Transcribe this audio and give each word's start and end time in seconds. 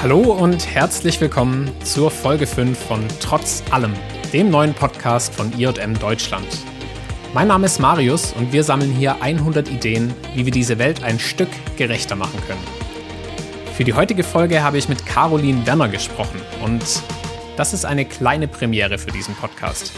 Hallo 0.00 0.20
und 0.20 0.64
herzlich 0.72 1.20
willkommen 1.20 1.68
zur 1.82 2.12
Folge 2.12 2.46
5 2.46 2.78
von 2.78 3.04
Trotz 3.18 3.64
allem, 3.72 3.92
dem 4.32 4.48
neuen 4.48 4.72
Podcast 4.72 5.34
von 5.34 5.52
IJM 5.58 5.98
Deutschland. 5.98 6.46
Mein 7.34 7.48
Name 7.48 7.66
ist 7.66 7.80
Marius 7.80 8.32
und 8.34 8.52
wir 8.52 8.62
sammeln 8.62 8.92
hier 8.92 9.20
100 9.20 9.68
Ideen, 9.68 10.14
wie 10.36 10.44
wir 10.44 10.52
diese 10.52 10.78
Welt 10.78 11.02
ein 11.02 11.18
Stück 11.18 11.48
gerechter 11.76 12.14
machen 12.14 12.40
können. 12.46 12.62
Für 13.74 13.82
die 13.82 13.94
heutige 13.94 14.22
Folge 14.22 14.62
habe 14.62 14.78
ich 14.78 14.88
mit 14.88 15.04
Caroline 15.04 15.66
Werner 15.66 15.88
gesprochen 15.88 16.40
und 16.64 16.84
das 17.56 17.74
ist 17.74 17.84
eine 17.84 18.04
kleine 18.04 18.46
Premiere 18.46 18.98
für 18.98 19.10
diesen 19.10 19.34
Podcast. 19.34 19.90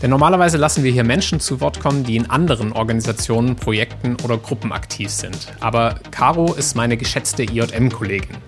Denn 0.00 0.08
normalerweise 0.08 0.56
lassen 0.56 0.82
wir 0.82 0.92
hier 0.92 1.04
Menschen 1.04 1.40
zu 1.40 1.60
Wort 1.60 1.80
kommen, 1.80 2.04
die 2.04 2.16
in 2.16 2.30
anderen 2.30 2.72
Organisationen, 2.72 3.54
Projekten 3.54 4.16
oder 4.24 4.38
Gruppen 4.38 4.72
aktiv 4.72 5.10
sind. 5.10 5.52
Aber 5.60 5.96
Caro 6.10 6.54
ist 6.54 6.74
meine 6.74 6.96
geschätzte 6.96 7.42
IJM-Kollegin. 7.42 8.45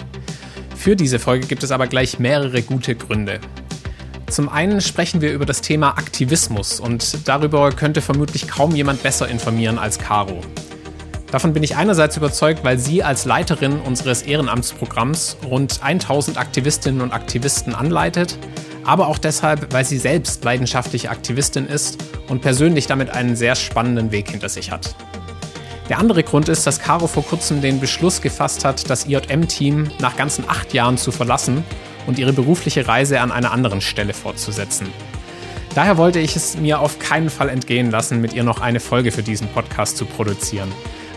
Für 0.78 0.95
diese 0.95 1.18
Folge 1.18 1.48
gibt 1.48 1.64
es 1.64 1.73
aber 1.73 1.88
gleich 1.88 2.20
mehrere 2.20 2.62
gute 2.62 2.95
Gründe. 2.95 3.41
Zum 4.30 4.48
einen 4.48 4.80
sprechen 4.80 5.20
wir 5.20 5.32
über 5.32 5.45
das 5.45 5.60
Thema 5.60 5.98
Aktivismus 5.98 6.78
und 6.78 7.27
darüber 7.27 7.73
könnte 7.73 8.01
vermutlich 8.01 8.46
kaum 8.46 8.74
jemand 8.74 9.02
besser 9.02 9.27
informieren 9.27 9.77
als 9.77 9.98
Caro. 9.98 10.41
Davon 11.32 11.52
bin 11.52 11.64
ich 11.64 11.77
einerseits 11.77 12.16
überzeugt, 12.16 12.62
weil 12.62 12.78
sie 12.78 13.02
als 13.02 13.24
Leiterin 13.24 13.80
unseres 13.80 14.23
Ehrenamtsprogramms 14.23 15.38
rund 15.45 15.82
1000 15.82 16.38
Aktivistinnen 16.38 17.01
und 17.01 17.12
Aktivisten 17.12 17.74
anleitet, 17.74 18.38
aber 18.84 19.09
auch 19.09 19.18
deshalb, 19.18 19.73
weil 19.73 19.84
sie 19.84 19.98
selbst 19.98 20.45
leidenschaftliche 20.45 21.10
Aktivistin 21.10 21.66
ist 21.66 21.98
und 22.29 22.40
persönlich 22.40 22.87
damit 22.87 23.10
einen 23.10 23.34
sehr 23.34 23.56
spannenden 23.56 24.12
Weg 24.12 24.30
hinter 24.30 24.48
sich 24.48 24.70
hat. 24.70 24.95
Der 25.88 25.98
andere 25.98 26.23
Grund 26.23 26.51
ist, 26.51 26.66
dass 26.66 26.80
Caro 26.80 27.06
vor 27.06 27.24
kurzem 27.24 27.62
den 27.62 27.80
Beschluss 27.80 28.21
gefasst 28.21 28.65
hat, 28.65 28.90
das 28.90 29.07
IJM-Team 29.07 29.90
nach 30.01 30.16
ganzen 30.16 30.45
acht 30.46 30.74
Jahren 30.74 30.99
zu 30.99 31.12
verlassen 31.12 31.65
und 32.07 32.18
ihre 32.18 32.35
berufliche 32.35 32.87
Reise 32.87 33.21
an 33.21 33.32
einer 33.32 33.52
anderen 33.52 33.80
Stelle 33.80 34.12
fortzusetzen. 34.12 34.88
Daher 35.74 35.96
wollte 35.96 36.18
ich 36.18 36.37
es 36.37 36.59
mir 36.59 36.80
auf 36.80 36.99
keinen 36.99 37.30
Fall 37.30 37.49
entgehen 37.49 37.90
lassen, 37.90 38.21
mit 38.21 38.35
ihr 38.35 38.45
noch 38.45 38.60
eine 38.60 38.80
Folge 38.80 39.12
für 39.12 39.23
diesen 39.23 39.49
Podcast 39.49 39.96
zu 39.96 40.04
produzieren, 40.04 40.71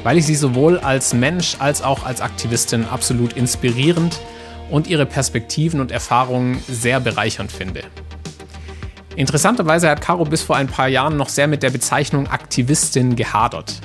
weil 0.04 0.18
ich 0.18 0.26
sie 0.26 0.36
sowohl 0.36 0.80
als 0.80 1.14
Mensch 1.14 1.58
als 1.60 1.82
auch 1.82 2.06
als 2.06 2.22
Aktivistin 2.22 2.86
absolut 2.86 3.34
inspirierend 3.34 4.22
und 4.70 4.88
ihre 4.88 5.06
Perspektiven 5.06 5.82
und 5.82 5.92
Erfahrungen 5.92 6.64
sehr 6.70 7.02
bereichernd 7.02 7.52
finde. 7.52 7.84
Interessanterweise 9.17 9.90
hat 9.90 10.00
Caro 10.00 10.23
bis 10.23 10.42
vor 10.42 10.56
ein 10.56 10.67
paar 10.67 10.88
Jahren 10.88 11.17
noch 11.17 11.28
sehr 11.28 11.48
mit 11.48 11.62
der 11.62 11.72
Bezeichnung 11.72 12.28
Aktivistin 12.28 13.17
gehadert. 13.17 13.82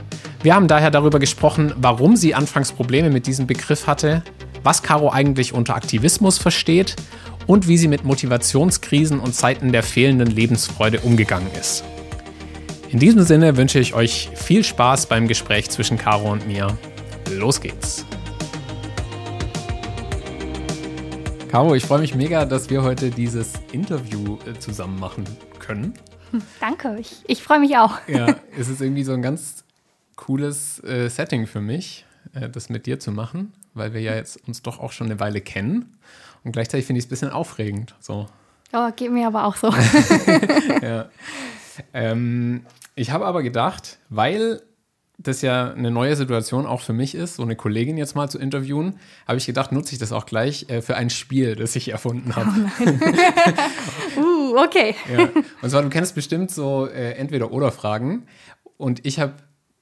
Wir 0.46 0.54
haben 0.54 0.68
daher 0.68 0.92
darüber 0.92 1.18
gesprochen, 1.18 1.72
warum 1.74 2.14
sie 2.14 2.32
anfangs 2.32 2.70
Probleme 2.70 3.10
mit 3.10 3.26
diesem 3.26 3.48
Begriff 3.48 3.88
hatte, 3.88 4.22
was 4.62 4.80
Caro 4.80 5.10
eigentlich 5.10 5.52
unter 5.52 5.74
Aktivismus 5.74 6.38
versteht 6.38 6.94
und 7.48 7.66
wie 7.66 7.76
sie 7.76 7.88
mit 7.88 8.04
Motivationskrisen 8.04 9.18
und 9.18 9.34
Zeiten 9.34 9.72
der 9.72 9.82
fehlenden 9.82 10.28
Lebensfreude 10.28 11.00
umgegangen 11.00 11.48
ist. 11.60 11.82
In 12.90 13.00
diesem 13.00 13.22
Sinne 13.24 13.56
wünsche 13.56 13.80
ich 13.80 13.94
euch 13.94 14.30
viel 14.36 14.62
Spaß 14.62 15.06
beim 15.06 15.26
Gespräch 15.26 15.68
zwischen 15.68 15.98
Caro 15.98 16.30
und 16.30 16.46
mir. 16.46 16.78
Los 17.32 17.60
geht's! 17.60 18.06
Caro, 21.50 21.74
ich 21.74 21.84
freue 21.84 21.98
mich 21.98 22.14
mega, 22.14 22.44
dass 22.44 22.70
wir 22.70 22.84
heute 22.84 23.10
dieses 23.10 23.54
Interview 23.72 24.38
äh, 24.46 24.56
zusammen 24.60 25.00
machen 25.00 25.24
können. 25.58 25.94
Danke, 26.60 26.98
ich, 27.00 27.16
ich 27.26 27.42
freue 27.42 27.58
mich 27.58 27.76
auch. 27.78 27.98
Ja, 28.06 28.36
es 28.56 28.68
ist 28.68 28.80
irgendwie 28.80 29.02
so 29.02 29.12
ein 29.12 29.22
ganz 29.22 29.65
cooles 30.16 30.82
äh, 30.82 31.08
Setting 31.08 31.46
für 31.46 31.60
mich, 31.60 32.04
äh, 32.34 32.48
das 32.48 32.68
mit 32.68 32.86
dir 32.86 32.98
zu 32.98 33.12
machen, 33.12 33.52
weil 33.74 33.92
wir 33.94 34.00
ja 34.00 34.14
jetzt 34.14 34.46
uns 34.48 34.62
doch 34.62 34.80
auch 34.80 34.92
schon 34.92 35.06
eine 35.06 35.20
Weile 35.20 35.40
kennen. 35.40 35.98
Und 36.42 36.52
gleichzeitig 36.52 36.86
finde 36.86 36.98
ich 36.98 37.04
es 37.04 37.08
ein 37.08 37.10
bisschen 37.10 37.30
aufregend. 37.30 37.94
So. 38.00 38.26
Oh, 38.72 38.90
geht 38.94 39.12
mir 39.12 39.26
aber 39.26 39.44
auch 39.44 39.56
so. 39.56 39.72
ja. 40.82 41.08
Ähm, 41.92 42.62
ich 42.94 43.10
habe 43.10 43.26
aber 43.26 43.42
gedacht, 43.42 43.98
weil 44.08 44.62
das 45.18 45.40
ja 45.42 45.72
eine 45.72 45.90
neue 45.90 46.14
Situation 46.14 46.66
auch 46.66 46.82
für 46.82 46.92
mich 46.92 47.14
ist, 47.14 47.36
so 47.36 47.42
eine 47.42 47.56
Kollegin 47.56 47.96
jetzt 47.96 48.14
mal 48.14 48.28
zu 48.28 48.38
interviewen, 48.38 48.98
habe 49.26 49.38
ich 49.38 49.46
gedacht, 49.46 49.72
nutze 49.72 49.92
ich 49.94 49.98
das 49.98 50.12
auch 50.12 50.26
gleich 50.26 50.68
äh, 50.68 50.82
für 50.82 50.96
ein 50.96 51.08
Spiel, 51.08 51.56
das 51.56 51.74
ich 51.74 51.88
erfunden 51.88 52.36
habe. 52.36 52.50
Oh 54.16 54.20
uh, 54.20 54.58
okay. 54.58 54.94
ja. 55.10 55.28
Und 55.62 55.70
zwar, 55.70 55.82
du 55.82 55.88
kennst 55.88 56.14
bestimmt 56.14 56.50
so 56.50 56.86
äh, 56.86 57.12
Entweder-Oder-Fragen. 57.12 58.26
Und 58.76 59.06
ich 59.06 59.18
habe 59.18 59.34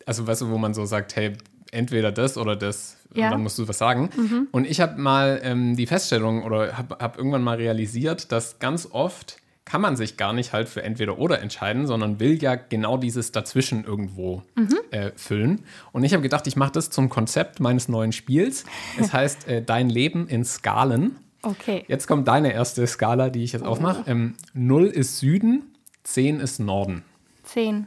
also 0.07 0.27
weißt 0.27 0.43
du, 0.43 0.51
wo 0.51 0.59
man 0.59 0.75
so 0.75 0.85
sagt, 0.85 1.17
hey, 1.17 1.33
entweder 1.71 2.13
das 2.13 2.39
oder 2.39 2.57
das, 2.57 2.97
ja. 3.15 3.31
dann 3.31 3.43
musst 3.43 3.59
du 3.59 3.67
was 3.69 3.79
sagen. 3.79 4.11
Mhm. 4.17 4.49
Und 4.53 4.67
ich 4.67 4.81
habe 4.81 5.01
mal 5.01 5.41
ähm, 5.43 5.77
die 5.77 5.87
Feststellung 5.87 6.45
oder 6.45 6.79
habe 6.79 6.97
hab 6.99 7.19
irgendwann 7.19 7.43
mal 7.43 7.57
realisiert, 7.57 8.33
dass 8.33 8.59
ganz 8.59 8.89
oft 8.91 9.39
kann 9.65 9.81
man 9.81 9.97
sich 9.97 10.17
gar 10.17 10.33
nicht 10.33 10.53
halt 10.53 10.69
für 10.69 10.83
entweder 10.83 11.19
oder 11.19 11.41
entscheiden, 11.41 11.87
sondern 11.87 12.21
will 12.21 12.43
ja 12.43 12.55
genau 12.55 12.99
dieses 12.99 13.33
dazwischen 13.33 13.85
irgendwo 13.85 14.43
mhm. 14.57 14.77
äh, 14.91 15.11
füllen. 15.17 15.63
Und 15.93 16.05
ich 16.05 16.13
habe 16.13 16.23
gedacht, 16.23 16.47
ich 16.47 16.57
mache 16.57 16.73
das 16.73 16.91
zum 16.91 17.09
Konzept 17.09 17.61
meines 17.61 17.89
neuen 17.89 18.13
Spiels. 18.13 18.65
Es 18.99 19.13
heißt 19.13 19.49
äh, 19.49 19.63
Dein 19.63 19.89
Leben 19.89 20.29
in 20.29 20.45
Skalen. 20.45 21.17
Okay. 21.43 21.85
Jetzt 21.89 22.07
kommt 22.07 22.29
deine 22.29 22.53
erste 22.53 22.87
Skala, 22.87 23.31
die 23.31 23.43
ich 23.43 23.53
jetzt 23.53 23.63
oh. 23.63 23.69
aufmache. 23.69 24.05
Ähm, 24.07 24.35
0 24.53 24.87
ist 24.87 25.19
Süden, 25.19 25.75
10 26.05 26.41
ist 26.41 26.59
Norden. 26.59 27.03
10. 27.45 27.87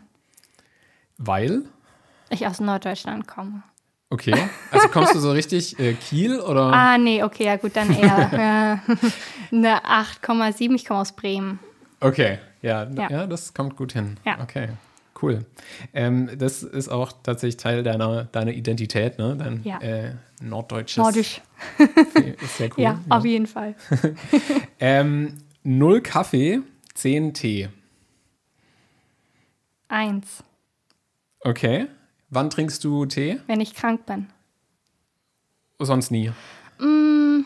Weil? 1.17 1.63
Ich 2.29 2.45
aus 2.45 2.59
Norddeutschland 2.59 3.27
komme. 3.27 3.63
Okay, 4.09 4.33
also 4.71 4.87
kommst 4.87 5.15
du 5.15 5.19
so 5.19 5.31
richtig 5.31 5.77
äh, 5.79 5.93
Kiel 5.93 6.39
oder? 6.39 6.71
Ah, 6.73 6.97
nee, 6.97 7.23
okay, 7.23 7.45
ja 7.45 7.57
gut, 7.57 7.75
dann 7.75 7.93
eher 7.93 8.31
eine 9.51 9.83
8,7. 9.83 10.75
Ich 10.75 10.85
komme 10.85 11.01
aus 11.01 11.11
Bremen. 11.11 11.59
Okay, 11.99 12.39
ja, 12.61 12.89
ja, 12.89 13.09
ja, 13.09 13.27
das 13.27 13.53
kommt 13.53 13.75
gut 13.75 13.91
hin. 13.91 14.17
Ja. 14.23 14.39
Okay, 14.41 14.69
cool. 15.21 15.45
Ähm, 15.93 16.29
das 16.37 16.63
ist 16.63 16.87
auch 16.87 17.11
tatsächlich 17.21 17.57
Teil 17.57 17.83
deiner, 17.83 18.25
deiner 18.25 18.51
Identität, 18.51 19.17
ne? 19.17 19.35
Dein 19.37 19.61
ja. 19.65 19.79
äh, 19.79 20.13
norddeutsches. 20.41 20.97
Nordisch. 20.97 21.41
Ist 22.41 22.57
sehr 22.57 22.69
cool. 22.77 22.83
Ja, 22.83 22.91
ja. 22.91 22.99
auf 23.09 23.25
jeden 23.25 23.47
Fall. 23.47 23.75
ähm, 24.79 25.37
null 25.63 26.01
Kaffee, 26.01 26.61
zehn 26.93 27.33
Tee. 27.33 27.67
Eins. 29.89 30.43
Okay. 31.41 31.87
Wann 32.29 32.49
trinkst 32.49 32.83
du 32.83 33.05
Tee? 33.05 33.39
Wenn 33.47 33.61
ich 33.61 33.73
krank 33.73 34.05
bin. 34.05 34.27
Sonst 35.79 36.11
nie? 36.11 36.31
Mm, 36.79 37.45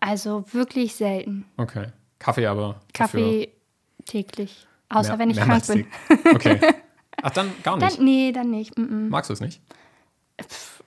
also 0.00 0.44
wirklich 0.52 0.94
selten. 0.94 1.44
Okay. 1.56 1.86
Kaffee 2.18 2.46
aber. 2.46 2.80
Kaffee 2.92 3.46
dafür. 3.46 4.04
täglich. 4.06 4.66
Außer 4.88 5.10
mehr, 5.10 5.18
wenn 5.20 5.30
ich 5.30 5.36
krank 5.38 5.66
bin. 5.66 5.86
Okay. 6.34 6.60
Ach, 7.22 7.30
dann 7.30 7.52
gar 7.62 7.76
nicht? 7.76 7.98
Dann, 7.98 8.04
nee, 8.04 8.32
dann 8.32 8.50
nicht. 8.50 8.76
Mm 8.76 8.82
-mm. 8.82 9.08
Magst 9.10 9.30
du 9.30 9.34
es 9.34 9.40
nicht? 9.40 9.60
Pff, 10.42 10.82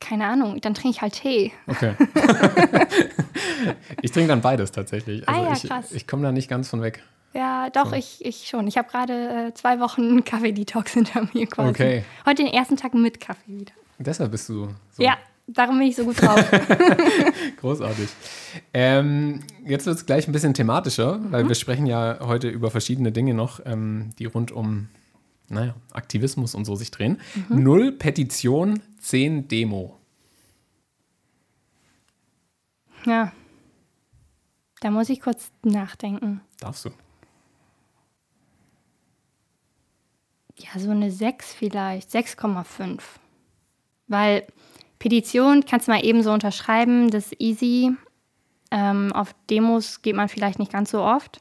keine 0.00 0.26
Ahnung, 0.26 0.60
dann 0.60 0.74
trinke 0.74 0.90
ich 0.90 1.02
halt 1.02 1.14
Tee. 1.14 1.52
Okay. 1.66 1.94
ich 4.02 4.12
trinke 4.12 4.28
dann 4.28 4.40
beides 4.40 4.70
tatsächlich. 4.70 5.28
Also 5.28 5.40
ah 5.40 5.44
ja, 5.44 5.54
krass. 5.54 5.90
Ich, 5.90 5.96
ich 5.96 6.06
komme 6.06 6.22
da 6.22 6.32
nicht 6.32 6.48
ganz 6.48 6.68
von 6.68 6.82
weg. 6.82 7.02
Ja, 7.36 7.68
doch, 7.68 7.90
so. 7.90 7.96
ich, 7.96 8.24
ich 8.24 8.48
schon. 8.48 8.66
Ich 8.66 8.78
habe 8.78 8.88
gerade 8.88 9.48
äh, 9.48 9.54
zwei 9.54 9.78
Wochen 9.78 10.24
Kaffee-Detox 10.24 10.92
hinter 10.92 11.28
mir 11.34 11.46
quasi. 11.46 11.68
Okay. 11.68 12.04
Heute 12.24 12.44
den 12.44 12.52
ersten 12.52 12.76
Tag 12.76 12.94
mit 12.94 13.20
Kaffee 13.20 13.60
wieder. 13.60 13.72
Deshalb 13.98 14.30
bist 14.30 14.48
du 14.48 14.68
so. 14.90 15.02
Ja, 15.02 15.18
darum 15.46 15.78
bin 15.78 15.88
ich 15.88 15.96
so 15.96 16.04
gut 16.04 16.20
drauf. 16.20 16.42
Großartig. 17.60 18.08
Ähm, 18.72 19.40
jetzt 19.64 19.84
wird 19.84 19.96
es 19.96 20.06
gleich 20.06 20.26
ein 20.26 20.32
bisschen 20.32 20.54
thematischer, 20.54 21.18
mhm. 21.18 21.32
weil 21.32 21.48
wir 21.48 21.54
sprechen 21.54 21.86
ja 21.86 22.18
heute 22.22 22.48
über 22.48 22.70
verschiedene 22.70 23.12
Dinge 23.12 23.34
noch, 23.34 23.60
ähm, 23.66 24.10
die 24.18 24.24
rund 24.24 24.50
um 24.50 24.88
naja, 25.48 25.74
Aktivismus 25.92 26.54
und 26.54 26.64
so 26.64 26.74
sich 26.74 26.90
drehen. 26.90 27.20
Mhm. 27.48 27.62
Null 27.62 27.92
Petition, 27.92 28.80
zehn 28.98 29.46
Demo. 29.46 29.98
Ja. 33.04 33.32
Da 34.80 34.90
muss 34.90 35.08
ich 35.08 35.20
kurz 35.20 35.50
nachdenken. 35.62 36.40
Darfst 36.60 36.86
du? 36.86 36.90
Ja, 40.58 40.80
so 40.80 40.90
eine 40.90 41.10
6 41.10 41.54
vielleicht, 41.54 42.10
6,5. 42.10 43.00
Weil 44.08 44.46
Petition 44.98 45.64
kannst 45.64 45.88
du 45.88 45.92
mal 45.92 46.04
eben 46.04 46.22
so 46.22 46.32
unterschreiben, 46.32 47.10
das 47.10 47.26
ist 47.26 47.40
easy. 47.40 47.92
Ähm, 48.70 49.12
auf 49.12 49.34
Demos 49.50 50.02
geht 50.02 50.16
man 50.16 50.28
vielleicht 50.28 50.58
nicht 50.58 50.72
ganz 50.72 50.90
so 50.90 51.02
oft. 51.02 51.40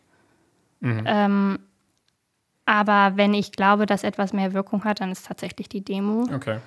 Mhm. 0.82 1.04
Ähm, 1.06 1.60
aber 2.66 3.14
wenn 3.16 3.34
ich 3.34 3.52
glaube, 3.52 3.86
dass 3.86 4.04
etwas 4.04 4.34
mehr 4.34 4.54
Wirkung 4.54 4.84
hat, 4.84 5.00
dann 5.00 5.12
ist 5.12 5.26
tatsächlich 5.28 5.70
die 5.70 5.84
Demo. 5.84 6.24
Okay. 6.34 6.60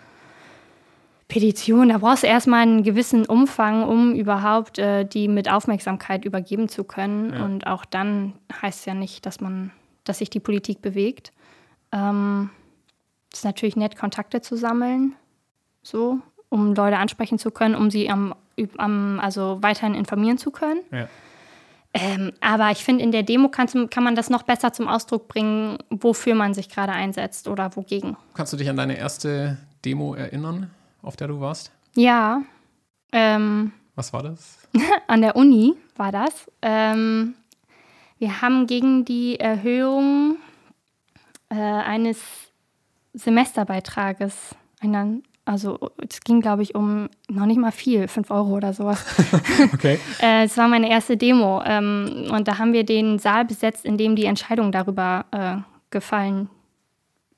Petition, 1.28 1.90
da 1.90 1.98
brauchst 1.98 2.22
du 2.22 2.26
erstmal 2.26 2.62
einen 2.62 2.82
gewissen 2.82 3.26
Umfang, 3.26 3.82
um 3.82 4.14
überhaupt 4.14 4.78
äh, 4.78 5.04
die 5.04 5.28
mit 5.28 5.50
Aufmerksamkeit 5.50 6.24
übergeben 6.24 6.68
zu 6.68 6.84
können. 6.84 7.34
Ja. 7.34 7.44
Und 7.44 7.66
auch 7.66 7.84
dann 7.84 8.32
heißt 8.62 8.80
es 8.80 8.84
ja 8.86 8.94
nicht, 8.94 9.26
dass 9.26 9.40
man, 9.40 9.70
dass 10.04 10.18
sich 10.18 10.30
die 10.30 10.40
Politik 10.40 10.80
bewegt. 10.80 11.32
Ähm, 11.92 12.50
ist 13.32 13.44
natürlich 13.44 13.76
nett, 13.76 13.96
Kontakte 13.96 14.40
zu 14.40 14.56
sammeln, 14.56 15.14
so, 15.82 16.18
um 16.48 16.74
Leute 16.74 16.96
ansprechen 16.96 17.38
zu 17.38 17.50
können, 17.50 17.74
um 17.74 17.90
sie 17.90 18.10
am 18.10 18.34
um, 18.78 19.20
also 19.20 19.58
weiterhin 19.60 19.94
informieren 19.94 20.38
zu 20.38 20.50
können. 20.50 20.80
Ja. 20.90 21.08
Ähm, 21.94 22.32
aber 22.40 22.70
ich 22.70 22.84
finde, 22.84 23.02
in 23.02 23.12
der 23.12 23.22
Demo 23.22 23.48
kann, 23.48 23.88
kann 23.88 24.04
man 24.04 24.14
das 24.14 24.30
noch 24.30 24.42
besser 24.42 24.72
zum 24.72 24.88
Ausdruck 24.88 25.28
bringen, 25.28 25.78
wofür 25.90 26.34
man 26.34 26.54
sich 26.54 26.68
gerade 26.68 26.92
einsetzt 26.92 27.48
oder 27.48 27.74
wogegen. 27.76 28.16
Kannst 28.34 28.52
du 28.52 28.56
dich 28.56 28.68
an 28.68 28.76
deine 28.76 28.96
erste 28.98 29.58
Demo 29.84 30.14
erinnern, 30.14 30.70
auf 31.02 31.16
der 31.16 31.28
du 31.28 31.40
warst? 31.40 31.72
Ja. 31.94 32.42
Ähm, 33.12 33.72
Was 33.94 34.12
war 34.12 34.22
das? 34.22 34.58
an 35.06 35.22
der 35.22 35.34
Uni 35.34 35.74
war 35.96 36.12
das. 36.12 36.50
Ähm, 36.60 37.34
wir 38.18 38.42
haben 38.42 38.66
gegen 38.66 39.04
die 39.04 39.40
Erhöhung 39.40 40.36
äh, 41.50 41.54
eines 41.54 42.18
Semesterbeitrages, 43.14 44.54
einer, 44.80 45.18
also 45.44 45.78
es 46.08 46.20
ging, 46.20 46.40
glaube 46.40 46.62
ich, 46.62 46.74
um 46.74 47.08
noch 47.28 47.46
nicht 47.46 47.58
mal 47.58 47.72
viel, 47.72 48.06
5 48.06 48.30
Euro 48.30 48.56
oder 48.56 48.72
sowas. 48.72 49.04
Okay. 49.74 49.98
äh, 50.22 50.44
es 50.44 50.56
war 50.56 50.68
meine 50.68 50.90
erste 50.90 51.16
Demo 51.16 51.62
ähm, 51.64 52.26
und 52.30 52.48
da 52.48 52.58
haben 52.58 52.72
wir 52.72 52.84
den 52.84 53.18
Saal 53.18 53.44
besetzt, 53.44 53.84
in 53.84 53.98
dem 53.98 54.14
die 54.14 54.24
Entscheidung 54.24 54.72
darüber 54.72 55.24
äh, 55.32 55.56
gefallen 55.90 56.48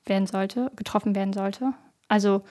werden 0.05 0.27
sollte, 0.27 0.71
getroffen 0.75 1.15
werden 1.15 1.33
sollte. 1.33 1.73
Also 2.07 2.43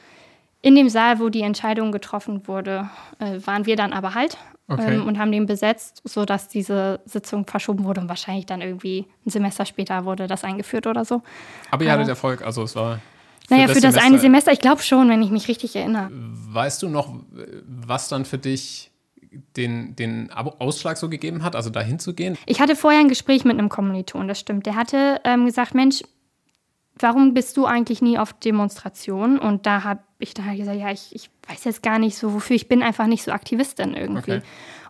in 0.63 0.75
dem 0.75 0.89
Saal, 0.89 1.21
wo 1.21 1.29
die 1.29 1.43
Entscheidung 1.43 1.93
getroffen 1.93 2.47
wurde, 2.47 2.89
äh, 3.19 3.39
waren 3.47 3.67
wir 3.67 3.77
dann 3.77 3.93
aber 3.93 4.15
halt 4.15 4.37
Okay. 4.71 4.95
ähm, 4.95 5.07
und 5.07 5.19
haben 5.19 5.33
den 5.33 5.47
besetzt, 5.47 6.01
sodass 6.05 6.49
diese 6.49 7.01
Sitzung 7.05 7.45
verschoben 7.47 7.85
wurde 7.85 8.01
und 8.01 8.09
wahrscheinlich 8.09 8.47
dann 8.47 8.61
irgendwie 8.61 9.07
ein 9.27 9.31
Semester 9.31 9.67
später 9.67 10.05
wurde 10.05 10.29
das 10.29 10.45
eingeführt 10.45 10.87
oder 10.87 11.05
so. 11.05 11.23
Aber 11.71 11.85
ihr 11.85 11.91
hattet 11.91 12.05
Aber- 12.05 12.11
Erfolg, 12.11 12.43
also 12.43 12.63
es 12.63 12.77
war. 12.77 13.01
Naja, 13.49 13.67
für 13.67 13.81
das, 13.81 13.97
eine 13.97 14.21
Semester, 14.21 14.53
ich 14.53 14.61
glaube 14.61 14.81
schon, 14.81 15.09
wenn 15.09 15.23
ich 15.23 15.31
mich 15.31 15.49
richtig 15.49 15.75
erinnere. 15.75 16.09
Weißt 16.13 16.85
du 16.85 16.89
noch, 16.89 17.13
was 17.67 18.09
dann 18.09 18.25
für 18.25 18.39
dich 18.39 18.93
den, 19.57 19.97
den 19.97 20.31
Ausschlag 20.31 20.97
so 20.97 21.09
gegeben 21.09 21.43
hat, 21.43 21.57
also 21.57 21.69
da 21.69 21.81
hinzugehen? 21.81 22.39
Ich 22.47 22.61
hatte 22.61 22.77
vorher 22.77 23.01
ein 23.01 23.09
Gespräch 23.09 23.45
mit 23.45 23.59
einem 23.59 23.69
Kommiliton, 23.69 24.29
das 24.29 24.39
stimmt. 24.39 24.67
Der 24.67 24.77
hatte 24.77 25.21
ähm, 25.25 25.47
gesagt, 25.47 25.75
Mensch, 25.75 26.03
warum 26.97 27.35
bist 27.35 27.57
du 27.57 27.67
eigentlich 27.67 28.03
nie 28.03 28.19
auf 28.19 28.33
Demonstrationen? 28.35 29.41
Und 29.41 29.67
da 29.67 29.83
habe 29.83 30.01
ich 30.23 30.35
dann 30.35 30.47
halt 30.47 30.59
gesagt, 30.59 30.79
ja, 30.79 30.91
ich, 30.91 31.15
ich 31.15 31.31
weiß 31.49 31.65
jetzt 31.65 31.83
gar 31.83 31.99
nicht 31.99 32.17
so, 32.17 32.33
wofür 32.35 32.57
ich 32.57 32.69
bin 32.69 32.83
einfach 32.83 33.07
nicht 33.07 33.23
so 33.23 33.33
Aktivistin 33.33 33.95
irgendwie. 33.95 34.33
Okay. 34.35 34.43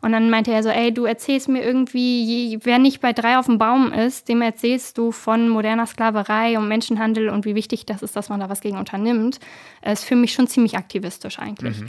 Und 0.03 0.13
dann 0.13 0.31
meinte 0.31 0.51
er 0.51 0.63
so, 0.63 0.71
ey, 0.71 0.93
du 0.95 1.05
erzählst 1.05 1.49
mir 1.49 1.63
irgendwie, 1.63 2.25
je- 2.25 2.59
wer 2.63 2.79
nicht 2.79 3.01
bei 3.03 3.13
drei 3.13 3.39
auf 3.39 3.47
dem 3.47 3.59
Baum 3.59 3.93
ist, 3.93 4.29
dem 4.29 4.41
erzählst 4.41 4.97
du 4.97 5.13
von 5.13 5.49
moderner 5.51 5.87
Sklaverei 5.87 6.59
und 6.59 6.69
Menschenhandel 6.69 7.29
und 7.29 7.45
wie 7.45 7.55
wichtig 7.55 7.85
das 7.87 8.03
ist, 8.03 8.17
dass 8.17 8.29
man 8.31 8.41
da 8.41 8.49
was 8.49 8.61
gegen 8.63 8.79
unternimmt. 8.79 9.41
Es 9.83 10.01
ist 10.01 10.05
für 10.09 10.17
mich 10.17 10.33
schon 10.33 10.47
ziemlich 10.47 10.77
aktivistisch 10.79 11.39
eigentlich. 11.39 11.83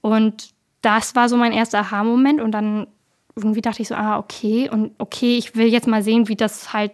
Und 0.00 0.50
das 0.82 1.14
war 1.16 1.28
so 1.28 1.36
mein 1.36 1.52
erster 1.52 1.80
Aha-Moment 1.80 2.40
und 2.40 2.52
dann 2.52 2.86
irgendwie 3.34 3.60
dachte 3.62 3.82
ich 3.82 3.88
so, 3.88 3.96
ah, 3.96 4.18
okay, 4.18 4.70
und 4.70 4.92
okay, 4.98 5.36
ich 5.36 5.56
will 5.56 5.66
jetzt 5.66 5.88
mal 5.88 6.02
sehen, 6.02 6.28
wie 6.28 6.36
das 6.36 6.72
halt 6.72 6.92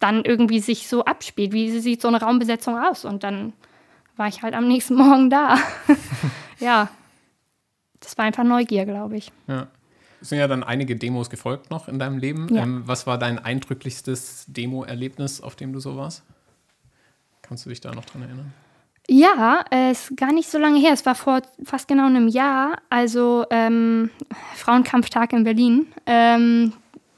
dann 0.00 0.24
irgendwie 0.24 0.60
sich 0.60 0.88
so 0.88 1.04
abspielt. 1.04 1.52
Wie 1.52 1.70
sieht 1.78 2.02
so 2.02 2.08
eine 2.08 2.20
Raumbesetzung 2.20 2.76
aus? 2.78 3.04
Und 3.04 3.22
dann 3.22 3.52
war 4.20 4.28
ich 4.28 4.42
halt 4.42 4.54
am 4.54 4.68
nächsten 4.68 4.94
Morgen 4.96 5.30
da. 5.30 5.58
ja. 6.60 6.88
Das 7.98 8.16
war 8.16 8.26
einfach 8.26 8.44
Neugier, 8.44 8.86
glaube 8.86 9.16
ich. 9.16 9.32
Ja. 9.48 9.66
Es 10.20 10.28
sind 10.28 10.38
ja 10.38 10.46
dann 10.46 10.62
einige 10.62 10.96
Demos 10.96 11.30
gefolgt 11.30 11.70
noch 11.70 11.88
in 11.88 11.98
deinem 11.98 12.18
Leben. 12.18 12.54
Ja. 12.54 12.62
Ähm, 12.62 12.82
was 12.86 13.06
war 13.06 13.18
dein 13.18 13.38
eindrücklichstes 13.38 14.44
Demo-Erlebnis, 14.48 15.40
auf 15.40 15.56
dem 15.56 15.72
du 15.72 15.80
so 15.80 15.96
warst? 15.96 16.22
Kannst 17.40 17.64
du 17.64 17.70
dich 17.70 17.80
da 17.80 17.92
noch 17.92 18.04
dran 18.04 18.22
erinnern? 18.22 18.52
Ja, 19.08 19.64
äh, 19.72 19.90
ist 19.90 20.16
gar 20.16 20.32
nicht 20.32 20.50
so 20.50 20.58
lange 20.58 20.78
her. 20.78 20.92
Es 20.92 21.04
war 21.06 21.14
vor 21.14 21.40
fast 21.64 21.88
genau 21.88 22.06
einem 22.06 22.28
Jahr, 22.28 22.76
also 22.90 23.46
ähm, 23.50 24.10
Frauenkampftag 24.54 25.32
in 25.32 25.44
Berlin 25.44 25.86
ähm, 26.06 26.74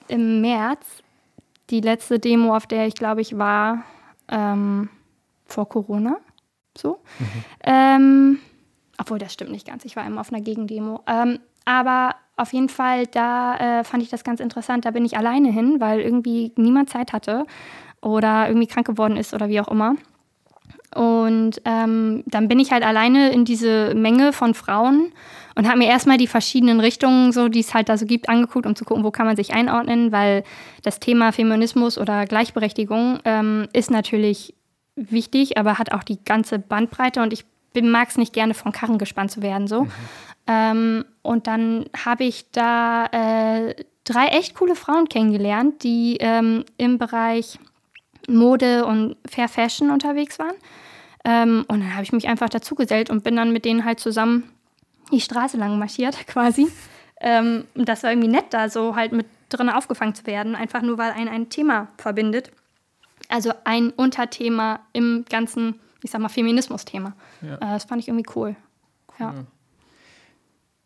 im 0.06 0.40
März. 0.40 0.86
Die 1.70 1.80
letzte 1.80 2.20
Demo, 2.20 2.56
auf 2.56 2.66
der 2.66 2.86
ich 2.86 2.94
glaube 2.94 3.20
ich 3.20 3.36
war, 3.36 3.82
ähm, 4.28 4.88
vor 5.46 5.68
Corona. 5.68 6.18
So. 6.76 7.00
Ähm, 7.64 8.38
obwohl, 8.98 9.18
das 9.18 9.32
stimmt 9.32 9.50
nicht 9.50 9.66
ganz. 9.66 9.84
Ich 9.84 9.96
war 9.96 10.06
immer 10.06 10.20
auf 10.20 10.32
einer 10.32 10.42
Gegendemo. 10.42 11.00
Ähm, 11.06 11.38
aber 11.64 12.16
auf 12.36 12.52
jeden 12.52 12.68
Fall, 12.68 13.06
da 13.06 13.80
äh, 13.80 13.84
fand 13.84 14.02
ich 14.02 14.10
das 14.10 14.24
ganz 14.24 14.40
interessant. 14.40 14.84
Da 14.84 14.90
bin 14.90 15.04
ich 15.04 15.16
alleine 15.16 15.50
hin, 15.50 15.80
weil 15.80 16.00
irgendwie 16.00 16.52
niemand 16.56 16.90
Zeit 16.90 17.12
hatte 17.12 17.46
oder 18.00 18.48
irgendwie 18.48 18.66
krank 18.66 18.86
geworden 18.86 19.16
ist 19.16 19.34
oder 19.34 19.48
wie 19.48 19.60
auch 19.60 19.68
immer. 19.68 19.96
Und 20.94 21.62
ähm, 21.64 22.22
dann 22.26 22.48
bin 22.48 22.60
ich 22.60 22.70
halt 22.70 22.84
alleine 22.84 23.30
in 23.30 23.44
diese 23.44 23.94
Menge 23.94 24.32
von 24.32 24.52
Frauen 24.54 25.12
und 25.54 25.66
habe 25.66 25.78
mir 25.78 25.88
erstmal 25.88 26.18
die 26.18 26.26
verschiedenen 26.26 26.80
Richtungen, 26.80 27.32
so 27.32 27.48
die 27.48 27.60
es 27.60 27.72
halt 27.72 27.88
da 27.88 27.96
so 27.96 28.04
gibt, 28.04 28.28
angeguckt, 28.28 28.66
um 28.66 28.76
zu 28.76 28.84
gucken, 28.84 29.04
wo 29.04 29.10
kann 29.10 29.26
man 29.26 29.36
sich 29.36 29.54
einordnen, 29.54 30.12
weil 30.12 30.44
das 30.82 31.00
Thema 31.00 31.32
Feminismus 31.32 31.96
oder 31.96 32.26
Gleichberechtigung 32.26 33.20
ähm, 33.24 33.68
ist 33.72 33.90
natürlich 33.90 34.54
wichtig, 34.96 35.58
aber 35.58 35.78
hat 35.78 35.92
auch 35.92 36.02
die 36.02 36.22
ganze 36.22 36.58
Bandbreite 36.58 37.22
und 37.22 37.32
ich 37.32 37.44
mag 37.80 38.08
es 38.08 38.18
nicht 38.18 38.32
gerne 38.32 38.54
von 38.54 38.72
Karren 38.72 38.98
gespannt 38.98 39.30
zu 39.30 39.42
werden 39.42 39.66
so. 39.66 39.86
Ähm, 40.46 41.04
und 41.22 41.46
dann 41.46 41.86
habe 42.04 42.24
ich 42.24 42.50
da 42.50 43.06
äh, 43.06 43.74
drei 44.04 44.26
echt 44.26 44.54
coole 44.54 44.74
Frauen 44.74 45.08
kennengelernt, 45.08 45.82
die 45.82 46.16
ähm, 46.20 46.64
im 46.76 46.98
Bereich 46.98 47.58
Mode 48.28 48.84
und 48.84 49.16
Fair 49.28 49.48
Fashion 49.48 49.90
unterwegs 49.90 50.38
waren. 50.38 50.54
Ähm, 51.24 51.64
und 51.68 51.80
dann 51.80 51.94
habe 51.94 52.02
ich 52.02 52.12
mich 52.12 52.28
einfach 52.28 52.48
dazugesellt 52.48 53.10
und 53.10 53.22
bin 53.22 53.36
dann 53.36 53.52
mit 53.52 53.64
denen 53.64 53.84
halt 53.84 54.00
zusammen 54.00 54.50
die 55.12 55.20
Straße 55.20 55.56
lang 55.56 55.78
marschiert, 55.78 56.16
quasi. 56.26 56.68
Ähm, 57.20 57.64
und 57.74 57.88
das 57.88 58.02
war 58.02 58.10
irgendwie 58.10 58.28
nett, 58.28 58.46
da 58.50 58.68
so 58.68 58.96
halt 58.96 59.12
mit 59.12 59.26
drin 59.48 59.68
aufgefangen 59.68 60.14
zu 60.14 60.26
werden, 60.26 60.56
einfach 60.56 60.82
nur 60.82 60.98
weil 60.98 61.12
ein 61.12 61.28
ein 61.28 61.48
Thema 61.50 61.88
verbindet. 61.98 62.50
Also 63.32 63.54
ein 63.64 63.90
Unterthema 63.90 64.80
im 64.92 65.24
ganzen, 65.26 65.80
ich 66.02 66.10
sag 66.10 66.20
mal, 66.20 66.28
Feminismus-Thema. 66.28 67.16
Ja. 67.40 67.54
Äh, 67.54 67.58
das 67.60 67.84
fand 67.84 68.02
ich 68.02 68.08
irgendwie 68.08 68.30
cool. 68.36 68.54
Ja. 69.18 69.46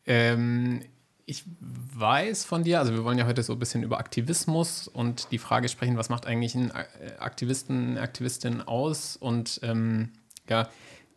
Ähm, 0.06 0.82
ich 1.25 1.43
weiß 1.60 2.44
von 2.44 2.62
dir, 2.62 2.78
also 2.78 2.93
wir 2.94 3.02
wollen 3.02 3.19
ja 3.19 3.26
heute 3.26 3.43
so 3.43 3.54
ein 3.54 3.58
bisschen 3.58 3.82
über 3.82 3.98
Aktivismus 3.98 4.87
und 4.87 5.32
die 5.32 5.38
Frage 5.38 5.69
sprechen, 5.69 5.96
was 5.96 6.08
macht 6.08 6.25
eigentlich 6.26 6.54
ein 6.54 6.70
äh, 6.70 7.19
Aktivisten, 7.19 7.90
eine 7.90 8.00
Aktivistin 8.00 8.62
aus 8.62 9.16
und 9.16 9.58
ähm, 9.64 10.12
ja, 10.49 10.69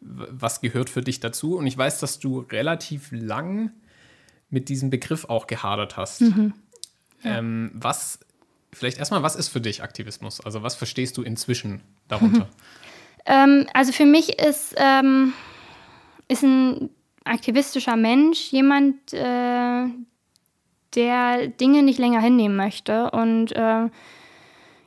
was 0.02 0.62
gehört 0.62 0.90
für 0.90 1.02
dich 1.02 1.20
dazu? 1.20 1.58
Und 1.58 1.68
ich 1.68 1.78
weiß, 1.78 2.00
dass 2.00 2.18
du 2.18 2.40
relativ 2.40 3.10
lang 3.12 3.72
mit 4.50 4.68
diesem 4.70 4.90
Begriff 4.90 5.26
auch 5.26 5.46
gehadert 5.46 5.96
hast. 5.96 6.24
Ähm, 7.24 7.70
was, 7.76 8.20
vielleicht 8.72 8.98
erstmal, 8.98 9.24
was 9.24 9.36
ist 9.36 9.50
für 9.50 9.62
dich 9.62 9.84
Aktivismus? 9.84 10.42
Also 10.42 10.64
was 10.64 10.76
verstehst 10.76 11.18
du 11.18 11.24
inzwischen 11.24 11.82
darunter? 12.08 12.48
Ähm, 13.26 13.68
also 13.74 13.92
für 13.92 14.06
mich 14.06 14.40
ist, 14.40 14.74
ähm, 14.78 15.34
ist 16.30 16.42
ein 16.42 16.90
aktivistischer 17.26 17.96
Mensch 17.96 18.52
jemand, 18.52 19.14
äh, 19.14 19.88
der 20.96 21.48
Dinge 21.48 21.84
nicht 21.84 22.00
länger 22.00 22.22
hinnehmen 22.22 22.56
möchte 22.56 23.12
und 23.12 23.52
äh, 23.52 23.90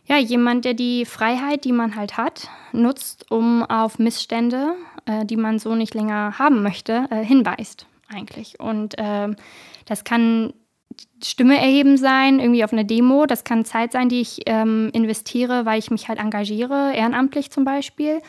ja, 0.07 0.19
jemand, 0.19 0.65
der 0.65 0.75
die 0.75 1.05
Freiheit, 1.05 1.65
die 1.65 1.73
man 1.73 1.95
halt 1.95 2.17
hat, 2.17 2.49
nutzt, 2.73 3.31
um 3.31 3.63
auf 3.63 3.99
Missstände, 3.99 4.75
äh, 5.07 5.25
die 5.25 5.37
man 5.37 5.59
so 5.59 5.75
nicht 5.75 5.95
länger 5.95 6.39
haben 6.39 6.63
möchte, 6.63 7.07
äh, 7.11 7.25
hinweist 7.25 7.87
eigentlich. 8.09 8.59
Und 8.59 8.95
ähm, 8.99 9.37
das 9.85 10.05
kann 10.05 10.53
Stimme 11.23 11.59
erheben 11.59 11.97
sein, 11.97 12.41
irgendwie 12.41 12.65
auf 12.65 12.73
einer 12.73 12.85
Demo. 12.85 13.27
Das 13.27 13.45
kann 13.45 13.65
Zeit 13.65 13.93
sein, 13.93 14.09
die 14.09 14.21
ich 14.21 14.43
ähm, 14.47 14.91
investiere, 14.93 15.65
weil 15.67 15.79
ich 15.79 15.91
mich 15.91 16.09
halt 16.09 16.19
engagiere, 16.19 16.93
ehrenamtlich 16.95 17.51
zum 17.51 17.65
Beispiel. 17.65 18.21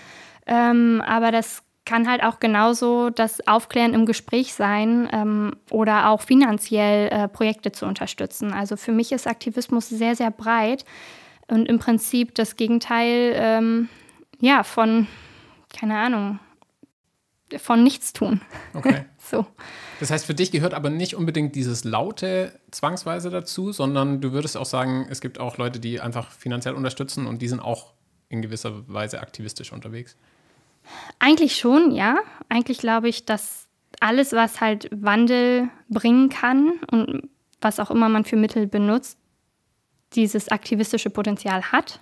Ähm, 0.46 1.02
aber 1.06 1.32
das 1.32 1.64
kann 1.86 2.10
halt 2.10 2.24
auch 2.24 2.40
genauso 2.40 3.10
das 3.10 3.46
Aufklären 3.48 3.94
im 3.94 4.06
Gespräch 4.06 4.54
sein 4.54 5.10
ähm, 5.12 5.56
oder 5.70 6.10
auch 6.10 6.22
finanziell 6.22 7.10
äh, 7.10 7.28
Projekte 7.28 7.72
zu 7.72 7.86
unterstützen. 7.86 8.54
Also 8.54 8.78
für 8.78 8.94
mich 8.94 9.12
ist 9.12 9.28
Aktivismus 9.28 9.90
sehr, 9.90 10.16
sehr 10.16 10.32
breit 10.32 10.86
und 11.48 11.68
im 11.68 11.80
Prinzip 11.80 12.36
das 12.36 12.56
Gegenteil 12.56 13.34
ähm, 13.36 13.90
ja, 14.40 14.64
von, 14.64 15.08
keine 15.78 15.98
Ahnung, 15.98 16.40
von 17.58 17.84
Nichtstun. 17.84 18.42
Okay. 18.74 19.06
So. 19.24 19.46
Das 20.00 20.12
heißt, 20.12 20.26
für 20.26 20.34
dich 20.34 20.52
gehört 20.52 20.74
aber 20.74 20.90
nicht 20.90 21.16
unbedingt 21.16 21.56
dieses 21.56 21.84
Laute 21.86 22.60
zwangsweise 22.72 23.30
dazu, 23.30 23.72
sondern 23.72 24.20
du 24.20 24.34
würdest 24.34 24.58
auch 24.58 24.66
sagen, 24.66 25.08
es 25.10 25.22
gibt 25.22 25.40
auch 25.40 25.58
Leute, 25.58 25.80
die 25.80 26.02
einfach 26.02 26.32
finanziell 26.32 26.74
unterstützen 26.74 27.26
und 27.26 27.42
die 27.42 27.48
sind 27.48 27.62
auch 27.62 27.94
in 28.28 28.42
gewisser 28.42 28.88
Weise 28.90 29.22
aktivistisch 29.22 29.72
unterwegs. 29.72 30.18
Eigentlich 31.20 31.56
schon, 31.56 31.92
ja. 31.92 32.18
Eigentlich 32.50 32.80
glaube 32.80 33.08
ich, 33.08 33.26
dass 33.26 33.68
alles, 34.02 34.34
was 34.34 34.60
halt 34.60 34.90
Wandel 34.92 35.70
bringen 35.88 36.28
kann 36.30 36.74
und 36.92 37.30
was 37.62 37.80
auch 37.80 37.92
immer 37.92 38.10
man 38.10 38.26
für 38.26 38.36
Mittel 38.36 38.68
benutzt, 38.68 39.18
dieses 40.14 40.50
aktivistische 40.50 41.10
Potenzial 41.10 41.72
hat. 41.72 42.02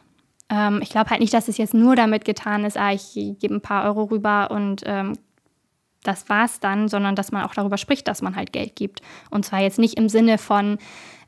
Ähm, 0.49 0.79
ich 0.81 0.89
glaube 0.89 1.11
halt 1.11 1.21
nicht, 1.21 1.33
dass 1.33 1.47
es 1.47 1.57
jetzt 1.57 1.75
nur 1.75 1.95
damit 1.95 2.25
getan 2.25 2.65
ist, 2.65 2.77
ah, 2.77 2.91
ich 2.91 3.13
gebe 3.13 3.53
ein 3.53 3.61
paar 3.61 3.85
Euro 3.85 4.05
rüber 4.05 4.49
und 4.49 4.81
ähm, 4.85 5.13
das 6.03 6.29
war's 6.29 6.59
dann, 6.59 6.87
sondern 6.87 7.15
dass 7.15 7.31
man 7.31 7.43
auch 7.43 7.53
darüber 7.53 7.77
spricht, 7.77 8.07
dass 8.07 8.21
man 8.21 8.35
halt 8.35 8.53
Geld 8.53 8.75
gibt. 8.75 9.01
Und 9.29 9.45
zwar 9.45 9.61
jetzt 9.61 9.79
nicht 9.79 9.97
im 9.97 10.09
Sinne 10.09 10.37
von, 10.37 10.77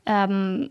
ähm, 0.06 0.70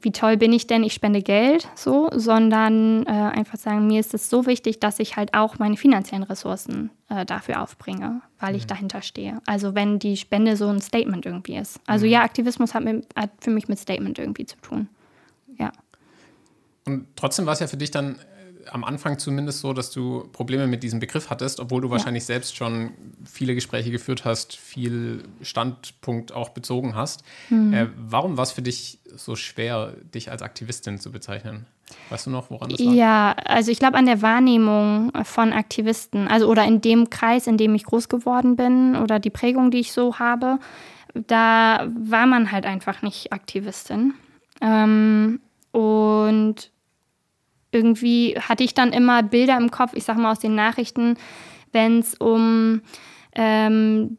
wie 0.00 0.12
toll 0.12 0.36
bin 0.36 0.52
ich 0.52 0.66
denn, 0.66 0.82
ich 0.84 0.92
spende 0.92 1.22
Geld, 1.22 1.68
so, 1.74 2.10
sondern 2.12 3.04
äh, 3.06 3.10
einfach 3.10 3.58
sagen, 3.58 3.86
mir 3.86 4.00
ist 4.00 4.12
es 4.12 4.28
so 4.28 4.46
wichtig, 4.46 4.80
dass 4.80 4.98
ich 4.98 5.16
halt 5.16 5.34
auch 5.34 5.58
meine 5.58 5.76
finanziellen 5.76 6.24
Ressourcen 6.24 6.90
äh, 7.08 7.24
dafür 7.24 7.62
aufbringe, 7.62 8.20
weil 8.38 8.54
ich 8.54 8.64
mhm. 8.64 8.68
dahinter 8.68 9.02
stehe. 9.02 9.40
Also 9.46 9.74
wenn 9.74 9.98
die 9.98 10.16
Spende 10.16 10.56
so 10.56 10.68
ein 10.68 10.80
Statement 10.80 11.24
irgendwie 11.24 11.56
ist. 11.56 11.80
Also 11.86 12.06
mhm. 12.06 12.12
ja, 12.12 12.22
Aktivismus 12.22 12.74
hat, 12.74 12.84
mit, 12.84 13.06
hat 13.16 13.30
für 13.40 13.50
mich 13.50 13.68
mit 13.68 13.78
Statement 13.78 14.18
irgendwie 14.18 14.44
zu 14.44 14.56
tun. 14.58 14.88
Ja. 15.58 15.72
Und 16.84 17.06
trotzdem 17.16 17.46
war 17.46 17.54
es 17.54 17.60
ja 17.60 17.66
für 17.66 17.76
dich 17.76 17.90
dann 17.90 18.18
am 18.72 18.84
Anfang 18.84 19.18
zumindest 19.18 19.60
so, 19.60 19.72
dass 19.72 19.90
du 19.90 20.28
Probleme 20.32 20.66
mit 20.66 20.82
diesem 20.82 21.00
Begriff 21.00 21.30
hattest, 21.30 21.60
obwohl 21.60 21.80
du 21.80 21.88
ja. 21.88 21.92
wahrscheinlich 21.92 22.24
selbst 22.24 22.56
schon 22.56 22.92
viele 23.24 23.54
Gespräche 23.54 23.90
geführt 23.90 24.24
hast, 24.24 24.56
viel 24.56 25.24
Standpunkt 25.42 26.32
auch 26.32 26.50
bezogen 26.50 26.94
hast. 26.94 27.22
Mhm. 27.50 27.72
Äh, 27.72 27.86
warum 27.96 28.36
war 28.36 28.42
es 28.44 28.52
für 28.52 28.62
dich 28.62 28.98
so 29.14 29.36
schwer, 29.36 29.94
dich 30.14 30.30
als 30.30 30.42
Aktivistin 30.42 30.98
zu 30.98 31.12
bezeichnen? 31.12 31.66
Weißt 32.10 32.26
du 32.26 32.30
noch, 32.30 32.50
woran 32.50 32.68
das 32.68 32.80
lag? 32.80 32.92
Ja, 32.92 33.36
also 33.44 33.70
ich 33.70 33.78
glaube 33.78 33.96
an 33.96 34.06
der 34.06 34.22
Wahrnehmung 34.22 35.12
von 35.24 35.52
Aktivisten, 35.52 36.28
also 36.28 36.48
oder 36.48 36.64
in 36.64 36.80
dem 36.80 37.10
Kreis, 37.10 37.46
in 37.46 37.56
dem 37.56 37.74
ich 37.74 37.84
groß 37.84 38.08
geworden 38.08 38.56
bin 38.56 38.96
oder 38.96 39.18
die 39.18 39.30
Prägung, 39.30 39.70
die 39.70 39.78
ich 39.78 39.92
so 39.92 40.18
habe, 40.18 40.58
da 41.14 41.88
war 41.98 42.26
man 42.26 42.52
halt 42.52 42.66
einfach 42.66 43.02
nicht 43.02 43.32
Aktivistin. 43.32 44.14
Ähm, 44.60 45.40
und 45.72 46.70
irgendwie 47.70 48.36
hatte 48.40 48.64
ich 48.64 48.74
dann 48.74 48.92
immer 48.92 49.22
Bilder 49.22 49.56
im 49.56 49.70
Kopf, 49.70 49.92
ich 49.94 50.04
sag 50.04 50.16
mal 50.16 50.32
aus 50.32 50.40
den 50.40 50.54
Nachrichten, 50.54 51.16
wenn 51.72 52.00
es 52.00 52.14
um 52.14 52.82
ähm, 53.34 54.18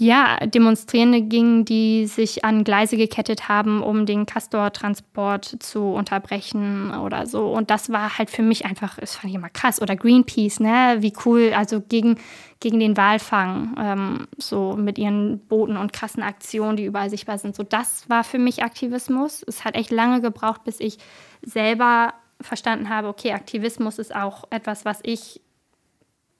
ja, 0.00 0.38
Demonstrierende 0.46 1.20
ging, 1.20 1.66
die 1.66 2.06
sich 2.06 2.42
an 2.42 2.64
Gleise 2.64 2.96
gekettet 2.96 3.50
haben, 3.50 3.82
um 3.82 4.06
den 4.06 4.24
Castor-Transport 4.24 5.62
zu 5.62 5.92
unterbrechen 5.92 6.94
oder 6.94 7.26
so. 7.26 7.52
Und 7.52 7.68
das 7.68 7.92
war 7.92 8.16
halt 8.16 8.30
für 8.30 8.42
mich 8.42 8.64
einfach, 8.64 8.96
das 8.96 9.16
fand 9.16 9.30
ich 9.30 9.34
immer 9.34 9.50
krass. 9.50 9.82
Oder 9.82 9.96
Greenpeace, 9.96 10.60
ne? 10.60 10.96
Wie 11.00 11.12
cool, 11.26 11.52
also 11.54 11.82
gegen, 11.82 12.16
gegen 12.60 12.80
den 12.80 12.96
Walfang, 12.96 13.74
ähm, 13.78 14.26
so 14.38 14.74
mit 14.74 14.96
ihren 14.96 15.38
Booten 15.46 15.76
und 15.76 15.92
krassen 15.92 16.22
Aktionen, 16.22 16.78
die 16.78 16.86
überall 16.86 17.10
sichtbar 17.10 17.36
sind. 17.36 17.54
So, 17.54 17.62
das 17.62 18.08
war 18.08 18.24
für 18.24 18.38
mich 18.38 18.64
Aktivismus. 18.64 19.44
Es 19.46 19.66
hat 19.66 19.74
echt 19.74 19.90
lange 19.90 20.22
gebraucht, 20.22 20.64
bis 20.64 20.80
ich 20.80 20.96
selber 21.42 22.14
verstanden 22.40 22.88
habe, 22.88 23.08
okay, 23.08 23.32
Aktivismus 23.32 23.98
ist 23.98 24.14
auch 24.14 24.44
etwas, 24.50 24.84
was 24.84 25.00
ich, 25.02 25.40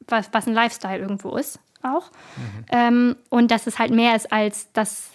was, 0.07 0.29
was 0.33 0.47
ein 0.47 0.55
Lifestyle 0.55 0.99
irgendwo 0.99 1.37
ist, 1.37 1.61
auch. 1.83 2.11
Mhm. 2.37 2.65
Ähm, 2.71 3.17
und 3.29 3.51
dass 3.51 3.67
es 3.67 3.79
halt 3.79 3.91
mehr 3.91 4.17
ist 4.17 4.33
als 4.33 4.73
das, 4.73 5.11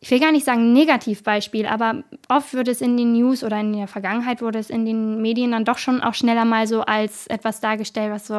ich 0.00 0.10
will 0.10 0.20
gar 0.20 0.32
nicht 0.32 0.44
sagen 0.44 0.72
Negativbeispiel, 0.72 1.66
aber 1.66 2.02
oft 2.28 2.54
wird 2.54 2.68
es 2.68 2.80
in 2.80 2.96
den 2.96 3.12
News 3.12 3.44
oder 3.44 3.60
in 3.60 3.72
der 3.72 3.88
Vergangenheit 3.88 4.42
wurde 4.42 4.58
es 4.58 4.70
in 4.70 4.84
den 4.84 5.20
Medien 5.22 5.52
dann 5.52 5.64
doch 5.64 5.78
schon 5.78 6.02
auch 6.02 6.14
schneller 6.14 6.44
mal 6.44 6.66
so 6.66 6.82
als 6.82 7.26
etwas 7.28 7.60
dargestellt, 7.60 8.12
was 8.12 8.26
so, 8.26 8.34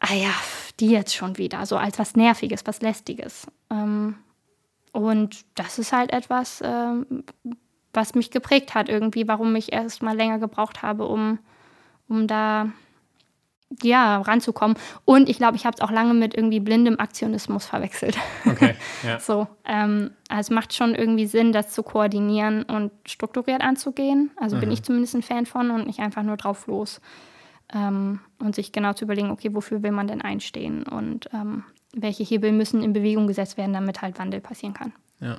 ah 0.00 0.14
ja, 0.14 0.32
die 0.80 0.90
jetzt 0.90 1.14
schon 1.14 1.38
wieder, 1.38 1.66
so 1.66 1.76
als 1.76 1.98
was 1.98 2.16
Nerviges, 2.16 2.66
was 2.66 2.80
Lästiges. 2.80 3.46
Ähm, 3.70 4.16
und 4.92 5.44
das 5.54 5.78
ist 5.78 5.92
halt 5.92 6.12
etwas, 6.12 6.60
ähm, 6.64 7.24
was 7.92 8.14
mich 8.14 8.30
geprägt 8.30 8.74
hat 8.74 8.88
irgendwie, 8.88 9.28
warum 9.28 9.54
ich 9.56 9.72
erst 9.72 10.02
mal 10.02 10.16
länger 10.16 10.38
gebraucht 10.38 10.82
habe, 10.82 11.06
um, 11.06 11.38
um 12.08 12.26
da 12.26 12.70
ja, 13.82 14.20
ranzukommen. 14.22 14.76
Und 15.04 15.28
ich 15.28 15.36
glaube, 15.36 15.56
ich 15.56 15.66
habe 15.66 15.74
es 15.74 15.82
auch 15.82 15.90
lange 15.90 16.14
mit 16.14 16.34
irgendwie 16.34 16.60
blindem 16.60 16.98
Aktionismus 16.98 17.66
verwechselt. 17.66 18.16
Okay, 18.46 18.74
ja. 19.06 19.20
so, 19.20 19.46
ähm, 19.66 20.12
also 20.28 20.40
es 20.40 20.50
macht 20.50 20.74
schon 20.74 20.94
irgendwie 20.94 21.26
Sinn, 21.26 21.52
das 21.52 21.70
zu 21.70 21.82
koordinieren 21.82 22.62
und 22.62 22.92
strukturiert 23.06 23.60
anzugehen. 23.60 24.30
Also 24.36 24.56
mhm. 24.56 24.60
bin 24.60 24.70
ich 24.70 24.82
zumindest 24.82 25.14
ein 25.14 25.22
Fan 25.22 25.46
von 25.46 25.70
und 25.70 25.86
nicht 25.86 26.00
einfach 26.00 26.22
nur 26.22 26.36
drauf 26.36 26.66
los. 26.66 27.00
Ähm, 27.74 28.20
und 28.38 28.54
sich 28.54 28.72
genau 28.72 28.94
zu 28.94 29.04
überlegen, 29.04 29.30
okay, 29.30 29.54
wofür 29.54 29.82
will 29.82 29.92
man 29.92 30.06
denn 30.06 30.22
einstehen 30.22 30.84
und 30.84 31.28
ähm, 31.34 31.64
welche 31.92 32.24
Hebel 32.24 32.52
müssen 32.52 32.82
in 32.82 32.94
Bewegung 32.94 33.26
gesetzt 33.26 33.58
werden, 33.58 33.74
damit 33.74 34.00
halt 34.00 34.18
Wandel 34.18 34.40
passieren 34.40 34.72
kann. 34.72 34.94
Ja. 35.20 35.38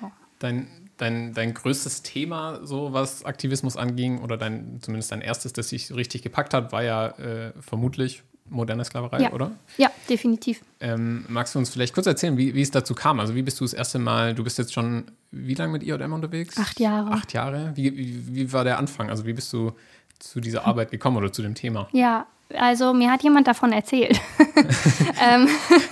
So. 0.00 0.10
Dein, 0.38 0.68
dein, 0.98 1.32
dein 1.32 1.54
größtes 1.54 2.02
Thema, 2.02 2.60
so 2.64 2.92
was 2.92 3.24
Aktivismus 3.24 3.76
anging, 3.76 4.20
oder 4.20 4.36
dein, 4.36 4.78
zumindest 4.82 5.10
dein 5.12 5.22
erstes, 5.22 5.52
das 5.52 5.70
sich 5.70 5.94
richtig 5.94 6.22
gepackt 6.22 6.52
hat, 6.52 6.72
war 6.72 6.82
ja 6.82 7.08
äh, 7.18 7.52
vermutlich 7.60 8.22
moderne 8.50 8.84
Sklaverei, 8.84 9.22
ja. 9.22 9.32
oder? 9.32 9.52
Ja, 9.76 9.90
definitiv. 10.08 10.62
Ähm, 10.80 11.24
magst 11.28 11.54
du 11.54 11.58
uns 11.58 11.70
vielleicht 11.70 11.94
kurz 11.94 12.06
erzählen, 12.06 12.36
wie, 12.36 12.54
wie 12.54 12.62
es 12.62 12.70
dazu 12.70 12.94
kam? 12.94 13.20
Also 13.20 13.34
wie 13.34 13.42
bist 13.42 13.60
du 13.60 13.64
das 13.64 13.74
erste 13.74 13.98
Mal, 13.98 14.34
du 14.34 14.44
bist 14.44 14.58
jetzt 14.58 14.72
schon 14.72 15.04
wie 15.30 15.54
lange 15.54 15.72
mit 15.72 15.82
IJM 15.82 16.12
unterwegs? 16.12 16.56
Acht 16.58 16.80
Jahre. 16.80 17.10
Acht 17.10 17.32
Jahre? 17.32 17.72
Wie, 17.74 17.96
wie, 17.96 18.34
wie 18.34 18.52
war 18.52 18.64
der 18.64 18.78
Anfang? 18.78 19.10
Also 19.10 19.26
wie 19.26 19.32
bist 19.32 19.52
du 19.52 19.72
zu 20.18 20.40
dieser 20.40 20.66
Arbeit 20.66 20.90
gekommen 20.90 21.16
oder 21.16 21.32
zu 21.32 21.42
dem 21.42 21.54
Thema? 21.54 21.88
Ja, 21.92 22.26
also 22.54 22.94
mir 22.94 23.10
hat 23.10 23.22
jemand 23.22 23.46
davon 23.46 23.72
erzählt. 23.72 24.20
ähm, 25.22 25.48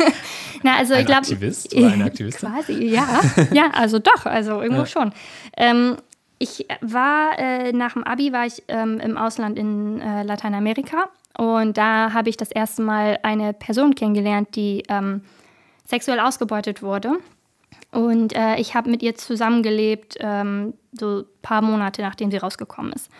na, 0.62 0.76
also 0.76 0.94
ein 0.94 1.00
ich 1.00 1.06
glaube. 1.06 1.22
Aktivist 1.22 1.74
oder 1.74 1.92
eine 1.92 2.04
Aktivistin? 2.04 2.48
Quasi, 2.48 2.84
ja. 2.84 3.20
Ja, 3.52 3.70
also 3.72 3.98
doch, 3.98 4.26
also 4.26 4.60
irgendwo 4.62 4.82
ja. 4.82 4.86
schon. 4.86 5.12
Ähm, 5.56 5.96
ich 6.38 6.66
war 6.82 7.38
äh, 7.38 7.72
nach 7.72 7.94
dem 7.94 8.04
Abi 8.04 8.32
war 8.32 8.46
ich 8.46 8.62
ähm, 8.68 9.00
im 9.00 9.16
Ausland 9.16 9.58
in 9.58 10.00
äh, 10.00 10.22
Lateinamerika 10.22 11.08
und 11.38 11.78
da 11.78 12.12
habe 12.12 12.28
ich 12.28 12.36
das 12.36 12.50
erste 12.50 12.82
Mal 12.82 13.18
eine 13.22 13.52
Person 13.52 13.94
kennengelernt, 13.94 14.54
die 14.54 14.82
ähm, 14.88 15.22
sexuell 15.86 16.20
ausgebeutet 16.20 16.82
wurde. 16.82 17.18
Und 17.90 18.34
äh, 18.34 18.56
ich 18.56 18.74
habe 18.74 18.90
mit 18.90 19.02
ihr 19.02 19.14
zusammengelebt, 19.14 20.16
ähm, 20.20 20.74
so 20.92 21.20
ein 21.20 21.24
paar 21.40 21.62
Monate 21.62 22.02
nachdem 22.02 22.30
sie 22.30 22.36
rausgekommen 22.36 22.92
ist. 22.92 23.10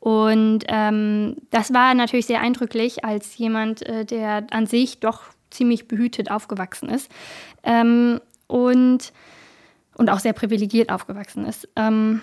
Und 0.00 0.64
ähm, 0.68 1.36
das 1.50 1.72
war 1.72 1.94
natürlich 1.94 2.26
sehr 2.26 2.40
eindrücklich 2.40 3.04
als 3.04 3.36
jemand, 3.38 3.82
äh, 3.82 4.04
der 4.04 4.46
an 4.50 4.66
sich 4.66 5.00
doch 5.00 5.22
ziemlich 5.50 5.88
behütet 5.88 6.30
aufgewachsen 6.30 6.88
ist 6.88 7.10
ähm, 7.62 8.20
und, 8.46 9.12
und 9.96 10.10
auch 10.10 10.20
sehr 10.20 10.32
privilegiert 10.32 10.90
aufgewachsen 10.90 11.44
ist. 11.44 11.68
Ähm, 11.76 12.20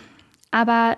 aber 0.52 0.98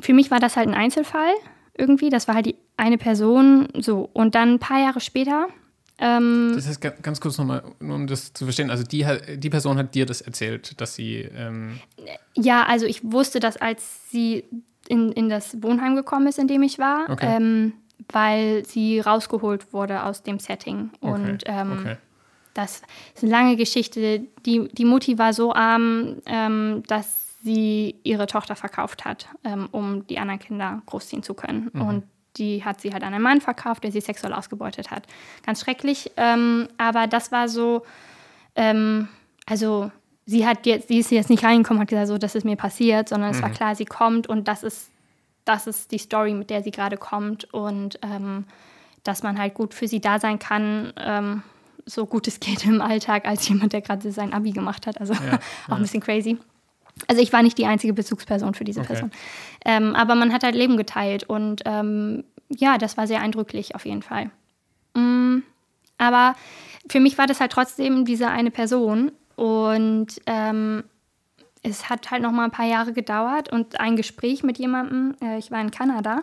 für 0.00 0.12
mich 0.12 0.30
war 0.30 0.40
das 0.40 0.56
halt 0.56 0.68
ein 0.68 0.74
Einzelfall 0.74 1.32
irgendwie. 1.76 2.10
Das 2.10 2.28
war 2.28 2.34
halt 2.34 2.46
die 2.46 2.56
eine 2.76 2.98
Person 2.98 3.68
so. 3.78 4.08
Und 4.12 4.34
dann 4.34 4.54
ein 4.54 4.58
paar 4.58 4.80
Jahre 4.80 5.00
später. 5.00 5.48
Ähm, 5.98 6.52
das 6.54 6.66
heißt, 6.66 6.80
ganz 6.80 7.20
kurz 7.20 7.38
nochmal, 7.38 7.62
nur 7.80 7.94
um 7.94 8.06
das 8.06 8.32
zu 8.32 8.44
verstehen. 8.44 8.70
Also, 8.70 8.82
die, 8.84 9.06
die 9.36 9.50
Person 9.50 9.78
hat 9.78 9.94
dir 9.94 10.06
das 10.06 10.20
erzählt, 10.20 10.80
dass 10.80 10.94
sie. 10.94 11.28
Ähm 11.34 11.78
ja, 12.34 12.64
also 12.64 12.86
ich 12.86 13.00
wusste 13.04 13.40
das, 13.40 13.56
als 13.56 14.10
sie 14.10 14.44
in, 14.92 15.10
in 15.12 15.30
das 15.30 15.62
Wohnheim 15.62 15.96
gekommen 15.96 16.26
ist, 16.26 16.38
in 16.38 16.48
dem 16.48 16.62
ich 16.62 16.78
war. 16.78 17.08
Okay. 17.08 17.36
Ähm, 17.36 17.72
weil 18.12 18.64
sie 18.66 19.00
rausgeholt 19.00 19.72
wurde 19.72 20.04
aus 20.04 20.22
dem 20.22 20.38
Setting. 20.38 20.90
Okay. 21.00 21.12
Und 21.12 21.42
ähm, 21.46 21.78
okay. 21.80 21.96
das 22.52 22.82
ist 23.14 23.22
eine 23.22 23.32
lange 23.32 23.56
Geschichte. 23.56 24.20
Die, 24.44 24.68
die 24.68 24.84
Mutti 24.84 25.18
war 25.18 25.32
so 25.32 25.54
arm, 25.54 26.16
ähm, 26.26 26.82
dass 26.88 27.38
sie 27.42 27.96
ihre 28.02 28.26
Tochter 28.26 28.54
verkauft 28.54 29.04
hat, 29.04 29.28
ähm, 29.44 29.68
um 29.72 30.06
die 30.06 30.18
anderen 30.18 30.40
Kinder 30.40 30.82
großziehen 30.86 31.22
zu 31.22 31.34
können. 31.34 31.70
Mhm. 31.72 31.82
Und 31.82 32.04
die 32.36 32.64
hat 32.64 32.80
sie 32.80 32.92
halt 32.92 33.02
an 33.02 33.14
einen 33.14 33.22
Mann 33.22 33.40
verkauft, 33.40 33.84
der 33.84 33.92
sie 33.92 34.00
sexuell 34.00 34.32
ausgebeutet 34.32 34.90
hat. 34.90 35.06
Ganz 35.46 35.60
schrecklich. 35.60 36.10
Ähm, 36.16 36.68
aber 36.76 37.06
das 37.06 37.32
war 37.32 37.48
so, 37.48 37.82
ähm, 38.56 39.08
also 39.46 39.90
sie 40.26 40.46
hat 40.46 40.66
jetzt, 40.66 40.88
sie 40.88 40.98
ist 40.98 41.10
jetzt 41.10 41.30
nicht 41.30 41.44
reingekommen 41.44 41.80
hat 41.80 41.88
gesagt, 41.88 42.08
so, 42.08 42.18
das 42.18 42.34
ist 42.34 42.44
mir 42.44 42.56
passiert, 42.56 43.08
sondern 43.08 43.30
mhm. 43.30 43.36
es 43.36 43.42
war 43.42 43.48
mhm. 43.48 43.54
klar, 43.54 43.74
sie 43.74 43.84
kommt 43.84 44.26
und 44.28 44.48
das 44.48 44.62
ist 44.62 44.92
das 45.44 45.66
ist 45.66 45.90
die 45.90 45.98
Story, 45.98 46.34
mit 46.34 46.50
der 46.50 46.62
sie 46.62 46.70
gerade 46.70 46.96
kommt 46.96 47.52
und 47.52 47.98
ähm, 48.02 48.44
dass 49.02 49.22
man 49.22 49.38
halt 49.38 49.54
gut 49.54 49.74
für 49.74 49.88
sie 49.88 50.00
da 50.00 50.18
sein 50.18 50.38
kann, 50.38 50.92
ähm, 50.96 51.42
so 51.84 52.06
gut 52.06 52.28
es 52.28 52.40
geht 52.40 52.64
im 52.64 52.80
Alltag, 52.80 53.26
als 53.26 53.48
jemand, 53.48 53.72
der 53.72 53.80
gerade 53.80 54.10
sein 54.12 54.32
Abi 54.32 54.52
gemacht 54.52 54.86
hat. 54.86 55.00
Also 55.00 55.14
ja, 55.14 55.38
auch 55.68 55.76
ein 55.76 55.82
bisschen 55.82 56.00
crazy. 56.00 56.38
Also 57.08 57.22
ich 57.22 57.32
war 57.32 57.42
nicht 57.42 57.58
die 57.58 57.66
einzige 57.66 57.94
Bezugsperson 57.94 58.54
für 58.54 58.64
diese 58.64 58.80
okay. 58.80 58.88
Person. 58.88 59.10
Ähm, 59.64 59.94
aber 59.94 60.14
man 60.14 60.32
hat 60.32 60.44
halt 60.44 60.54
Leben 60.54 60.76
geteilt 60.76 61.24
und 61.24 61.62
ähm, 61.64 62.24
ja, 62.50 62.76
das 62.76 62.96
war 62.96 63.06
sehr 63.06 63.20
eindrücklich 63.20 63.74
auf 63.74 63.86
jeden 63.86 64.02
Fall. 64.02 64.30
Mm, 64.94 65.38
aber 65.96 66.36
für 66.88 67.00
mich 67.00 67.16
war 67.16 67.26
das 67.26 67.40
halt 67.40 67.50
trotzdem 67.50 68.04
diese 68.04 68.28
eine 68.28 68.50
Person 68.50 69.10
und 69.42 70.06
ähm, 70.26 70.84
es 71.64 71.90
hat 71.90 72.12
halt 72.12 72.22
noch 72.22 72.30
mal 72.30 72.44
ein 72.44 72.52
paar 72.52 72.66
Jahre 72.66 72.92
gedauert 72.92 73.50
und 73.50 73.80
ein 73.80 73.96
Gespräch 73.96 74.44
mit 74.44 74.56
jemandem, 74.56 75.16
äh, 75.20 75.36
ich 75.36 75.50
war 75.50 75.60
in 75.60 75.72
Kanada 75.72 76.22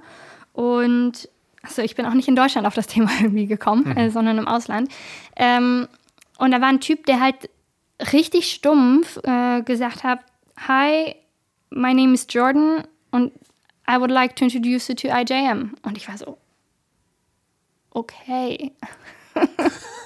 und 0.53 1.27
also 1.61 1.81
ich 1.81 1.95
bin 1.95 2.05
auch 2.05 2.13
nicht 2.13 2.29
in 2.29 2.37
Deutschland 2.37 2.65
auf 2.65 2.75
das 2.75 2.87
Thema 2.87 3.09
irgendwie 3.19 3.45
gekommen, 3.45 3.89
mhm. 3.89 3.97
äh, 3.97 4.09
sondern 4.09 4.37
im 4.37 4.47
Ausland. 4.47 4.89
Ähm, 5.35 5.89
und 6.37 6.51
da 6.51 6.61
war 6.61 6.69
ein 6.69 6.79
Typ, 6.79 7.05
der 7.07 7.19
halt 7.19 7.49
richtig 8.13 8.53
stumpf 8.53 9.17
äh, 9.23 9.63
gesagt 9.63 10.05
hat, 10.05 10.19
Hi, 10.69 11.13
my 11.71 11.93
name 11.93 12.13
is 12.13 12.25
Jordan 12.29 12.85
und 13.11 13.33
I 13.85 13.97
would 13.97 14.11
like 14.11 14.37
to 14.37 14.45
introduce 14.45 14.87
you 14.87 14.95
to 14.95 15.09
IJM. 15.09 15.75
Und 15.81 15.97
ich 15.97 16.07
war 16.07 16.17
so, 16.17 16.37
okay. 17.91 18.71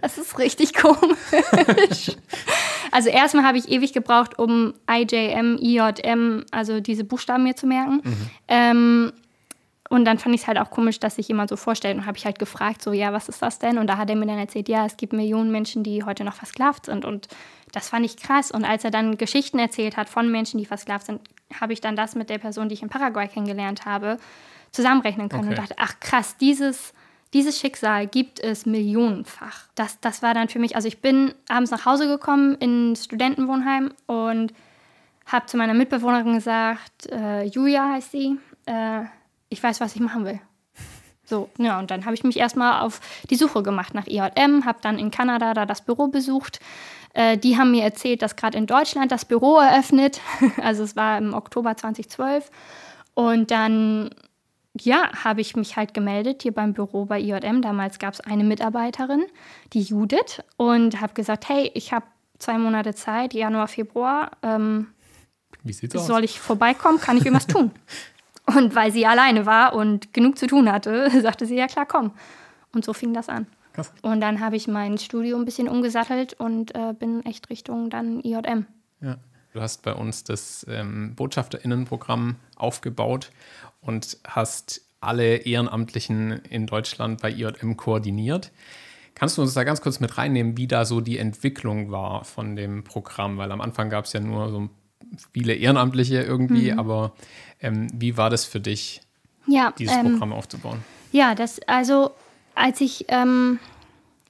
das 0.00 0.18
ist 0.18 0.38
richtig 0.38 0.74
komisch. 0.74 2.16
also 2.90 3.08
erstmal 3.08 3.44
habe 3.44 3.58
ich 3.58 3.68
ewig 3.68 3.92
gebraucht, 3.92 4.38
um 4.38 4.74
IJM, 4.90 5.58
IJM, 5.60 6.44
also 6.50 6.80
diese 6.80 7.04
Buchstaben 7.04 7.44
mir 7.44 7.56
zu 7.56 7.66
merken. 7.66 8.00
Mhm. 8.04 8.30
Ähm, 8.48 9.12
und 9.88 10.04
dann 10.04 10.18
fand 10.18 10.34
ich 10.34 10.42
es 10.42 10.46
halt 10.46 10.58
auch 10.58 10.70
komisch, 10.70 11.00
dass 11.00 11.16
sich 11.16 11.28
jemand 11.28 11.48
so 11.48 11.56
vorstellt 11.56 11.96
und 11.96 12.06
habe 12.06 12.18
ich 12.18 12.26
halt 12.26 12.38
gefragt, 12.38 12.82
so, 12.82 12.92
ja, 12.92 13.12
was 13.12 13.28
ist 13.28 13.40
das 13.40 13.58
denn? 13.58 13.78
Und 13.78 13.86
da 13.86 13.96
hat 13.96 14.10
er 14.10 14.16
mir 14.16 14.26
dann 14.26 14.38
erzählt, 14.38 14.68
ja, 14.68 14.84
es 14.84 14.98
gibt 14.98 15.14
Millionen 15.14 15.50
Menschen, 15.50 15.82
die 15.82 16.04
heute 16.04 16.24
noch 16.24 16.34
versklavt 16.34 16.86
sind. 16.86 17.06
Und 17.06 17.28
das 17.72 17.88
fand 17.88 18.04
ich 18.04 18.18
krass. 18.18 18.50
Und 18.50 18.64
als 18.64 18.84
er 18.84 18.90
dann 18.90 19.16
Geschichten 19.16 19.58
erzählt 19.58 19.96
hat 19.96 20.10
von 20.10 20.30
Menschen, 20.30 20.58
die 20.58 20.66
versklavt 20.66 21.06
sind, 21.06 21.22
habe 21.58 21.72
ich 21.72 21.80
dann 21.80 21.96
das 21.96 22.14
mit 22.14 22.28
der 22.28 22.38
Person, 22.38 22.68
die 22.68 22.74
ich 22.74 22.82
in 22.82 22.90
Paraguay 22.90 23.28
kennengelernt 23.28 23.86
habe, 23.86 24.18
zusammenrechnen 24.72 25.30
können 25.30 25.44
okay. 25.44 25.50
und 25.50 25.58
dachte, 25.58 25.74
ach 25.78 25.98
krass, 26.00 26.36
dieses, 26.36 26.92
dieses 27.34 27.58
Schicksal 27.58 28.06
gibt 28.06 28.40
es 28.40 28.66
millionenfach. 28.66 29.68
Das, 29.74 30.00
das 30.00 30.22
war 30.22 30.34
dann 30.34 30.48
für 30.48 30.58
mich, 30.58 30.76
also 30.76 30.88
ich 30.88 31.00
bin 31.00 31.34
abends 31.48 31.70
nach 31.70 31.84
Hause 31.84 32.08
gekommen 32.08 32.54
in 32.56 32.96
Studentenwohnheim 32.96 33.92
und 34.06 34.52
habe 35.26 35.46
zu 35.46 35.56
meiner 35.56 35.74
Mitbewohnerin 35.74 36.34
gesagt, 36.34 37.06
äh, 37.10 37.44
Julia 37.44 37.90
heißt 37.90 38.12
sie, 38.12 38.38
äh, 38.66 39.02
ich 39.50 39.62
weiß, 39.62 39.80
was 39.80 39.94
ich 39.94 40.00
machen 40.00 40.24
will. 40.24 40.40
So, 41.24 41.50
ja, 41.58 41.78
und 41.78 41.90
dann 41.90 42.06
habe 42.06 42.14
ich 42.14 42.24
mich 42.24 42.38
erstmal 42.38 42.80
auf 42.80 43.00
die 43.28 43.36
Suche 43.36 43.62
gemacht 43.62 43.92
nach 43.92 44.06
IJM, 44.06 44.64
habe 44.64 44.78
dann 44.80 44.98
in 44.98 45.10
Kanada 45.10 45.52
da 45.52 45.66
das 45.66 45.82
Büro 45.82 46.08
besucht. 46.08 46.58
Äh, 47.12 47.36
die 47.36 47.58
haben 47.58 47.70
mir 47.70 47.84
erzählt, 47.84 48.22
dass 48.22 48.36
gerade 48.36 48.56
in 48.56 48.66
Deutschland 48.66 49.12
das 49.12 49.26
Büro 49.26 49.58
eröffnet. 49.58 50.22
also 50.62 50.84
es 50.84 50.96
war 50.96 51.18
im 51.18 51.34
Oktober 51.34 51.76
2012. 51.76 52.50
Und 53.12 53.50
dann, 53.50 54.10
ja, 54.82 55.10
habe 55.24 55.40
ich 55.40 55.56
mich 55.56 55.76
halt 55.76 55.94
gemeldet 55.94 56.42
hier 56.42 56.52
beim 56.52 56.72
Büro 56.72 57.04
bei 57.04 57.20
IJM. 57.20 57.62
Damals 57.62 57.98
gab 57.98 58.14
es 58.14 58.20
eine 58.20 58.44
Mitarbeiterin, 58.44 59.24
die 59.72 59.82
Judith, 59.82 60.42
und 60.56 61.00
habe 61.00 61.14
gesagt, 61.14 61.48
hey, 61.48 61.70
ich 61.74 61.92
habe 61.92 62.06
zwei 62.38 62.58
Monate 62.58 62.94
Zeit, 62.94 63.34
Januar, 63.34 63.68
Februar. 63.68 64.30
Ähm, 64.42 64.88
Wie 65.62 65.72
sieht's 65.72 65.96
aus? 65.96 66.06
Soll 66.06 66.24
ich 66.24 66.40
vorbeikommen? 66.40 67.00
Kann 67.00 67.16
ich 67.16 67.24
irgendwas 67.24 67.46
tun? 67.48 67.70
Und 68.46 68.74
weil 68.74 68.92
sie 68.92 69.06
alleine 69.06 69.44
war 69.46 69.74
und 69.74 70.14
genug 70.14 70.38
zu 70.38 70.46
tun 70.46 70.70
hatte, 70.70 71.10
sagte 71.20 71.46
sie, 71.46 71.56
ja 71.56 71.66
klar, 71.66 71.86
komm. 71.86 72.12
Und 72.72 72.84
so 72.84 72.92
fing 72.92 73.12
das 73.12 73.28
an. 73.28 73.46
Krass. 73.72 73.92
Und 74.02 74.20
dann 74.20 74.40
habe 74.40 74.56
ich 74.56 74.68
mein 74.68 74.98
Studium 74.98 75.42
ein 75.42 75.44
bisschen 75.44 75.68
umgesattelt 75.68 76.34
und 76.34 76.74
äh, 76.74 76.94
bin 76.98 77.24
echt 77.24 77.50
Richtung 77.50 77.90
dann 77.90 78.20
IJM. 78.20 78.66
Ja. 79.00 79.18
Du 79.54 79.62
hast 79.62 79.82
bei 79.82 79.94
uns 79.94 80.24
das 80.24 80.66
ähm, 80.68 81.14
Botschafterinnenprogramm 81.14 82.36
aufgebaut 82.56 83.30
und 83.88 84.18
hast 84.26 84.82
alle 85.00 85.36
Ehrenamtlichen 85.36 86.42
in 86.50 86.66
Deutschland 86.66 87.22
bei 87.22 87.30
IJM 87.30 87.76
koordiniert. 87.76 88.52
Kannst 89.14 89.38
du 89.38 89.42
uns 89.42 89.54
da 89.54 89.64
ganz 89.64 89.80
kurz 89.80 89.98
mit 89.98 90.18
reinnehmen, 90.18 90.56
wie 90.56 90.68
da 90.68 90.84
so 90.84 91.00
die 91.00 91.18
Entwicklung 91.18 91.90
war 91.90 92.24
von 92.24 92.54
dem 92.54 92.84
Programm? 92.84 93.38
Weil 93.38 93.50
am 93.50 93.60
Anfang 93.60 93.90
gab 93.90 94.04
es 94.04 94.12
ja 94.12 94.20
nur 94.20 94.50
so 94.50 94.68
viele 95.32 95.54
Ehrenamtliche 95.54 96.22
irgendwie, 96.22 96.70
mhm. 96.70 96.78
aber 96.78 97.14
ähm, 97.60 97.88
wie 97.94 98.16
war 98.16 98.30
das 98.30 98.44
für 98.44 98.60
dich, 98.60 99.00
ja, 99.46 99.72
dieses 99.78 99.96
ähm, 99.96 100.12
Programm 100.12 100.32
aufzubauen? 100.32 100.84
Ja, 101.10 101.34
das, 101.34 101.58
also 101.66 102.10
als 102.54 102.80
ich, 102.80 103.06
ähm, 103.08 103.58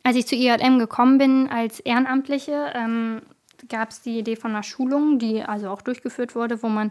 als 0.05 0.17
ich 0.17 0.27
zu 0.27 0.37
IJM 0.37 0.79
gekommen 0.79 1.19
bin 1.19 1.49
als 1.49 1.81
Ehrenamtliche, 1.81 2.73
ähm, 2.75 3.23
gab 3.69 3.91
es 3.91 4.01
die 4.01 4.19
Idee 4.19 4.37
von 4.37 4.53
einer 4.53 4.63
Schulung, 4.63 5.19
die 5.19 5.43
also 5.43 5.69
auch 5.71 5.83
durchgeführt 5.83 6.35
wurde, 6.35 6.63
wo 6.63 6.69
man 6.69 6.91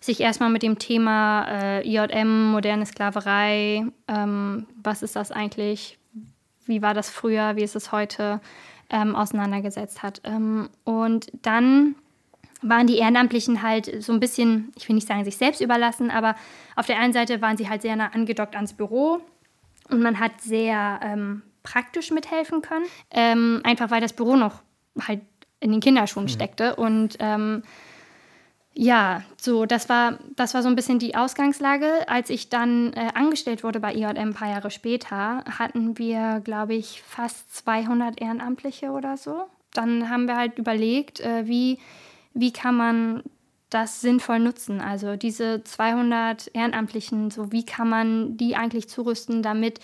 sich 0.00 0.20
erstmal 0.20 0.50
mit 0.50 0.62
dem 0.62 0.78
Thema 0.78 1.46
äh, 1.48 1.88
IJM, 1.88 2.50
moderne 2.50 2.86
Sklaverei, 2.86 3.86
ähm, 4.08 4.66
was 4.82 5.02
ist 5.02 5.16
das 5.16 5.30
eigentlich, 5.30 5.98
wie 6.66 6.82
war 6.82 6.94
das 6.94 7.08
früher, 7.08 7.56
wie 7.56 7.62
ist 7.62 7.76
es 7.76 7.92
heute, 7.92 8.40
ähm, 8.90 9.14
auseinandergesetzt 9.14 10.02
hat. 10.02 10.20
Ähm, 10.24 10.68
und 10.84 11.30
dann 11.42 11.94
waren 12.62 12.86
die 12.86 12.98
Ehrenamtlichen 12.98 13.62
halt 13.62 14.02
so 14.02 14.12
ein 14.12 14.20
bisschen, 14.20 14.72
ich 14.76 14.88
will 14.88 14.94
nicht 14.94 15.08
sagen, 15.08 15.24
sich 15.24 15.36
selbst 15.36 15.60
überlassen, 15.60 16.10
aber 16.10 16.36
auf 16.76 16.86
der 16.86 16.98
einen 16.98 17.12
Seite 17.12 17.40
waren 17.40 17.56
sie 17.56 17.68
halt 17.68 17.82
sehr 17.82 17.96
nah 17.96 18.08
angedockt 18.08 18.54
ans 18.54 18.72
Büro 18.72 19.20
und 19.88 20.02
man 20.02 20.20
hat 20.20 20.40
sehr 20.40 21.00
ähm, 21.02 21.42
praktisch 21.62 22.10
mithelfen 22.10 22.62
können, 22.62 22.86
ähm, 23.10 23.60
einfach 23.64 23.90
weil 23.90 24.00
das 24.00 24.12
Büro 24.12 24.36
noch 24.36 24.62
halt 25.00 25.22
in 25.62 25.72
den 25.72 25.80
Kinderschuhen 25.80 26.26
mhm. 26.26 26.30
steckte 26.30 26.76
und 26.76 27.16
ähm, 27.20 27.62
ja, 28.74 29.22
so, 29.36 29.66
das 29.66 29.90
war, 29.90 30.18
das 30.34 30.54
war 30.54 30.62
so 30.62 30.68
ein 30.68 30.76
bisschen 30.76 30.98
die 30.98 31.14
Ausgangslage. 31.14 32.08
Als 32.08 32.30
ich 32.30 32.48
dann 32.48 32.94
äh, 32.94 33.10
angestellt 33.12 33.64
wurde 33.64 33.80
bei 33.80 33.94
IJM 33.94 34.16
ein 34.16 34.32
paar 34.32 34.48
Jahre 34.48 34.70
später, 34.70 35.44
hatten 35.44 35.98
wir, 35.98 36.40
glaube 36.42 36.72
ich, 36.72 37.02
fast 37.02 37.54
200 37.54 38.18
Ehrenamtliche 38.18 38.90
oder 38.92 39.18
so. 39.18 39.44
Dann 39.74 40.08
haben 40.08 40.26
wir 40.26 40.38
halt 40.38 40.58
überlegt, 40.58 41.20
äh, 41.20 41.46
wie 41.46 41.78
wie 42.34 42.52
kann 42.52 42.76
man 42.76 43.22
das 43.70 44.00
sinnvoll 44.00 44.38
nutzen? 44.38 44.80
Also 44.80 45.16
diese 45.16 45.64
200 45.64 46.50
Ehrenamtlichen, 46.54 47.30
so 47.30 47.52
wie 47.52 47.64
kann 47.64 47.88
man 47.88 48.36
die 48.36 48.56
eigentlich 48.56 48.88
zurüsten, 48.88 49.42
damit 49.42 49.80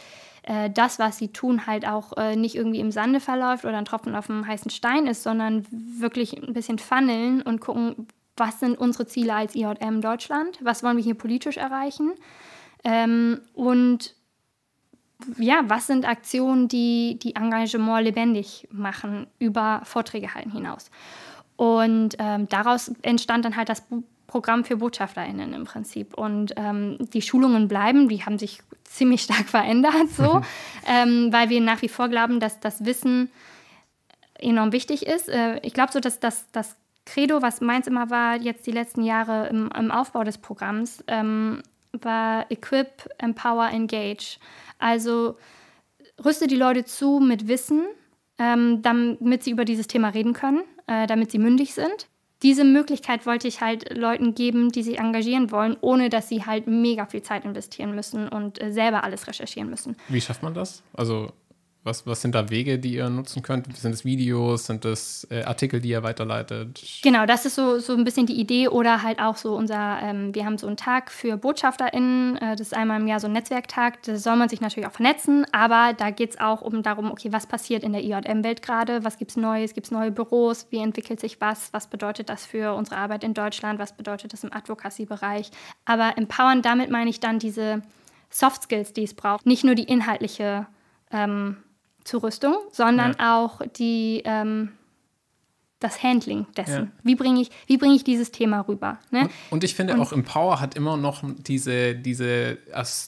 äh, 0.49 0.71
das, 0.71 0.99
was 0.99 1.19
sie 1.19 1.29
tun, 1.29 1.67
halt 1.67 1.87
auch 1.87 2.17
äh, 2.17 2.35
nicht 2.35 2.55
irgendwie 2.55 2.81
im 2.81 2.91
Sande 2.91 3.21
verläuft 3.21 3.67
oder 3.67 3.77
ein 3.77 3.85
Tropfen 3.85 4.17
auf 4.17 4.29
dem 4.29 4.47
heißen 4.47 4.71
Stein 4.71 5.07
ist, 5.07 5.23
sondern 5.23 5.67
wirklich 5.71 6.43
ein 6.43 6.55
bisschen 6.55 6.79
funneln 6.79 7.43
und 7.43 7.61
gucken, 7.61 8.09
was 8.35 8.59
sind 8.59 8.79
unsere 8.79 9.07
Ziele 9.07 9.35
als 9.35 9.55
IJM 9.55 10.01
Deutschland, 10.01 10.59
was 10.63 10.83
wollen 10.83 10.97
wir 10.97 11.05
hier 11.05 11.17
politisch 11.17 11.59
erreichen 11.59 12.15
ähm, 12.83 13.43
und 13.53 14.15
ja, 15.37 15.63
was 15.65 15.87
sind 15.87 16.09
Aktionen, 16.09 16.69
die 16.69 17.19
die 17.21 17.35
Engagement 17.35 18.05
lebendig 18.05 18.69
machen 18.71 19.27
über 19.39 19.83
Vorträge 19.85 20.33
halten 20.33 20.53
hinaus. 20.53 20.91
Und 21.57 22.15
ähm, 22.21 22.49
daraus 22.49 22.93
entstand 23.03 23.45
dann 23.45 23.57
halt 23.57 23.69
das 23.69 23.83
Programm 24.29 24.65
für 24.65 24.77
BotschafterInnen 24.77 25.53
im 25.53 25.65
Prinzip. 25.65 26.17
Und 26.17 26.55
ähm, 26.57 26.97
die 27.13 27.23
Schulungen 27.23 27.67
bleiben, 27.67 28.09
die 28.09 28.25
haben 28.25 28.39
sich 28.39 28.61
ziemlich 28.85 29.23
stark 29.25 29.49
verändert, 29.49 30.09
so, 30.17 30.43
ähm, 30.87 31.33
weil 31.33 31.51
wir 31.51 31.61
nach 31.61 31.83
wie 31.83 31.89
vor 31.89 32.09
glauben, 32.09 32.39
dass 32.39 32.61
das 32.61 32.85
Wissen 32.85 33.31
enorm 34.35 34.73
wichtig 34.73 35.07
ist. 35.07 35.29
Äh, 35.29 35.59
ich 35.63 35.75
glaube 35.75 35.93
so, 35.93 35.99
dass 35.99 36.21
das, 36.21 36.47
das 36.53 36.77
Credo, 37.05 37.43
was 37.43 37.61
meins 37.61 37.87
immer 37.87 38.11
war, 38.11 38.37
jetzt 38.37 38.67
die 38.67 38.73
letzten 38.73 39.03
Jahre 39.03 39.49
im, 39.49 39.71
im 39.77 39.91
Aufbau 39.91 40.23
des 40.23 40.39
Programms, 40.39 41.03
ähm, 41.09 41.63
war 41.93 42.51
Equip, 42.51 43.09
Empower, 43.19 43.71
Engage. 43.71 44.39
Also 44.79 45.37
rüste 46.23 46.47
die 46.47 46.57
Leute 46.57 46.85
zu 46.85 47.19
mit 47.19 47.49
Wissen, 47.49 47.87
ähm, 48.39 48.83
damit 48.83 49.43
sie 49.43 49.51
über 49.51 49.65
dieses 49.65 49.89
Thema 49.89 50.11
reden 50.11 50.35
können 50.35 50.63
äh, 50.89 51.07
damit 51.07 51.31
sie 51.31 51.39
mündig 51.39 51.75
sind. 51.75 52.09
Diese 52.43 52.65
Möglichkeit 52.65 53.27
wollte 53.27 53.49
ich 53.49 53.61
halt 53.61 53.97
Leuten 53.97 54.35
geben, 54.35 54.71
die 54.71 54.83
sich 54.83 54.99
engagieren 54.99 55.51
wollen, 55.51 55.77
ohne 55.81 56.09
dass 56.09 56.29
sie 56.29 56.47
halt 56.47 56.67
mega 56.69 57.07
viel 57.07 57.23
Zeit 57.23 57.45
investieren 57.45 57.95
müssen 57.95 58.29
und 58.29 58.63
äh, 58.63 58.73
selber 58.73 59.03
alles 59.03 59.27
recherchieren 59.27 59.69
müssen. 59.69 59.97
Wie 60.09 60.21
schafft 60.21 60.43
man 60.43 60.55
das? 60.55 60.83
Also 60.93 61.33
was, 61.85 62.07
was 62.07 62.21
sind 62.21 62.35
da 62.35 62.51
Wege, 62.51 62.79
die 62.79 62.95
ihr 62.95 63.09
nutzen 63.09 63.43
könnt? 63.43 63.75
Sind 63.77 63.93
es 63.93 64.05
Videos? 64.05 64.67
Sind 64.67 64.85
es 64.85 65.27
äh, 65.31 65.43
Artikel, 65.45 65.81
die 65.81 65.91
ihr 65.91 66.03
weiterleitet? 66.03 66.83
Genau, 67.03 67.25
das 67.25 67.47
ist 67.47 67.55
so, 67.55 67.79
so 67.79 67.95
ein 67.95 68.05
bisschen 68.05 68.27
die 68.27 68.39
Idee 68.39 68.69
oder 68.69 69.03
halt 69.03 69.21
auch 69.21 69.37
so 69.37 69.55
unser, 69.55 69.99
ähm, 70.03 70.35
wir 70.35 70.45
haben 70.45 70.59
so 70.59 70.67
einen 70.67 70.77
Tag 70.77 71.11
für 71.11 71.37
BotschafterInnen, 71.37 72.37
äh, 72.37 72.57
das 72.57 72.69
ist 72.69 72.75
einmal 72.75 73.01
im 73.01 73.07
Jahr 73.07 73.21
so 73.21 73.27
ein 73.27 73.33
Netzwerktag, 73.33 74.03
da 74.03 74.17
soll 74.17 74.37
man 74.37 74.49
sich 74.49 74.61
natürlich 74.61 74.89
auch 74.89 74.93
vernetzen, 74.93 75.47
aber 75.53 75.95
da 75.95 76.11
geht 76.11 76.31
es 76.31 76.41
auch 76.41 76.63
um 76.63 76.83
darum, 76.83 77.11
okay, 77.11 77.33
was 77.33 77.47
passiert 77.47 77.85
in 77.85 77.93
der 77.93 78.03
IJM-Welt 78.03 78.63
gerade, 78.63 79.05
was 79.05 79.17
gibt 79.17 79.31
es 79.31 79.37
Neues, 79.37 79.73
gibt 79.73 79.87
es 79.87 79.91
neue 79.91 80.11
Büros, 80.11 80.67
wie 80.71 80.79
entwickelt 80.79 81.21
sich 81.21 81.41
was, 81.41 81.73
was 81.73 81.87
bedeutet 81.87 82.29
das 82.29 82.45
für 82.45 82.75
unsere 82.75 82.97
Arbeit 82.97 83.25
in 83.25 83.35
Deutschland, 83.35 83.79
was 83.79 83.97
bedeutet 83.97 84.33
das 84.33 84.45
im 84.45 84.53
Advocacy-Bereich. 84.53 85.51
Aber 85.85 86.19
empowern, 86.19 86.61
damit 86.61 86.91
meine 86.91 87.09
ich 87.09 87.21
dann 87.21 87.39
diese 87.39 87.83
Soft 88.31 88.65
Skills, 88.65 88.93
die 88.93 89.05
es 89.05 89.15
braucht, 89.15 89.47
nicht 89.47 89.65
nur 89.65 89.75
die 89.75 89.85
inhaltliche 89.85 90.67
ähm, 91.11 91.57
Zurüstung, 92.09 92.57
sondern 92.73 93.15
ja. 93.19 93.39
auch 93.39 93.61
die, 93.77 94.23
ähm, 94.25 94.71
das 95.81 96.03
Handling 96.03 96.47
dessen. 96.57 96.85
Ja. 96.87 97.01
Wie 97.05 97.15
bringe 97.15 97.41
ich, 97.41 97.79
bring 97.79 97.93
ich 97.93 98.03
dieses 98.03 98.33
Thema 98.33 98.61
rüber? 98.63 98.99
Ne? 99.11 99.23
Und, 99.23 99.31
und, 99.51 99.65
ich 99.65 99.75
finde 99.75 99.95
und, 99.95 100.01
auch 100.01 100.13
Empower 100.13 100.61
hat 100.61 100.75
immer 100.75 100.97
noch 100.97 101.23
diese, 101.37 101.95
diese, 101.95 102.59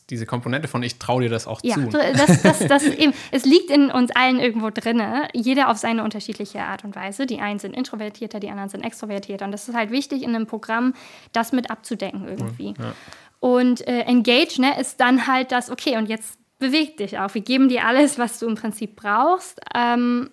diese 0.09 0.27
Komponente 0.27 0.69
von 0.69 0.83
ich 0.83 0.99
traue 0.99 1.23
dir 1.23 1.31
das 1.31 1.49
auch 1.49 1.61
ja, 1.65 1.75
zu. 1.75 1.89
Das, 1.89 2.43
das, 2.43 2.59
das 2.61 2.83
eben, 2.85 3.13
es 3.33 3.45
liegt 3.45 3.71
in 3.71 3.91
uns 3.91 4.13
allen 4.13 4.39
irgendwo 4.39 4.71
drin, 4.71 5.03
jeder 5.33 5.69
auf 5.69 5.79
seine 5.79 6.05
unterschiedliche 6.05 6.61
Art 6.61 6.85
und 6.85 6.95
Weise. 6.95 7.27
Die 7.27 7.41
einen 7.41 7.59
sind 7.59 7.75
introvertierter, 7.75 8.39
die 8.39 8.51
anderen 8.51 8.69
sind 8.69 8.83
extrovertierter. 8.83 9.47
Und 9.47 9.53
das 9.53 9.69
ist 9.69 9.75
halt 9.75 9.91
wichtig 9.91 10.23
in 10.23 10.35
einem 10.35 10.47
Programm, 10.47 10.95
das 11.33 11.53
mit 11.53 11.71
abzudecken 11.71 12.29
irgendwie. 12.29 12.75
Ja. 12.79 12.93
Und 13.41 13.87
äh, 13.89 14.03
Engage 14.03 14.61
ne, 14.61 14.79
ist 14.79 15.01
dann 15.01 15.27
halt 15.27 15.51
das, 15.51 15.71
okay, 15.71 15.97
und 15.97 16.07
jetzt 16.07 16.39
beweg 16.61 16.96
dich 16.99 17.18
auch. 17.18 17.35
Wir 17.35 17.42
geben 17.42 17.68
dir 17.68 17.85
alles, 17.85 18.18
was 18.18 18.38
du 18.38 18.46
im 18.46 18.55
Prinzip 18.55 18.94
brauchst. 18.94 19.61
Ähm, 19.75 20.31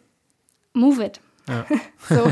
move 0.73 1.03
it. 1.03 1.19
Ja. 1.47 1.65
so. 2.09 2.31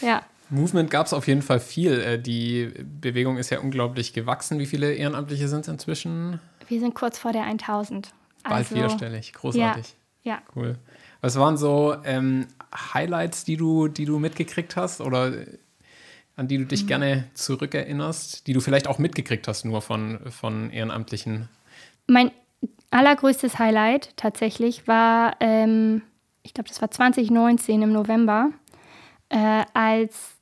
ja. 0.06 0.22
Movement 0.50 0.90
gab 0.90 1.06
es 1.06 1.14
auf 1.14 1.26
jeden 1.26 1.42
Fall 1.42 1.58
viel. 1.58 1.98
Äh, 2.00 2.18
die 2.20 2.70
Bewegung 3.00 3.38
ist 3.38 3.50
ja 3.50 3.58
unglaublich 3.58 4.12
gewachsen. 4.12 4.58
Wie 4.58 4.66
viele 4.66 4.92
Ehrenamtliche 4.94 5.48
sind 5.48 5.62
es 5.62 5.68
inzwischen? 5.68 6.40
Wir 6.68 6.78
sind 6.78 6.94
kurz 6.94 7.18
vor 7.18 7.32
der 7.32 7.44
1000. 7.44 8.12
Bald 8.44 8.54
also, 8.54 8.74
vierstellig, 8.74 9.32
großartig. 9.32 9.94
Ja. 10.22 10.42
Cool. 10.54 10.76
Was 11.20 11.38
waren 11.38 11.56
so 11.56 11.96
ähm, 12.04 12.46
Highlights, 12.74 13.44
die 13.44 13.56
du, 13.56 13.88
die 13.88 14.04
du 14.04 14.18
mitgekriegt 14.18 14.76
hast 14.76 15.00
oder 15.00 15.32
an 16.36 16.48
die 16.48 16.58
du 16.58 16.66
dich 16.66 16.84
mhm. 16.84 16.88
gerne 16.88 17.24
zurückerinnerst, 17.34 18.46
die 18.46 18.52
du 18.52 18.60
vielleicht 18.60 18.88
auch 18.88 18.98
mitgekriegt 18.98 19.48
hast, 19.48 19.64
nur 19.64 19.80
von, 19.82 20.18
von 20.30 20.70
Ehrenamtlichen? 20.70 21.48
Mein 22.08 22.30
allergrößtes 22.92 23.58
Highlight 23.58 24.16
tatsächlich 24.16 24.86
war, 24.86 25.36
ähm, 25.40 26.02
ich 26.42 26.54
glaube, 26.54 26.68
das 26.68 26.80
war 26.80 26.90
2019 26.90 27.82
im 27.82 27.92
November, 27.92 28.50
äh, 29.28 29.64
als 29.74 30.36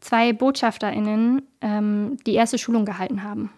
zwei 0.00 0.32
BotschafterInnen 0.32 1.42
ähm, 1.60 2.16
die 2.26 2.34
erste 2.34 2.58
Schulung 2.58 2.84
gehalten 2.84 3.22
haben. 3.22 3.50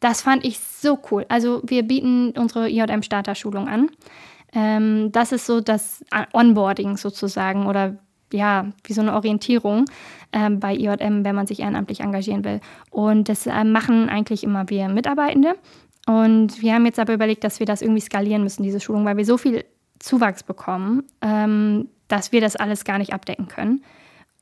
Das 0.00 0.20
fand 0.20 0.44
ich 0.44 0.58
so 0.58 0.98
cool. 1.10 1.24
Also 1.28 1.62
wir 1.64 1.82
bieten 1.82 2.34
unsere 2.36 2.68
IJM-Starter-Schulung 2.68 3.68
an. 3.68 3.90
Ähm, 4.52 5.10
das 5.12 5.32
ist 5.32 5.46
so 5.46 5.60
das 5.60 6.04
Onboarding 6.32 6.96
sozusagen 6.96 7.66
oder 7.66 7.96
ja, 8.32 8.66
wie 8.84 8.92
so 8.92 9.00
eine 9.00 9.14
Orientierung 9.14 9.86
ähm, 10.32 10.60
bei 10.60 10.74
IJM, 10.74 11.24
wenn 11.24 11.34
man 11.34 11.46
sich 11.46 11.60
ehrenamtlich 11.60 12.00
engagieren 12.00 12.44
will. 12.44 12.60
Und 12.90 13.28
das 13.28 13.46
äh, 13.46 13.64
machen 13.64 14.08
eigentlich 14.08 14.44
immer 14.44 14.68
wir 14.68 14.88
Mitarbeitende. 14.88 15.56
Und 16.06 16.60
wir 16.60 16.74
haben 16.74 16.84
jetzt 16.86 16.98
aber 16.98 17.14
überlegt, 17.14 17.44
dass 17.44 17.60
wir 17.60 17.66
das 17.66 17.82
irgendwie 17.82 18.00
skalieren 18.00 18.42
müssen, 18.42 18.62
diese 18.62 18.80
Schulung, 18.80 19.04
weil 19.04 19.16
wir 19.16 19.24
so 19.24 19.38
viel 19.38 19.64
Zuwachs 19.98 20.42
bekommen, 20.42 21.04
ähm, 21.22 21.88
dass 22.08 22.32
wir 22.32 22.40
das 22.40 22.56
alles 22.56 22.84
gar 22.84 22.98
nicht 22.98 23.14
abdecken 23.14 23.48
können. 23.48 23.82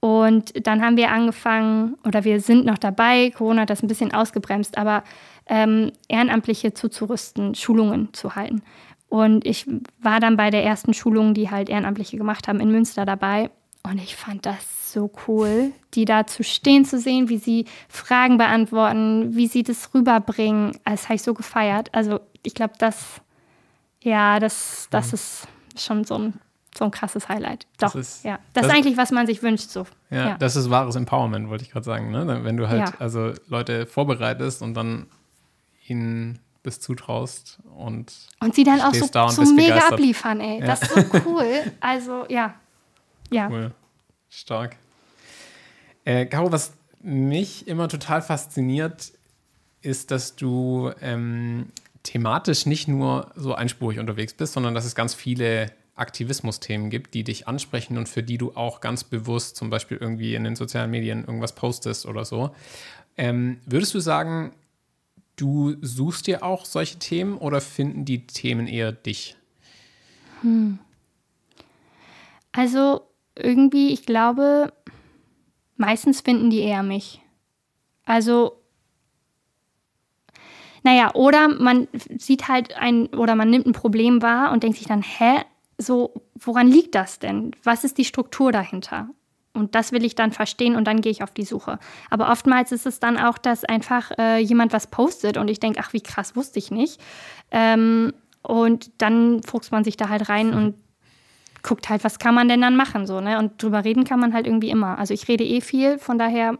Und 0.00 0.66
dann 0.66 0.82
haben 0.82 0.96
wir 0.96 1.12
angefangen, 1.12 1.94
oder 2.04 2.24
wir 2.24 2.40
sind 2.40 2.66
noch 2.66 2.78
dabei, 2.78 3.30
Corona 3.30 3.62
hat 3.62 3.70
das 3.70 3.84
ein 3.84 3.88
bisschen 3.88 4.12
ausgebremst, 4.12 4.76
aber 4.76 5.04
ähm, 5.46 5.92
Ehrenamtliche 6.08 6.74
zuzurüsten, 6.74 7.54
Schulungen 7.54 8.12
zu 8.12 8.34
halten. 8.34 8.62
Und 9.08 9.46
ich 9.46 9.66
war 10.00 10.18
dann 10.18 10.36
bei 10.36 10.50
der 10.50 10.64
ersten 10.64 10.94
Schulung, 10.94 11.34
die 11.34 11.50
halt 11.50 11.68
Ehrenamtliche 11.68 12.16
gemacht 12.16 12.48
haben, 12.48 12.58
in 12.58 12.72
Münster 12.72 13.04
dabei. 13.04 13.50
Und 13.84 14.02
ich 14.02 14.16
fand 14.16 14.44
das 14.44 14.81
so 14.92 15.10
cool, 15.26 15.72
die 15.94 16.04
da 16.04 16.26
zu 16.26 16.44
stehen 16.44 16.84
zu 16.84 16.98
sehen, 16.98 17.28
wie 17.28 17.38
sie 17.38 17.66
Fragen 17.88 18.38
beantworten, 18.38 19.34
wie 19.34 19.46
sie 19.46 19.62
das 19.62 19.92
rüberbringen. 19.94 20.72
Das 20.84 21.04
habe 21.04 21.14
ich 21.14 21.22
so 21.22 21.34
gefeiert. 21.34 21.88
Also 21.92 22.20
ich 22.42 22.54
glaube, 22.54 22.74
das, 22.78 23.20
ja, 24.00 24.38
das, 24.38 24.88
das 24.90 25.08
mhm. 25.08 25.14
ist 25.14 25.48
schon 25.76 26.04
so 26.04 26.18
ein 26.18 26.34
so 26.76 26.84
ein 26.86 26.90
krasses 26.90 27.28
Highlight. 27.28 27.66
Doch, 27.78 27.92
das 27.92 27.94
ist, 27.94 28.24
ja. 28.24 28.38
Das, 28.52 28.62
das, 28.62 28.66
ist 28.66 28.78
eigentlich, 28.78 28.96
was 28.96 29.10
man 29.10 29.26
sich 29.26 29.42
wünscht. 29.42 29.68
So. 29.68 29.86
Ja, 30.10 30.28
ja. 30.28 30.36
das 30.38 30.56
ist 30.56 30.70
wahres 30.70 30.96
Empowerment, 30.96 31.50
wollte 31.50 31.64
ich 31.64 31.70
gerade 31.70 31.84
sagen. 31.84 32.10
Ne? 32.10 32.40
Wenn 32.44 32.56
du 32.56 32.68
halt 32.68 32.88
ja. 32.88 32.94
also 32.98 33.32
Leute 33.46 33.86
vorbereitest 33.86 34.62
und 34.62 34.74
dann 34.74 35.06
ihnen 35.86 36.38
das 36.62 36.80
zutraust 36.80 37.58
und 37.76 38.14
und 38.40 38.54
sie 38.54 38.64
dann 38.64 38.80
auch 38.80 38.94
so, 38.94 39.06
da 39.08 39.28
so 39.28 39.42
mega 39.42 39.74
begeistert. 39.74 39.92
abliefern, 39.92 40.40
ey. 40.40 40.60
Ja. 40.60 40.66
Das 40.66 40.82
ist 40.82 40.94
so 40.94 41.20
cool. 41.26 41.72
Also 41.80 42.24
ja, 42.28 42.54
ja. 43.30 43.48
Cool, 43.50 43.72
stark. 44.32 44.76
Äh, 46.04 46.26
Caro, 46.26 46.50
was 46.50 46.72
mich 47.00 47.68
immer 47.68 47.88
total 47.88 48.22
fasziniert, 48.22 49.12
ist, 49.82 50.10
dass 50.10 50.36
du 50.36 50.90
ähm, 51.00 51.66
thematisch 52.02 52.66
nicht 52.66 52.88
nur 52.88 53.30
so 53.36 53.54
einspurig 53.54 53.98
unterwegs 53.98 54.32
bist, 54.32 54.54
sondern 54.54 54.74
dass 54.74 54.84
es 54.84 54.94
ganz 54.94 55.14
viele 55.14 55.72
Aktivismus-Themen 55.94 56.88
gibt, 56.90 57.14
die 57.14 57.24
dich 57.24 57.46
ansprechen 57.46 57.98
und 57.98 58.08
für 58.08 58.22
die 58.22 58.38
du 58.38 58.52
auch 58.56 58.80
ganz 58.80 59.04
bewusst 59.04 59.56
zum 59.56 59.68
Beispiel 59.70 59.98
irgendwie 59.98 60.34
in 60.34 60.44
den 60.44 60.56
sozialen 60.56 60.90
Medien 60.90 61.24
irgendwas 61.24 61.54
postest 61.54 62.06
oder 62.06 62.24
so. 62.24 62.54
Ähm, 63.16 63.58
würdest 63.66 63.92
du 63.92 64.00
sagen, 64.00 64.52
du 65.36 65.76
suchst 65.82 66.26
dir 66.26 66.42
auch 66.42 66.64
solche 66.64 66.98
Themen 66.98 67.36
oder 67.36 67.60
finden 67.60 68.04
die 68.04 68.26
Themen 68.26 68.66
eher 68.66 68.92
dich? 68.92 69.36
Hm. 70.40 70.78
Also 72.52 73.11
irgendwie, 73.36 73.92
ich 73.92 74.04
glaube, 74.06 74.72
meistens 75.76 76.20
finden 76.20 76.50
die 76.50 76.60
eher 76.60 76.82
mich. 76.82 77.20
Also 78.04 78.62
naja, 80.84 81.14
oder 81.14 81.48
man 81.48 81.86
sieht 82.18 82.48
halt 82.48 82.76
ein, 82.76 83.06
oder 83.08 83.36
man 83.36 83.50
nimmt 83.50 83.66
ein 83.66 83.72
Problem 83.72 84.20
wahr 84.20 84.52
und 84.52 84.62
denkt 84.62 84.78
sich 84.78 84.88
dann, 84.88 85.02
hä, 85.02 85.42
so, 85.78 86.12
woran 86.34 86.68
liegt 86.68 86.94
das 86.94 87.18
denn? 87.18 87.52
Was 87.62 87.84
ist 87.84 87.98
die 87.98 88.04
Struktur 88.04 88.52
dahinter? 88.52 89.08
Und 89.54 89.74
das 89.74 89.92
will 89.92 90.04
ich 90.04 90.14
dann 90.14 90.32
verstehen 90.32 90.76
und 90.76 90.86
dann 90.86 91.02
gehe 91.02 91.12
ich 91.12 91.22
auf 91.22 91.32
die 91.32 91.44
Suche. 91.44 91.78
Aber 92.10 92.30
oftmals 92.30 92.72
ist 92.72 92.86
es 92.86 93.00
dann 93.00 93.18
auch, 93.18 93.38
dass 93.38 93.64
einfach 93.64 94.10
äh, 94.18 94.38
jemand 94.38 94.72
was 94.72 94.86
postet 94.86 95.36
und 95.36 95.48
ich 95.48 95.60
denke, 95.60 95.80
ach, 95.82 95.92
wie 95.92 96.00
krass, 96.00 96.34
wusste 96.34 96.58
ich 96.58 96.70
nicht. 96.70 97.00
Ähm, 97.50 98.12
und 98.42 98.90
dann 98.98 99.42
fuchst 99.42 99.70
man 99.70 99.84
sich 99.84 99.96
da 99.96 100.08
halt 100.08 100.28
rein 100.28 100.50
mhm. 100.50 100.56
und 100.56 100.74
guckt 101.62 101.88
halt, 101.88 102.04
was 102.04 102.18
kann 102.18 102.34
man 102.34 102.48
denn 102.48 102.60
dann 102.60 102.76
machen, 102.76 103.06
so, 103.06 103.20
ne? 103.20 103.38
Und 103.38 103.62
drüber 103.62 103.84
reden 103.84 104.04
kann 104.04 104.20
man 104.20 104.34
halt 104.34 104.46
irgendwie 104.46 104.70
immer. 104.70 104.98
Also 104.98 105.14
ich 105.14 105.28
rede 105.28 105.44
eh 105.44 105.60
viel, 105.60 105.98
von 105.98 106.18
daher 106.18 106.58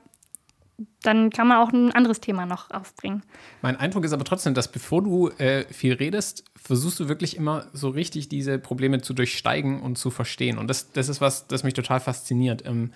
dann 1.03 1.31
kann 1.31 1.49
man 1.49 1.59
auch 1.59 1.73
ein 1.73 1.93
anderes 1.93 2.21
Thema 2.21 2.47
noch 2.47 2.71
aufbringen. 2.71 3.23
Mein 3.61 3.77
Eindruck 3.77 4.05
ist 4.05 4.13
aber 4.13 4.25
trotzdem, 4.25 4.55
dass 4.55 4.71
bevor 4.71 5.03
du 5.03 5.29
äh, 5.31 5.65
viel 5.73 5.95
redest, 5.95 6.45
versuchst 6.57 7.01
du 7.01 7.09
wirklich 7.09 7.37
immer 7.37 7.67
so 7.73 7.89
richtig 7.89 8.29
diese 8.29 8.59
Probleme 8.59 9.01
zu 9.01 9.15
durchsteigen 9.15 9.81
und 9.81 9.99
zu 9.99 10.11
verstehen. 10.11 10.59
Und 10.59 10.69
das, 10.69 10.93
das 10.93 11.09
ist 11.09 11.21
was, 11.21 11.49
das 11.49 11.65
mich 11.65 11.75
total 11.75 12.01
fasziniert. 12.01 12.65
Ähm, 12.67 12.93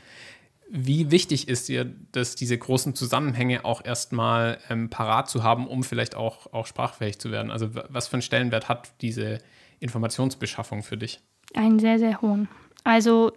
wie 0.68 1.10
wichtig 1.10 1.48
ist 1.48 1.68
dir, 1.68 1.84
dass 2.12 2.34
diese 2.34 2.58
großen 2.58 2.94
Zusammenhänge 2.94 3.64
auch 3.64 3.84
erstmal 3.84 4.58
ähm, 4.68 4.90
parat 4.90 5.28
zu 5.28 5.42
haben, 5.42 5.66
um 5.68 5.84
vielleicht 5.84 6.16
auch, 6.16 6.52
auch 6.52 6.66
sprachfähig 6.66 7.18
zu 7.18 7.30
werden? 7.30 7.50
Also 7.50 7.70
was 7.88 8.08
für 8.08 8.14
einen 8.14 8.22
Stellenwert 8.22 8.68
hat 8.68 8.92
diese 9.00 9.38
Informationsbeschaffung 9.78 10.82
für 10.82 10.96
dich? 10.96 11.20
Einen 11.54 11.78
sehr, 11.78 11.98
sehr 11.98 12.20
hohen. 12.20 12.48
Also, 12.84 13.32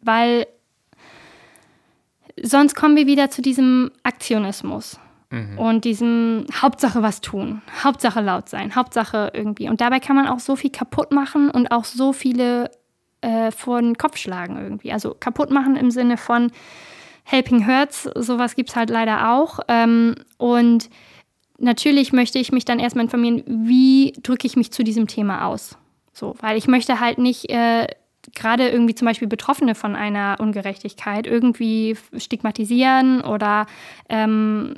weil 0.00 0.46
sonst 2.40 2.74
kommen 2.74 2.96
wir 2.96 3.06
wieder 3.06 3.30
zu 3.30 3.42
diesem 3.42 3.90
Aktionismus 4.02 4.98
mhm. 5.30 5.58
und 5.58 5.84
diesem 5.84 6.46
Hauptsache 6.60 7.02
was 7.02 7.20
tun, 7.20 7.62
Hauptsache 7.82 8.20
laut 8.20 8.48
sein, 8.48 8.74
Hauptsache 8.74 9.32
irgendwie. 9.34 9.68
Und 9.68 9.80
dabei 9.80 10.00
kann 10.00 10.16
man 10.16 10.26
auch 10.26 10.38
so 10.38 10.56
viel 10.56 10.70
kaputt 10.70 11.12
machen 11.12 11.50
und 11.50 11.70
auch 11.72 11.84
so 11.84 12.12
viele 12.12 12.70
äh, 13.20 13.50
vor 13.50 13.80
den 13.80 13.96
Kopf 13.96 14.16
schlagen 14.16 14.56
irgendwie. 14.56 14.92
Also 14.92 15.14
kaputt 15.18 15.50
machen 15.50 15.76
im 15.76 15.90
Sinne 15.90 16.16
von 16.16 16.50
Helping 17.24 17.66
Hurts, 17.66 18.08
sowas 18.16 18.56
gibt 18.56 18.70
es 18.70 18.76
halt 18.76 18.90
leider 18.90 19.32
auch. 19.32 19.60
Ähm, 19.68 20.16
und 20.38 20.90
natürlich 21.58 22.12
möchte 22.12 22.38
ich 22.38 22.52
mich 22.52 22.64
dann 22.64 22.78
erstmal 22.78 23.04
informieren, 23.04 23.42
wie 23.46 24.12
drücke 24.22 24.46
ich 24.46 24.56
mich 24.56 24.72
zu 24.72 24.82
diesem 24.82 25.06
Thema 25.06 25.46
aus. 25.46 25.78
So, 26.12 26.34
weil 26.40 26.56
ich 26.56 26.66
möchte 26.66 27.00
halt 27.00 27.18
nicht 27.18 27.50
äh, 27.50 27.86
gerade 28.34 28.68
irgendwie 28.68 28.94
zum 28.94 29.06
Beispiel 29.06 29.28
Betroffene 29.28 29.74
von 29.74 29.96
einer 29.96 30.36
Ungerechtigkeit 30.38 31.26
irgendwie 31.26 31.96
stigmatisieren 32.16 33.22
oder 33.22 33.66
ähm, 34.08 34.76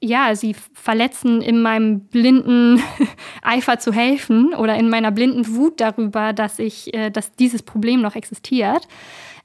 ja, 0.00 0.34
sie 0.34 0.54
verletzen 0.74 1.42
in 1.42 1.60
meinem 1.60 2.00
blinden 2.00 2.80
Eifer 3.42 3.78
zu 3.78 3.92
helfen 3.92 4.54
oder 4.54 4.76
in 4.76 4.88
meiner 4.88 5.10
blinden 5.10 5.54
Wut 5.54 5.80
darüber, 5.80 6.32
dass 6.32 6.58
ich, 6.58 6.94
äh, 6.94 7.10
dass 7.10 7.32
dieses 7.32 7.62
Problem 7.62 8.00
noch 8.00 8.14
existiert. 8.14 8.86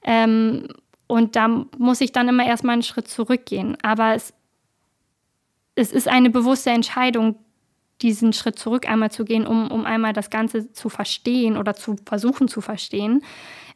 Ähm, 0.04 0.68
und 1.08 1.36
da 1.36 1.66
muss 1.78 2.02
ich 2.02 2.12
dann 2.12 2.30
immer 2.30 2.46
erstmal 2.46 2.74
einen 2.74 2.84
Schritt 2.84 3.08
zurückgehen. 3.08 3.78
Aber 3.82 4.14
es, 4.16 4.34
es 5.76 5.92
ist 5.92 6.08
eine 6.08 6.30
bewusste 6.30 6.70
Entscheidung, 6.70 7.36
diesen 8.02 8.34
Schritt 8.34 8.60
zurück 8.60 8.88
einmal 8.88 9.12
zu 9.12 9.26
gehen, 9.26 9.48
um, 9.48 9.72
um 9.72 9.86
einmal 9.86 10.14
das 10.14 10.30
Ganze 10.30 10.72
zu 10.74 10.90
verstehen 10.90 11.58
oder 11.58 11.74
zu 11.76 11.96
versuchen 12.06 12.48
zu 12.48 12.62
verstehen. 12.62 13.24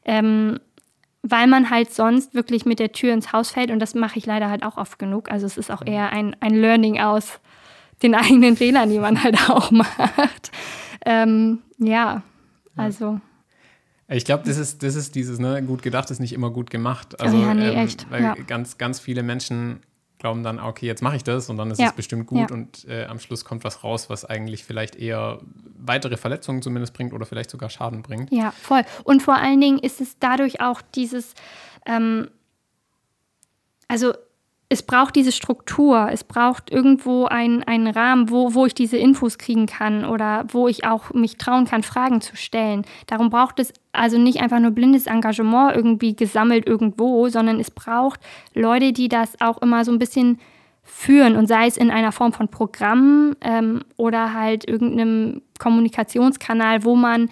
Ähm, 0.05 0.59
weil 1.23 1.47
man 1.47 1.69
halt 1.69 1.93
sonst 1.93 2.33
wirklich 2.33 2.65
mit 2.65 2.79
der 2.79 2.91
Tür 2.91 3.13
ins 3.13 3.33
Haus 3.33 3.51
fällt 3.51 3.71
und 3.71 3.79
das 3.79 3.95
mache 3.95 4.17
ich 4.17 4.25
leider 4.25 4.49
halt 4.49 4.63
auch 4.63 4.77
oft 4.77 4.99
genug. 4.99 5.29
Also 5.31 5.45
es 5.45 5.57
ist 5.57 5.71
auch 5.71 5.85
eher 5.85 6.11
ein, 6.11 6.35
ein 6.39 6.55
Learning 6.55 6.99
aus 6.99 7.39
den 8.01 8.15
eigenen 8.15 8.55
Fehlern, 8.55 8.89
die 8.89 8.99
man 8.99 9.21
halt 9.21 9.49
auch 9.49 9.71
macht. 9.71 10.51
Ähm, 11.05 11.59
ja, 11.77 12.23
also. 12.75 13.19
Ich 14.09 14.23
glaube, 14.23 14.43
das 14.45 14.57
ist, 14.57 14.83
das 14.83 14.95
ist 14.95 15.15
dieses, 15.15 15.37
ne, 15.37 15.61
gut 15.63 15.81
gedacht 15.81 16.09
ist 16.11 16.19
nicht 16.19 16.33
immer 16.33 16.49
gut 16.49 16.69
gemacht. 16.69 17.19
Also, 17.19 17.37
ja, 17.37 17.53
nee, 17.53 17.69
ähm, 17.69 17.77
echt. 17.77 18.09
Weil 18.09 18.23
ja. 18.23 18.35
ganz, 18.45 18.77
ganz 18.77 18.99
viele 18.99 19.21
Menschen 19.21 19.81
glauben 20.19 20.43
dann, 20.43 20.59
okay, 20.59 20.85
jetzt 20.85 21.01
mache 21.01 21.15
ich 21.15 21.23
das 21.23 21.49
und 21.49 21.57
dann 21.57 21.71
ist 21.71 21.79
ja. 21.79 21.87
es 21.87 21.93
bestimmt 21.93 22.27
gut 22.27 22.49
ja. 22.49 22.55
und 22.55 22.85
äh, 22.87 23.05
am 23.05 23.19
Schluss 23.19 23.45
kommt 23.45 23.63
was 23.63 23.83
raus, 23.83 24.09
was 24.09 24.25
eigentlich 24.25 24.63
vielleicht 24.63 24.95
eher 24.95 25.39
weitere 25.77 26.17
Verletzungen 26.17 26.61
zumindest 26.61 26.93
bringt 26.93 27.13
oder 27.13 27.25
vielleicht 27.25 27.49
sogar 27.49 27.69
Schaden 27.69 28.01
bringt. 28.01 28.31
Ja, 28.31 28.51
voll. 28.51 28.83
Und 29.03 29.21
vor 29.21 29.35
allen 29.35 29.61
Dingen 29.61 29.79
ist 29.79 30.01
es 30.01 30.17
dadurch 30.19 30.61
auch 30.61 30.81
dieses, 30.81 31.33
ähm, 31.85 32.29
also 33.87 34.13
es 34.69 34.83
braucht 34.83 35.15
diese 35.15 35.31
Struktur, 35.31 36.09
es 36.11 36.25
braucht 36.25 36.71
irgendwo 36.71 37.25
einen, 37.25 37.63
einen 37.63 37.87
Rahmen, 37.87 38.29
wo, 38.29 38.53
wo 38.53 38.65
ich 38.65 38.73
diese 38.73 38.97
Infos 38.97 39.37
kriegen 39.37 39.65
kann 39.65 40.03
oder 40.03 40.45
wo 40.49 40.67
ich 40.67 40.85
auch 40.85 41.13
mich 41.13 41.37
trauen 41.37 41.65
kann, 41.65 41.83
Fragen 41.83 42.19
zu 42.19 42.35
stellen. 42.35 42.85
Darum 43.07 43.29
braucht 43.29 43.59
es 43.59 43.71
also 43.93 44.17
nicht 44.17 44.41
einfach 44.41 44.59
nur 44.59 44.71
blindes 44.71 45.07
Engagement 45.07 45.73
irgendwie 45.73 46.15
gesammelt 46.15 46.67
irgendwo, 46.67 47.29
sondern 47.29 47.61
es 47.61 47.71
braucht 47.71 48.19
Leute, 48.53 48.91
die 48.91 49.07
das 49.07 49.39
auch 49.39 49.61
immer 49.61 49.85
so 49.85 49.91
ein 49.91 49.99
bisschen 49.99 50.37
führen 50.83 51.37
und 51.37 51.47
sei 51.47 51.67
es 51.67 51.77
in 51.77 51.89
einer 51.89 52.11
Form 52.11 52.33
von 52.33 52.49
Programm 52.49 53.35
ähm, 53.41 53.83
oder 53.95 54.33
halt 54.33 54.67
irgendeinem 54.67 55.41
Kommunikationskanal, 55.59 56.83
wo 56.83 56.95
man 56.95 57.29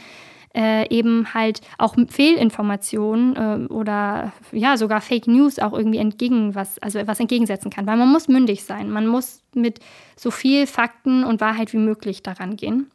äh, 0.56 0.88
eben 0.90 1.34
halt 1.34 1.62
auch 1.78 1.96
Fehlinformationen 2.08 3.36
äh, 3.36 3.74
oder 3.74 4.32
ja 4.52 4.78
sogar 4.78 5.02
Fake 5.02 5.28
News 5.28 5.60
auch 5.60 5.74
irgendwie 5.74 5.98
entgegen 5.98 6.56
was, 6.56 6.80
also 6.80 7.06
was 7.06 7.20
entgegensetzen 7.20 7.70
kann. 7.70 7.86
Weil 7.86 7.98
man 7.98 8.12
muss 8.12 8.28
mündig 8.28 8.64
sein. 8.64 8.90
Man 8.90 9.06
muss 9.06 9.42
mit 9.54 9.80
so 10.16 10.32
viel 10.32 10.66
Fakten 10.66 11.24
und 11.24 11.42
Wahrheit 11.42 11.74
wie 11.74 11.78
möglich 11.78 12.24
daran 12.24 12.56
gehen, 12.56 12.90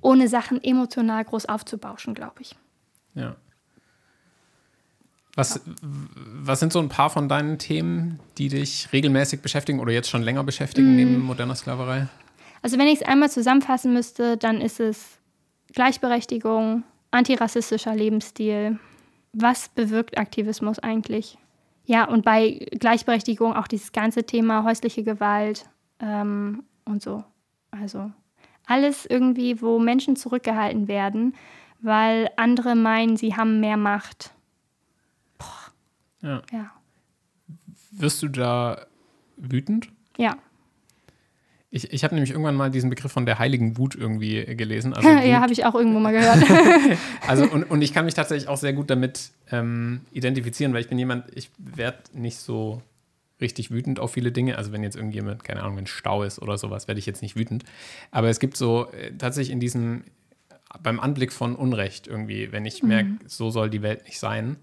ohne 0.00 0.28
Sachen 0.28 0.62
emotional 0.64 1.24
groß 1.24 1.46
aufzubauschen, 1.46 2.14
glaube 2.14 2.40
ich. 2.40 2.56
Ja. 3.14 3.36
Was, 5.34 5.60
was 5.82 6.60
sind 6.60 6.72
so 6.72 6.78
ein 6.78 6.88
paar 6.88 7.10
von 7.10 7.28
deinen 7.28 7.58
Themen, 7.58 8.20
die 8.38 8.48
dich 8.48 8.88
regelmäßig 8.94 9.42
beschäftigen 9.42 9.80
oder 9.80 9.92
jetzt 9.92 10.08
schon 10.08 10.22
länger 10.22 10.44
beschäftigen 10.44 10.94
mm. 10.94 10.96
neben 10.96 11.20
moderner 11.20 11.54
Sklaverei? 11.54 12.08
Also 12.62 12.78
wenn 12.78 12.86
ich 12.86 13.02
es 13.02 13.06
einmal 13.06 13.30
zusammenfassen 13.30 13.92
müsste, 13.92 14.38
dann 14.38 14.62
ist 14.62 14.80
es 14.80 15.15
Gleichberechtigung, 15.76 16.82
antirassistischer 17.12 17.94
Lebensstil. 17.94 18.80
Was 19.32 19.68
bewirkt 19.68 20.18
Aktivismus 20.18 20.80
eigentlich? 20.80 21.38
Ja, 21.84 22.08
und 22.08 22.24
bei 22.24 22.66
Gleichberechtigung 22.80 23.54
auch 23.54 23.68
dieses 23.68 23.92
ganze 23.92 24.24
Thema 24.24 24.64
häusliche 24.64 25.04
Gewalt 25.04 25.70
ähm, 26.00 26.64
und 26.84 27.00
so. 27.00 27.22
Also 27.70 28.10
alles 28.66 29.06
irgendwie, 29.06 29.62
wo 29.62 29.78
Menschen 29.78 30.16
zurückgehalten 30.16 30.88
werden, 30.88 31.36
weil 31.80 32.28
andere 32.36 32.74
meinen, 32.74 33.16
sie 33.16 33.36
haben 33.36 33.60
mehr 33.60 33.76
Macht 33.76 34.32
ja. 36.26 36.42
ja. 36.52 36.72
Wirst 37.92 38.22
du 38.22 38.28
da 38.28 38.86
wütend? 39.36 39.90
Ja. 40.18 40.36
Ich, 41.70 41.92
ich 41.92 42.04
habe 42.04 42.14
nämlich 42.14 42.30
irgendwann 42.30 42.54
mal 42.54 42.70
diesen 42.70 42.90
Begriff 42.90 43.10
von 43.10 43.26
der 43.26 43.38
heiligen 43.38 43.76
Wut 43.76 43.94
irgendwie 43.94 44.44
gelesen. 44.56 44.94
Also 44.94 45.08
ja, 45.26 45.40
habe 45.40 45.52
ich 45.52 45.64
auch 45.64 45.74
irgendwo 45.74 45.98
mal 45.98 46.12
gehört. 46.12 46.44
also 47.26 47.44
und, 47.44 47.64
und 47.64 47.82
ich 47.82 47.92
kann 47.92 48.04
mich 48.04 48.14
tatsächlich 48.14 48.48
auch 48.48 48.56
sehr 48.56 48.72
gut 48.72 48.88
damit 48.88 49.30
ähm, 49.50 50.02
identifizieren, 50.12 50.72
weil 50.72 50.80
ich 50.80 50.88
bin 50.88 50.98
jemand, 50.98 51.24
ich 51.36 51.50
werde 51.58 51.98
nicht 52.12 52.38
so 52.38 52.82
richtig 53.40 53.70
wütend 53.70 54.00
auf 54.00 54.12
viele 54.12 54.32
Dinge. 54.32 54.56
Also 54.56 54.72
wenn 54.72 54.82
jetzt 54.82 54.96
irgendjemand, 54.96 55.44
keine 55.44 55.62
Ahnung, 55.62 55.76
wenn 55.76 55.86
Stau 55.86 56.22
ist 56.22 56.40
oder 56.40 56.56
sowas, 56.56 56.88
werde 56.88 57.00
ich 57.00 57.06
jetzt 57.06 57.20
nicht 57.20 57.36
wütend. 57.36 57.64
Aber 58.10 58.28
es 58.28 58.38
gibt 58.38 58.56
so 58.56 58.90
äh, 58.92 59.12
tatsächlich 59.18 59.52
in 59.52 59.60
diesem, 59.60 60.04
beim 60.82 61.00
Anblick 61.00 61.32
von 61.32 61.56
Unrecht 61.56 62.06
irgendwie, 62.06 62.52
wenn 62.52 62.64
ich 62.64 62.82
mhm. 62.82 62.88
merke, 62.88 63.10
so 63.26 63.50
soll 63.50 63.70
die 63.70 63.82
Welt 63.82 64.04
nicht 64.04 64.20
sein, 64.20 64.56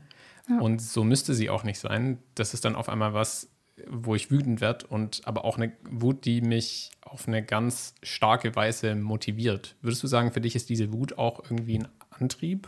und 0.60 0.82
so 0.82 1.04
müsste 1.04 1.34
sie 1.34 1.50
auch 1.50 1.63
nicht 1.63 1.80
sein. 1.80 2.20
Das 2.36 2.54
ist 2.54 2.66
dann 2.66 2.76
auf 2.76 2.89
einmal 2.89 3.13
was, 3.13 3.50
wo 3.89 4.15
ich 4.15 4.32
wütend 4.32 4.62
werde 4.62 4.88
und 4.88 5.22
aber 5.26 5.46
auch 5.46 5.58
eine 5.58 5.72
Wut, 5.89 6.26
die 6.26 6.41
mich 6.41 6.91
auf 7.02 7.28
eine 7.28 7.43
ganz 7.43 7.96
starke 8.04 8.56
Weise 8.56 8.96
motiviert. 8.96 9.76
Würdest 9.82 10.04
du 10.04 10.08
sagen, 10.08 10.32
für 10.32 10.41
dich 10.41 10.56
ist 10.56 10.69
diese 10.69 10.93
Wut 10.93 11.17
auch 11.17 11.43
irgendwie 11.43 11.80
ein 11.80 11.88
Antrieb? 12.10 12.67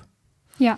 Ja, 0.58 0.78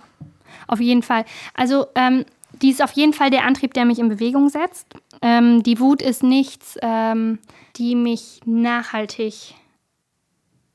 auf 0.67 0.79
jeden 0.79 1.03
Fall. 1.03 1.25
Also 1.53 1.87
ähm, 1.95 2.25
die 2.61 2.69
ist 2.69 2.81
auf 2.81 2.91
jeden 2.93 3.13
Fall 3.13 3.29
der 3.29 3.45
Antrieb, 3.45 3.73
der 3.73 3.85
mich 3.85 3.99
in 3.99 4.09
Bewegung 4.09 4.49
setzt. 4.49 4.93
Ähm, 5.21 5.63
die 5.63 5.79
Wut 5.79 6.01
ist 6.01 6.23
nichts, 6.23 6.77
ähm, 6.81 7.39
die 7.75 7.95
mich 7.95 8.41
nachhaltig 8.45 9.55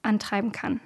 antreiben 0.02 0.52
kann 0.52 0.80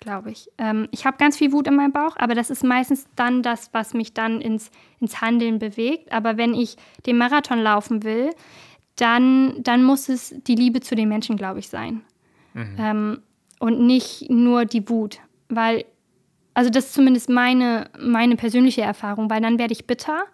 glaube 0.00 0.30
ich. 0.30 0.50
Ähm, 0.58 0.88
ich 0.90 1.06
habe 1.06 1.18
ganz 1.18 1.36
viel 1.36 1.52
Wut 1.52 1.68
in 1.68 1.76
meinem 1.76 1.92
Bauch, 1.92 2.16
aber 2.18 2.34
das 2.34 2.50
ist 2.50 2.64
meistens 2.64 3.06
dann 3.14 3.42
das, 3.42 3.72
was 3.72 3.94
mich 3.94 4.14
dann 4.14 4.40
ins, 4.40 4.70
ins 4.98 5.20
Handeln 5.20 5.58
bewegt. 5.58 6.10
Aber 6.10 6.36
wenn 6.36 6.54
ich 6.54 6.76
den 7.06 7.18
Marathon 7.18 7.58
laufen 7.58 8.02
will, 8.02 8.30
dann, 8.96 9.62
dann 9.62 9.84
muss 9.84 10.08
es 10.08 10.34
die 10.46 10.54
Liebe 10.54 10.80
zu 10.80 10.94
den 10.94 11.08
Menschen, 11.08 11.36
glaube 11.36 11.60
ich, 11.60 11.68
sein. 11.68 12.02
Mhm. 12.54 12.76
Ähm, 12.78 13.22
und 13.60 13.80
nicht 13.80 14.28
nur 14.30 14.64
die 14.64 14.88
Wut. 14.88 15.20
Weil, 15.48 15.84
also 16.54 16.70
das 16.70 16.86
ist 16.86 16.94
zumindest 16.94 17.28
meine, 17.28 17.90
meine 17.98 18.36
persönliche 18.36 18.82
Erfahrung, 18.82 19.30
weil 19.30 19.40
dann 19.40 19.58
werde 19.58 19.72
ich 19.72 19.86
bitter. 19.86 20.24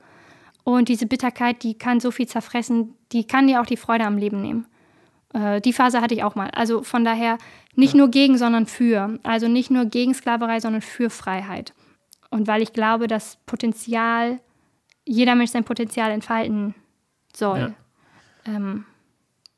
Und 0.65 0.89
diese 0.89 1.07
Bitterkeit, 1.07 1.63
die 1.63 1.75
kann 1.75 2.01
so 2.01 2.11
viel 2.11 2.27
zerfressen, 2.27 2.95
die 3.13 3.27
kann 3.27 3.47
dir 3.47 3.61
auch 3.61 3.67
die 3.67 3.77
Freude 3.77 4.05
am 4.05 4.17
Leben 4.17 4.41
nehmen. 4.43 4.67
Äh, 5.35 5.61
die 5.61 5.73
Phase 5.73 6.01
hatte 6.01 6.15
ich 6.15 6.23
auch 6.23 6.35
mal. 6.35 6.51
Also 6.51 6.83
von 6.83 7.05
daher 7.05 7.39
nicht 7.75 7.95
ja. 7.95 7.99
nur 7.99 8.11
gegen, 8.11 8.39
sondern 8.39 8.67
für. 8.67 9.19
Also 9.23 9.49
nicht 9.49 9.71
nur 9.71 9.87
gegen 9.87 10.15
Sklaverei, 10.15 10.61
sondern 10.61 10.83
für 10.83 11.11
Freiheit. 11.11 11.75
Und 12.31 12.47
weil 12.47 12.63
ich 12.63 12.73
glaube, 12.73 13.07
dass 13.07 13.39
Potenzial, 13.47 14.41
jeder 15.05 15.35
Mensch 15.35 15.51
sein 15.51 15.65
Potenzial 15.65 16.11
entfalten 16.11 16.75
soll. 17.35 17.75
Ja. 18.47 18.55
Ähm, 18.55 18.85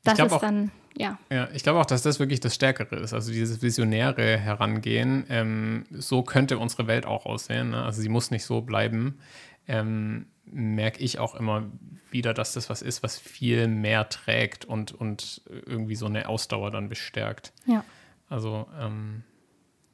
das 0.03 0.19
ist 0.19 0.31
auch, 0.31 0.41
dann, 0.41 0.71
ja. 0.97 1.17
Ja, 1.31 1.49
ich 1.53 1.63
glaube 1.63 1.79
auch, 1.79 1.85
dass 1.85 2.01
das 2.01 2.19
wirklich 2.19 2.39
das 2.39 2.55
Stärkere 2.55 2.97
ist. 2.97 3.13
Also 3.13 3.31
dieses 3.31 3.61
visionäre 3.61 4.37
Herangehen. 4.37 5.25
Ähm, 5.29 5.85
so 5.91 6.23
könnte 6.23 6.57
unsere 6.57 6.87
Welt 6.87 7.05
auch 7.05 7.25
aussehen. 7.25 7.71
Ne? 7.71 7.83
Also 7.83 8.01
sie 8.01 8.09
muss 8.09 8.31
nicht 8.31 8.45
so 8.45 8.61
bleiben. 8.61 9.19
Ähm, 9.67 10.27
merke 10.51 10.99
ich 10.99 11.19
auch 11.19 11.35
immer 11.35 11.69
wieder, 12.11 12.33
dass 12.33 12.53
das 12.53 12.69
was 12.69 12.81
ist, 12.81 13.03
was 13.03 13.17
viel 13.17 13.67
mehr 13.67 14.09
trägt 14.09 14.65
und, 14.65 14.91
und 14.91 15.41
irgendwie 15.47 15.95
so 15.95 16.07
eine 16.07 16.27
Ausdauer 16.27 16.71
dann 16.71 16.89
bestärkt. 16.89 17.53
Ja. 17.65 17.83
Also 18.29 18.67
ähm, 18.79 19.23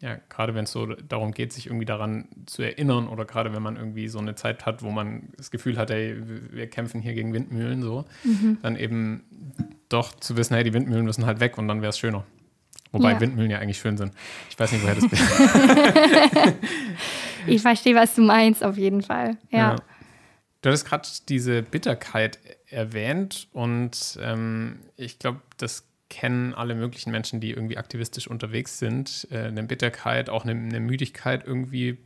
ja, 0.02 0.18
gerade 0.30 0.54
wenn 0.56 0.66
es 0.66 0.72
so 0.72 0.86
darum 0.86 1.32
geht, 1.32 1.54
sich 1.54 1.68
irgendwie 1.68 1.86
daran 1.86 2.28
zu 2.46 2.62
erinnern 2.62 3.08
oder 3.08 3.26
gerade 3.26 3.54
wenn 3.54 3.62
man 3.62 3.76
irgendwie 3.76 4.08
so 4.08 4.20
eine 4.20 4.36
Zeit 4.36 4.66
hat, 4.66 4.84
wo 4.84 4.92
man 4.92 5.30
das 5.38 5.52
Gefühl 5.52 5.78
hat, 5.78 5.90
hey, 5.90 6.16
wir 6.52 6.70
kämpfen 6.70 7.02
hier 7.02 7.14
gegen 7.14 7.34
Windmühlen 7.34 7.82
so, 7.82 8.06
mhm. 8.24 8.58
dann 8.62 8.76
eben 8.76 9.24
doch 9.90 10.14
zu 10.16 10.38
wissen, 10.38 10.54
hey, 10.54 10.64
die 10.64 10.74
Windmühlen 10.74 11.06
müssen 11.06 11.26
halt 11.26 11.40
weg 11.40 11.58
und 11.58 11.68
dann 11.68 11.82
wäre 11.82 11.90
es 11.90 12.00
schöner. 12.00 12.26
Wobei 12.92 13.14
ja. 13.14 13.20
Windmühlen 13.20 13.52
ja 13.52 13.60
eigentlich 13.60 13.80
schön 13.80 13.98
sind. 13.98 14.14
Ich 14.50 14.60
weiß 14.60 14.72
nicht, 14.72 14.84
woher 14.84 14.96
das. 14.96 15.06
ich 17.48 17.62
verstehe, 17.62 17.96
was 17.96 18.16
du 18.16 18.22
meinst, 18.22 18.64
auf 18.64 18.78
jeden 18.78 19.02
Fall. 19.02 19.38
ja. 19.52 19.74
ja. 19.74 19.76
Du 20.66 20.70
hattest 20.70 20.88
gerade 20.88 21.08
diese 21.30 21.62
Bitterkeit 21.62 22.40
erwähnt 22.66 23.50
und 23.54 24.18
ähm, 24.20 24.80
ich 24.98 25.20
glaube, 25.20 25.42
das 25.58 25.88
kennen 26.10 26.56
alle 26.56 26.74
möglichen 26.74 27.12
Menschen, 27.12 27.40
die 27.40 27.52
irgendwie 27.52 27.78
aktivistisch 27.78 28.28
unterwegs 28.28 28.80
sind. 28.80 29.28
Äh, 29.30 29.44
eine 29.44 29.62
Bitterkeit, 29.62 30.28
auch 30.28 30.44
eine, 30.44 30.54
eine, 30.54 30.80
Müdigkeit 30.80 31.46
irgendwie 31.46 32.00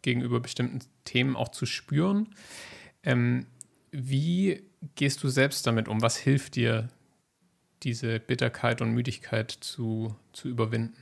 gegenüber 0.00 0.40
bestimmten 0.40 0.78
Themen 1.04 1.36
auch 1.36 1.50
zu 1.50 1.66
spüren. 1.66 2.28
Ähm, 3.02 3.44
wie 3.90 4.62
gehst 4.94 5.22
du 5.22 5.28
selbst 5.28 5.66
damit 5.66 5.86
um? 5.86 6.00
Was 6.00 6.16
hilft 6.16 6.54
dir, 6.54 6.88
diese 7.82 8.18
Bitterkeit 8.18 8.80
und 8.80 8.92
Müdigkeit 8.92 9.50
zu, 9.50 10.16
zu 10.32 10.48
überwinden? 10.48 10.96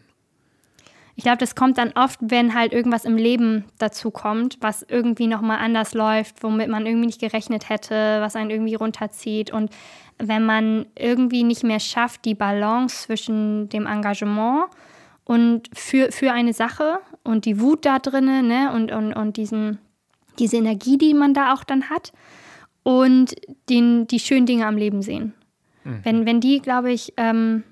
Ich 1.17 1.23
glaube, 1.23 1.39
das 1.39 1.55
kommt 1.55 1.79
dann 1.79 1.93
oft, 1.93 2.19
wenn 2.21 2.55
halt 2.55 2.73
irgendwas 2.73 3.05
im 3.05 3.17
Leben 3.17 3.65
dazu 3.79 4.11
kommt, 4.11 4.57
was 4.61 4.85
irgendwie 4.89 5.29
nochmal 5.29 5.59
anders 5.59 5.95
läuft, 5.95 6.43
womit 6.43 6.69
man 6.69 6.87
irgendwie 6.87 7.07
nicht 7.07 7.21
gerechnet 7.21 7.69
hätte, 7.69 8.21
was 8.21 8.35
einen 8.35 8.51
irgendwie 8.51 8.75
runterzieht. 8.75 9.53
Und 9.53 9.71
wenn 10.19 10.45
man 10.45 10.87
irgendwie 10.99 11.45
nicht 11.45 11.63
mehr 11.63 11.81
schafft, 11.81 12.25
die 12.25 12.35
Balance 12.35 13.07
zwischen 13.07 13.69
dem 13.69 13.87
Engagement 13.87 14.67
und 15.25 15.69
für, 15.73 16.11
für 16.11 16.33
eine 16.33 16.53
Sache 16.53 16.99
und 17.23 17.45
die 17.45 17.61
Wut 17.61 17.85
da 17.85 17.99
drinnen 18.01 18.49
ne, 18.49 18.73
und, 18.73 18.91
und, 18.91 19.13
und 19.13 19.37
diesen, 19.37 19.79
diese 20.39 20.57
Energie, 20.57 20.99
die 20.99 21.15
man 21.15 21.33
da 21.33 21.55
auch 21.55 21.63
dann 21.63 21.91
hat 21.91 22.13
und 22.83 23.35
den, 23.69 24.07
die 24.09 24.19
schönen 24.19 24.47
Dinge 24.47 24.67
am 24.67 24.77
Leben 24.77 25.01
sehen. 25.01 25.33
Mhm. 25.85 26.01
Wenn, 26.03 26.27
wenn 26.27 26.41
die, 26.41 26.61
glaube 26.61 26.93
ich, 26.93 27.13
ähm, 27.17 27.63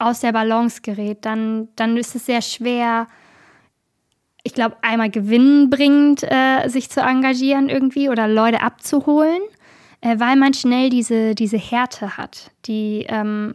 aus 0.00 0.20
der 0.20 0.32
Balance 0.32 0.80
gerät, 0.82 1.24
dann, 1.24 1.68
dann 1.76 1.96
ist 1.96 2.14
es 2.14 2.26
sehr 2.26 2.42
schwer, 2.42 3.06
ich 4.42 4.54
glaube, 4.54 4.76
einmal 4.82 5.10
gewinnbringend 5.10 6.22
äh, 6.22 6.68
sich 6.68 6.90
zu 6.90 7.00
engagieren 7.00 7.68
irgendwie 7.68 8.08
oder 8.08 8.26
Leute 8.26 8.62
abzuholen, 8.62 9.42
äh, 10.00 10.18
weil 10.18 10.36
man 10.36 10.54
schnell 10.54 10.90
diese, 10.90 11.34
diese 11.34 11.58
Härte 11.58 12.16
hat, 12.16 12.50
die, 12.66 13.04
ähm, 13.08 13.54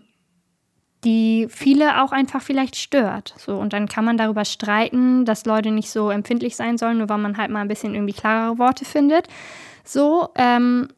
die 1.04 1.48
viele 1.50 2.04
auch 2.04 2.12
einfach 2.12 2.42
vielleicht 2.42 2.76
stört. 2.76 3.34
So, 3.38 3.58
und 3.58 3.74
dann 3.74 3.88
kann 3.88 4.06
man 4.06 4.18
darüber 4.18 4.46
streiten, 4.46 5.26
dass 5.26 5.46
Leute 5.46 5.72
nicht 5.72 5.90
so 5.90 6.10
empfindlich 6.10 6.56
sein 6.56 6.78
sollen, 6.78 7.00
nur 7.00 7.10
weil 7.10 7.18
man 7.18 7.38
halt 7.38 7.52
mal 7.52 7.62
ein 7.62 7.68
bisschen 7.68 7.94
irgendwie 7.94 8.14
klarere 8.14 8.58
Worte 8.58 8.86
findet. 8.86 9.28
So, 9.84 10.30
ähm, 10.36 10.90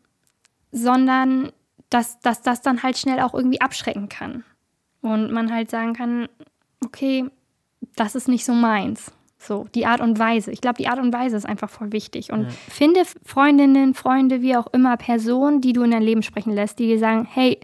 sondern 0.72 1.52
dass, 1.90 2.20
dass 2.20 2.42
das 2.42 2.62
dann 2.62 2.84
halt 2.84 2.98
schnell 2.98 3.20
auch 3.20 3.34
irgendwie 3.34 3.62
abschrecken 3.62 4.10
kann. 4.10 4.44
Und 5.08 5.32
man 5.32 5.52
halt 5.52 5.70
sagen 5.70 5.94
kann, 5.94 6.28
okay, 6.84 7.26
das 7.96 8.16
ist 8.16 8.28
nicht 8.28 8.46
so 8.46 8.54
meins. 8.54 9.12
So, 9.40 9.68
die 9.76 9.86
Art 9.86 10.02
und 10.02 10.18
Weise. 10.18 10.52
Ich 10.52 10.62
glaube, 10.62 10.78
die 10.78 10.88
Art 10.88 11.00
und 11.00 11.14
Weise 11.14 11.38
ist 11.38 11.46
einfach 11.46 11.70
voll 11.70 11.92
wichtig. 11.92 12.32
Und 12.32 12.44
ja. 12.44 12.50
finde 12.50 13.04
Freundinnen, 13.24 13.94
Freunde, 13.94 14.42
wie 14.42 14.56
auch 14.56 14.68
immer, 14.74 14.98
Personen, 14.98 15.62
die 15.62 15.74
du 15.74 15.84
in 15.84 15.92
dein 15.92 16.02
Leben 16.02 16.24
sprechen 16.24 16.54
lässt, 16.54 16.80
die 16.80 16.88
dir 16.88 16.98
sagen, 16.98 17.28
hey, 17.30 17.60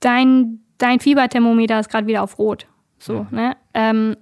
dein, 0.00 0.60
dein 0.78 1.00
Fieberthermometer 1.00 1.80
ist 1.80 1.88
gerade 1.88 2.06
wieder 2.06 2.22
auf 2.22 2.38
Rot. 2.38 2.66
So, 2.98 3.14
ja. 3.14 3.26
ne? 3.30 3.56
Ähm, 3.72 4.16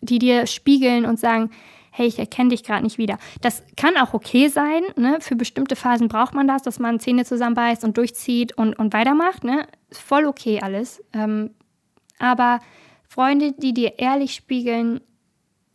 die 0.00 0.18
dir 0.18 0.46
spiegeln 0.46 1.06
und 1.06 1.18
sagen, 1.18 1.50
hey, 1.96 2.08
ich 2.08 2.18
erkenne 2.18 2.48
dich 2.48 2.64
gerade 2.64 2.82
nicht 2.82 2.98
wieder. 2.98 3.18
Das 3.40 3.62
kann 3.76 3.96
auch 3.96 4.14
okay 4.14 4.48
sein. 4.48 4.82
Ne? 4.96 5.18
Für 5.20 5.36
bestimmte 5.36 5.76
Phasen 5.76 6.08
braucht 6.08 6.34
man 6.34 6.48
das, 6.48 6.62
dass 6.62 6.80
man 6.80 6.98
Zähne 6.98 7.24
zusammenbeißt 7.24 7.84
und 7.84 7.96
durchzieht 7.96 8.58
und, 8.58 8.76
und 8.76 8.92
weitermacht. 8.92 9.44
Ne? 9.44 9.68
Voll 9.92 10.26
okay 10.26 10.58
alles. 10.60 11.04
Ähm, 11.12 11.50
aber 12.18 12.58
Freunde, 13.08 13.52
die 13.52 13.72
dir 13.72 14.00
ehrlich 14.00 14.34
spiegeln, 14.34 15.02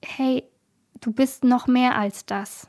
hey, 0.03 0.43
du 0.99 1.13
bist 1.13 1.45
noch 1.45 1.67
mehr 1.67 1.97
als 1.97 2.25
das. 2.25 2.67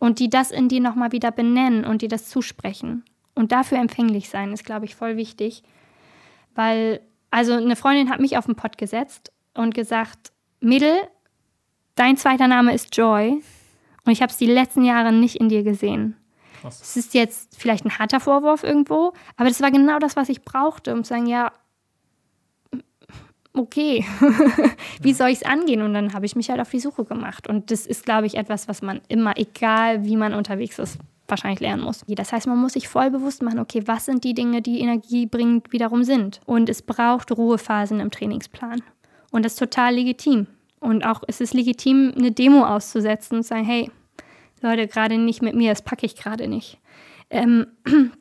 Und 0.00 0.18
die 0.18 0.28
das 0.28 0.50
in 0.50 0.68
dir 0.68 0.80
nochmal 0.80 1.12
wieder 1.12 1.30
benennen 1.30 1.84
und 1.84 2.02
dir 2.02 2.08
das 2.08 2.28
zusprechen. 2.28 3.04
Und 3.32 3.52
dafür 3.52 3.78
empfänglich 3.78 4.28
sein, 4.28 4.52
ist, 4.52 4.64
glaube 4.64 4.86
ich, 4.86 4.96
voll 4.96 5.16
wichtig. 5.16 5.62
Weil, 6.56 7.00
also 7.30 7.52
eine 7.52 7.76
Freundin 7.76 8.10
hat 8.10 8.18
mich 8.18 8.36
auf 8.36 8.46
den 8.46 8.56
Pott 8.56 8.76
gesetzt 8.76 9.30
und 9.54 9.72
gesagt, 9.72 10.32
Mädel, 10.58 10.96
dein 11.98 12.16
zweiter 12.16 12.48
Name 12.48 12.74
ist 12.74 12.96
Joy. 12.96 13.42
Und 14.04 14.12
ich 14.12 14.22
habe 14.22 14.30
es 14.30 14.38
die 14.38 14.46
letzten 14.46 14.84
Jahre 14.84 15.12
nicht 15.12 15.36
in 15.36 15.48
dir 15.48 15.62
gesehen. 15.62 16.16
Es 16.66 16.96
ist 16.96 17.14
jetzt 17.14 17.56
vielleicht 17.56 17.84
ein 17.84 17.98
harter 17.98 18.20
Vorwurf 18.20 18.64
irgendwo, 18.64 19.12
aber 19.36 19.48
das 19.48 19.60
war 19.60 19.70
genau 19.70 19.98
das, 19.98 20.16
was 20.16 20.28
ich 20.28 20.42
brauchte, 20.42 20.92
um 20.92 21.04
zu 21.04 21.10
sagen, 21.10 21.26
ja, 21.26 21.52
okay, 23.52 24.04
wie 25.00 25.12
soll 25.12 25.28
ich 25.28 25.38
es 25.38 25.44
angehen? 25.44 25.82
Und 25.82 25.94
dann 25.94 26.14
habe 26.14 26.26
ich 26.26 26.34
mich 26.34 26.50
halt 26.50 26.60
auf 26.60 26.70
die 26.70 26.80
Suche 26.80 27.04
gemacht. 27.04 27.48
Und 27.48 27.70
das 27.70 27.86
ist, 27.86 28.04
glaube 28.04 28.26
ich, 28.26 28.36
etwas, 28.36 28.66
was 28.66 28.82
man 28.82 29.00
immer, 29.08 29.36
egal 29.36 30.04
wie 30.04 30.16
man 30.16 30.34
unterwegs 30.34 30.78
ist, 30.78 30.98
wahrscheinlich 31.28 31.60
lernen 31.60 31.84
muss. 31.84 32.04
Das 32.08 32.32
heißt, 32.32 32.46
man 32.46 32.58
muss 32.58 32.72
sich 32.72 32.88
voll 32.88 33.10
bewusst 33.10 33.42
machen, 33.42 33.60
okay, 33.60 33.82
was 33.86 34.06
sind 34.06 34.24
die 34.24 34.34
Dinge, 34.34 34.62
die 34.62 34.80
Energie 34.80 35.26
bringend 35.26 35.72
wiederum 35.72 36.02
sind. 36.02 36.40
Und 36.44 36.68
es 36.68 36.82
braucht 36.82 37.30
Ruhephasen 37.30 38.00
im 38.00 38.10
Trainingsplan. 38.10 38.82
Und 39.30 39.44
das 39.44 39.52
ist 39.52 39.58
total 39.58 39.94
legitim. 39.94 40.46
Und 40.80 41.04
auch 41.04 41.22
es 41.26 41.40
ist 41.40 41.54
legitim, 41.54 42.14
eine 42.16 42.32
Demo 42.32 42.64
auszusetzen 42.64 43.38
und 43.38 43.42
zu 43.42 43.48
sagen, 43.48 43.64
hey, 43.64 43.90
Leute, 44.60 44.88
gerade 44.88 45.18
nicht 45.18 45.42
mit 45.42 45.54
mir, 45.54 45.70
das 45.70 45.82
packe 45.82 46.06
ich 46.06 46.16
gerade 46.16 46.48
nicht. 46.48 46.78
Ähm, 47.30 47.66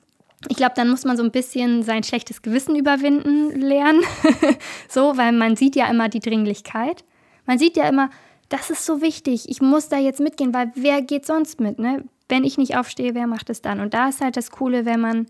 ich 0.49 0.57
glaube, 0.57 0.73
dann 0.75 0.89
muss 0.89 1.05
man 1.05 1.17
so 1.17 1.23
ein 1.23 1.31
bisschen 1.31 1.83
sein 1.83 2.03
schlechtes 2.03 2.41
Gewissen 2.41 2.75
überwinden 2.75 3.59
lernen. 3.59 4.01
so, 4.89 5.17
weil 5.17 5.31
man 5.31 5.55
sieht 5.55 5.75
ja 5.75 5.89
immer 5.89 6.09
die 6.09 6.19
Dringlichkeit. 6.19 7.03
Man 7.45 7.57
sieht 7.57 7.77
ja 7.77 7.87
immer, 7.87 8.09
das 8.49 8.69
ist 8.69 8.85
so 8.85 9.01
wichtig. 9.01 9.49
Ich 9.49 9.61
muss 9.61 9.89
da 9.89 9.97
jetzt 9.97 10.19
mitgehen, 10.19 10.53
weil 10.53 10.71
wer 10.75 11.01
geht 11.01 11.25
sonst 11.25 11.59
mit? 11.59 11.79
Ne? 11.79 12.05
Wenn 12.29 12.43
ich 12.43 12.57
nicht 12.57 12.77
aufstehe, 12.77 13.15
wer 13.15 13.27
macht 13.27 13.49
es 13.49 13.61
dann? 13.61 13.79
Und 13.79 13.93
da 13.93 14.09
ist 14.09 14.21
halt 14.21 14.37
das 14.37 14.51
Coole, 14.51 14.85
wenn 14.85 15.01
man 15.01 15.27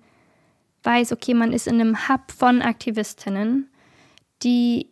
weiß, 0.84 1.12
okay, 1.13 1.34
man 1.34 1.52
ist 1.52 1.68
in 1.68 1.82
einem 1.82 2.08
Hub 2.08 2.32
von 2.32 2.62
Aktivistinnen, 2.62 3.70
die 4.44 4.88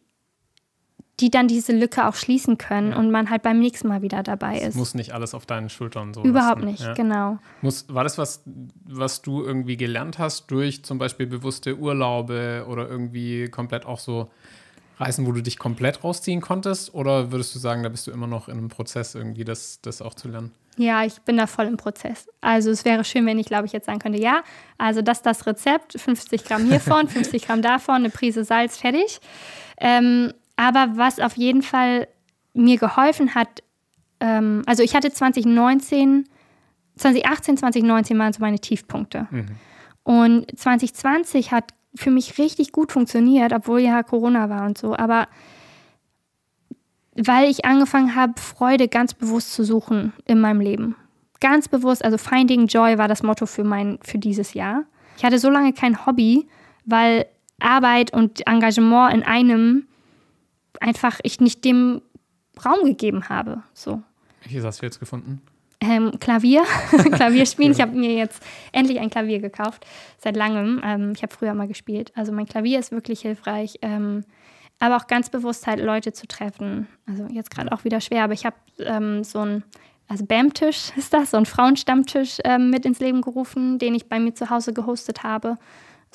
die 1.19 1.29
dann 1.29 1.47
diese 1.47 1.71
Lücke 1.71 2.07
auch 2.07 2.15
schließen 2.15 2.57
können 2.57 2.91
ja. 2.91 2.97
und 2.97 3.09
man 3.09 3.29
halt 3.29 3.41
beim 3.41 3.59
nächsten 3.59 3.87
Mal 3.87 4.01
wieder 4.01 4.21
dabei 4.21 4.59
ist. 4.59 4.75
Muss 4.75 4.95
nicht 4.95 5.13
alles 5.13 5.33
auf 5.33 5.45
deinen 5.45 5.69
Schultern 5.69 6.13
so. 6.13 6.23
Überhaupt 6.23 6.61
lassen. 6.61 6.71
nicht, 6.71 6.83
ja. 6.83 6.93
genau. 6.93 7.37
Muss, 7.61 7.85
war 7.87 8.03
das 8.03 8.17
was, 8.17 8.43
was 8.85 9.21
du 9.21 9.43
irgendwie 9.43 9.77
gelernt 9.77 10.19
hast 10.19 10.51
durch 10.51 10.83
zum 10.83 10.97
Beispiel 10.97 11.25
bewusste 11.25 11.77
Urlaube 11.77 12.65
oder 12.67 12.89
irgendwie 12.89 13.47
komplett 13.49 13.85
auch 13.85 13.99
so 13.99 14.29
Reisen, 14.97 15.25
wo 15.25 15.31
du 15.31 15.41
dich 15.41 15.57
komplett 15.57 16.03
rausziehen 16.03 16.41
konntest? 16.41 16.93
Oder 16.93 17.31
würdest 17.31 17.55
du 17.55 17.59
sagen, 17.59 17.83
da 17.83 17.89
bist 17.89 18.07
du 18.07 18.11
immer 18.11 18.27
noch 18.27 18.47
in 18.47 18.57
einem 18.57 18.69
Prozess 18.69 19.15
irgendwie, 19.15 19.43
das, 19.43 19.79
das 19.81 20.01
auch 20.01 20.13
zu 20.13 20.27
lernen? 20.27 20.51
Ja, 20.77 21.05
ich 21.05 21.21
bin 21.21 21.37
da 21.37 21.47
voll 21.47 21.65
im 21.65 21.77
Prozess. 21.77 22.27
Also 22.41 22.69
es 22.69 22.83
wäre 22.83 23.03
schön, 23.05 23.25
wenn 23.25 23.39
ich, 23.39 23.45
glaube 23.45 23.65
ich, 23.65 23.71
jetzt 23.71 23.85
sagen 23.85 23.99
könnte, 23.99 24.19
ja, 24.19 24.43
also 24.77 25.01
das 25.01 25.19
ist 25.19 25.25
das 25.25 25.47
Rezept, 25.47 25.99
50 25.99 26.43
Gramm 26.43 26.65
hiervon, 26.65 27.07
50 27.09 27.45
Gramm 27.45 27.61
davon, 27.61 27.95
eine 27.95 28.09
Prise 28.09 28.43
Salz, 28.43 28.77
fertig. 28.77 29.19
Ähm, 29.77 30.33
aber 30.55 30.97
was 30.97 31.19
auf 31.19 31.37
jeden 31.37 31.61
Fall 31.61 32.07
mir 32.53 32.77
geholfen 32.77 33.35
hat, 33.35 33.63
ähm, 34.19 34.63
also 34.65 34.83
ich 34.83 34.95
hatte 34.95 35.11
2019, 35.11 36.25
2018, 36.97 37.57
2019 37.57 38.17
waren 38.17 38.33
so 38.33 38.39
meine 38.39 38.59
Tiefpunkte. 38.59 39.27
Mhm. 39.29 39.45
Und 40.03 40.59
2020 40.59 41.51
hat 41.51 41.73
für 41.95 42.11
mich 42.11 42.37
richtig 42.37 42.71
gut 42.71 42.91
funktioniert, 42.91 43.53
obwohl 43.53 43.79
ja 43.79 44.03
Corona 44.03 44.49
war 44.49 44.65
und 44.65 44.77
so. 44.77 44.95
Aber 44.95 45.27
weil 47.15 47.49
ich 47.49 47.65
angefangen 47.65 48.15
habe, 48.15 48.33
Freude 48.39 48.87
ganz 48.87 49.13
bewusst 49.13 49.53
zu 49.53 49.63
suchen 49.63 50.13
in 50.25 50.39
meinem 50.39 50.59
Leben. 50.59 50.95
Ganz 51.39 51.67
bewusst, 51.67 52.03
also 52.03 52.17
Finding 52.17 52.67
Joy 52.67 52.97
war 52.97 53.07
das 53.07 53.23
Motto 53.23 53.45
für, 53.45 53.63
mein, 53.63 53.99
für 54.03 54.17
dieses 54.17 54.53
Jahr. 54.53 54.83
Ich 55.17 55.23
hatte 55.23 55.39
so 55.39 55.49
lange 55.49 55.73
kein 55.73 56.05
Hobby, 56.05 56.47
weil 56.85 57.25
Arbeit 57.59 58.11
und 58.13 58.45
Engagement 58.47 59.13
in 59.13 59.23
einem 59.23 59.87
einfach 60.81 61.19
ich 61.23 61.39
nicht 61.39 61.65
dem 61.65 62.01
Raum 62.63 62.85
gegeben 62.85 63.29
habe. 63.29 63.63
So. 63.73 64.01
Welches 64.43 64.63
hast 64.63 64.81
du 64.81 64.85
jetzt 64.85 64.99
gefunden? 64.99 65.41
Ähm, 65.81 66.19
Klavier, 66.19 66.63
Klavier 67.11 67.45
spielen. 67.45 67.71
Ich 67.71 67.81
habe 67.81 67.95
mir 67.95 68.13
jetzt 68.13 68.41
endlich 68.71 68.99
ein 68.99 69.09
Klavier 69.09 69.39
gekauft, 69.39 69.85
seit 70.17 70.35
langem. 70.35 70.81
Ähm, 70.83 71.13
ich 71.15 71.21
habe 71.21 71.33
früher 71.33 71.53
mal 71.53 71.67
gespielt. 71.67 72.11
Also 72.15 72.31
mein 72.31 72.45
Klavier 72.45 72.79
ist 72.79 72.91
wirklich 72.91 73.21
hilfreich. 73.21 73.77
Ähm, 73.81 74.23
aber 74.79 74.97
auch 74.97 75.07
ganz 75.07 75.29
bewusst 75.29 75.67
halt 75.67 75.79
Leute 75.79 76.13
zu 76.13 76.27
treffen. 76.27 76.87
Also 77.05 77.27
jetzt 77.31 77.51
gerade 77.51 77.71
auch 77.71 77.83
wieder 77.83 78.01
schwer, 78.01 78.23
aber 78.23 78.33
ich 78.33 78.45
habe 78.45 78.55
ähm, 78.79 79.23
so 79.23 79.39
ein, 79.39 79.63
also 80.07 80.25
BAM-Tisch 80.25 80.91
ist 80.95 81.13
das, 81.13 81.31
so 81.31 81.37
ein 81.37 81.45
Frauenstammtisch 81.45 82.37
ähm, 82.43 82.69
mit 82.69 82.85
ins 82.85 82.99
Leben 82.99 83.21
gerufen, 83.21 83.79
den 83.79 83.95
ich 83.95 84.07
bei 84.07 84.19
mir 84.19 84.33
zu 84.33 84.49
Hause 84.49 84.73
gehostet 84.73 85.23
habe 85.23 85.57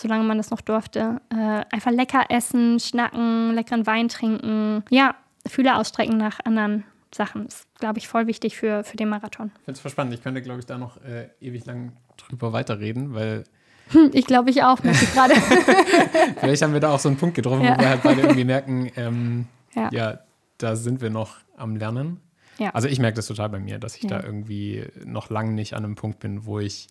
solange 0.00 0.24
man 0.24 0.38
das 0.38 0.50
noch 0.50 0.60
durfte. 0.60 1.20
Äh, 1.30 1.64
einfach 1.70 1.90
lecker 1.90 2.24
essen, 2.28 2.80
schnacken, 2.80 3.54
leckeren 3.54 3.86
Wein 3.86 4.08
trinken. 4.08 4.84
Ja, 4.90 5.14
Fühler 5.46 5.78
ausstrecken 5.78 6.16
nach 6.16 6.40
anderen 6.44 6.84
Sachen. 7.14 7.46
Ist, 7.46 7.66
glaube 7.78 7.98
ich, 7.98 8.08
voll 8.08 8.26
wichtig 8.26 8.56
für, 8.56 8.84
für 8.84 8.96
den 8.96 9.08
Marathon. 9.08 9.50
Ich 9.58 9.64
finde 9.64 9.80
es 9.84 9.92
spannend. 9.92 10.14
Ich 10.14 10.22
könnte, 10.22 10.42
glaube 10.42 10.60
ich, 10.60 10.66
da 10.66 10.78
noch 10.78 10.96
äh, 10.98 11.28
ewig 11.40 11.64
lang 11.66 11.92
drüber 12.16 12.52
weiterreden, 12.52 13.14
weil. 13.14 13.44
Hm, 13.90 14.10
ich 14.12 14.26
glaube, 14.26 14.50
ich 14.50 14.62
auch, 14.62 14.82
möchte 14.82 15.04
ich 15.04 15.12
gerade. 15.12 15.34
Vielleicht 16.40 16.62
haben 16.62 16.72
wir 16.72 16.80
da 16.80 16.92
auch 16.92 17.00
so 17.00 17.08
einen 17.08 17.18
Punkt 17.18 17.34
getroffen, 17.34 17.64
ja. 17.64 17.76
wo 17.76 17.80
wir 17.80 17.88
halt 17.88 18.02
beide 18.02 18.20
irgendwie 18.20 18.44
merken, 18.44 18.90
ähm, 18.96 19.46
ja. 19.74 19.88
ja. 19.92 20.18
da 20.58 20.76
sind 20.76 21.00
wir 21.00 21.10
noch 21.10 21.38
am 21.56 21.76
Lernen. 21.76 22.20
Ja. 22.58 22.70
Also 22.70 22.88
ich 22.88 22.98
merke 22.98 23.16
das 23.16 23.26
total 23.26 23.48
bei 23.48 23.58
mir, 23.58 23.78
dass 23.78 23.96
ich 23.96 24.06
da 24.06 24.22
irgendwie 24.22 24.84
noch 25.04 25.30
lange 25.30 25.52
nicht 25.52 25.72
an 25.74 25.84
einem 25.84 25.94
Punkt 25.94 26.20
bin, 26.20 26.44
wo 26.44 26.60
ich 26.60 26.88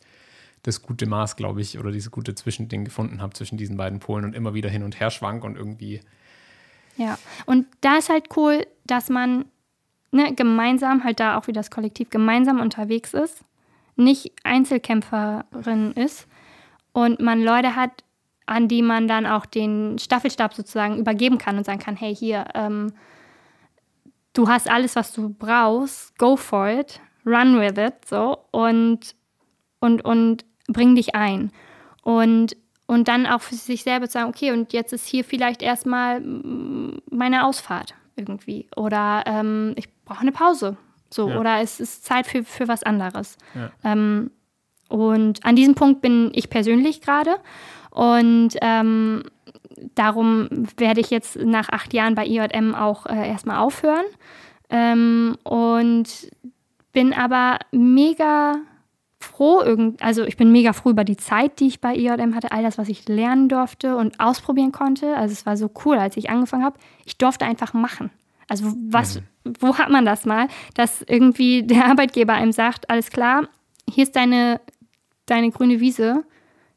das 0.63 0.81
gute 0.81 1.05
Maß, 1.05 1.35
glaube 1.35 1.61
ich, 1.61 1.79
oder 1.79 1.91
dieses 1.91 2.11
gute 2.11 2.35
Zwischending 2.35 2.85
gefunden 2.85 3.21
habe 3.21 3.33
zwischen 3.33 3.57
diesen 3.57 3.77
beiden 3.77 3.99
Polen 3.99 4.25
und 4.25 4.35
immer 4.35 4.53
wieder 4.53 4.69
hin 4.69 4.83
und 4.83 4.99
her 4.99 5.09
schwank 5.09 5.43
und 5.43 5.55
irgendwie. 5.55 6.01
Ja, 6.97 7.17
und 7.45 7.67
da 7.81 7.97
ist 7.97 8.09
halt 8.09 8.35
cool, 8.35 8.65
dass 8.85 9.09
man 9.09 9.45
ne, 10.11 10.33
gemeinsam, 10.33 11.03
halt 11.03 11.19
da 11.19 11.37
auch 11.37 11.47
wie 11.47 11.53
das 11.53 11.71
Kollektiv, 11.71 12.09
gemeinsam 12.09 12.59
unterwegs 12.59 13.13
ist, 13.13 13.43
nicht 13.95 14.33
Einzelkämpferin 14.43 15.93
ist 15.93 16.27
und 16.93 17.19
man 17.19 17.41
Leute 17.41 17.75
hat, 17.75 18.03
an 18.45 18.67
die 18.67 18.81
man 18.81 19.07
dann 19.07 19.25
auch 19.27 19.45
den 19.45 19.99
Staffelstab 19.99 20.53
sozusagen 20.53 20.97
übergeben 20.97 21.37
kann 21.37 21.57
und 21.57 21.65
sagen 21.65 21.79
kann, 21.79 21.95
hey, 21.95 22.15
hier, 22.15 22.45
ähm, 22.55 22.93
du 24.33 24.47
hast 24.47 24.69
alles, 24.69 24.95
was 24.95 25.13
du 25.13 25.29
brauchst, 25.29 26.17
go 26.17 26.35
for 26.35 26.67
it, 26.67 26.99
run 27.25 27.59
with 27.59 27.77
it, 27.77 28.05
so 28.05 28.45
und 28.51 29.15
und 29.79 30.03
und 30.03 30.45
bring 30.71 30.95
dich 30.95 31.15
ein. 31.15 31.51
Und, 32.03 32.55
und 32.87 33.07
dann 33.07 33.25
auch 33.25 33.41
für 33.41 33.55
sich 33.55 33.83
selber 33.83 34.07
zu 34.07 34.13
sagen, 34.13 34.29
okay, 34.29 34.51
und 34.51 34.73
jetzt 34.73 34.93
ist 34.93 35.07
hier 35.07 35.23
vielleicht 35.23 35.61
erstmal 35.61 36.21
meine 36.21 37.45
Ausfahrt 37.45 37.93
irgendwie. 38.15 38.67
Oder 38.75 39.23
ähm, 39.25 39.73
ich 39.75 39.89
brauche 40.05 40.21
eine 40.21 40.31
Pause. 40.31 40.77
So, 41.09 41.29
ja. 41.29 41.39
oder 41.39 41.61
es 41.61 41.79
ist 41.79 42.05
Zeit 42.05 42.27
für, 42.27 42.43
für 42.43 42.67
was 42.67 42.83
anderes. 42.83 43.37
Ja. 43.55 43.71
Ähm, 43.83 44.31
und 44.89 45.45
an 45.45 45.55
diesem 45.55 45.75
Punkt 45.75 46.01
bin 46.01 46.31
ich 46.33 46.49
persönlich 46.49 47.01
gerade. 47.01 47.35
Und 47.91 48.49
ähm, 48.61 49.23
darum 49.95 50.47
werde 50.77 50.99
ich 51.01 51.09
jetzt 51.09 51.37
nach 51.37 51.69
acht 51.69 51.93
Jahren 51.93 52.15
bei 52.15 52.25
IJM 52.25 52.75
auch 52.75 53.05
äh, 53.05 53.27
erstmal 53.27 53.57
aufhören. 53.57 54.05
Ähm, 54.69 55.35
und 55.43 56.29
bin 56.91 57.13
aber 57.13 57.59
mega 57.71 58.55
froh, 59.29 59.61
irgend, 59.61 60.01
also 60.01 60.23
ich 60.23 60.37
bin 60.37 60.51
mega 60.51 60.73
froh 60.73 60.89
über 60.89 61.03
die 61.03 61.17
Zeit, 61.17 61.59
die 61.59 61.67
ich 61.67 61.79
bei 61.79 61.95
IJM 61.95 62.35
hatte, 62.35 62.51
all 62.51 62.63
das, 62.63 62.77
was 62.77 62.89
ich 62.89 63.07
lernen 63.07 63.47
durfte 63.47 63.95
und 63.95 64.19
ausprobieren 64.19 64.71
konnte. 64.71 65.15
Also 65.15 65.33
es 65.33 65.45
war 65.45 65.55
so 65.55 65.69
cool, 65.85 65.97
als 65.97 66.17
ich 66.17 66.29
angefangen 66.29 66.63
habe. 66.63 66.79
Ich 67.05 67.17
durfte 67.17 67.45
einfach 67.45 67.73
machen. 67.73 68.09
Also 68.47 68.73
was, 68.89 69.15
mhm. 69.15 69.53
wo 69.59 69.77
hat 69.77 69.89
man 69.89 70.05
das 70.05 70.25
mal, 70.25 70.47
dass 70.73 71.03
irgendwie 71.03 71.63
der 71.63 71.85
Arbeitgeber 71.85 72.33
einem 72.33 72.51
sagt, 72.51 72.89
alles 72.89 73.11
klar, 73.11 73.47
hier 73.89 74.03
ist 74.03 74.15
deine, 74.15 74.59
deine 75.25 75.51
grüne 75.51 75.79
Wiese, 75.79 76.23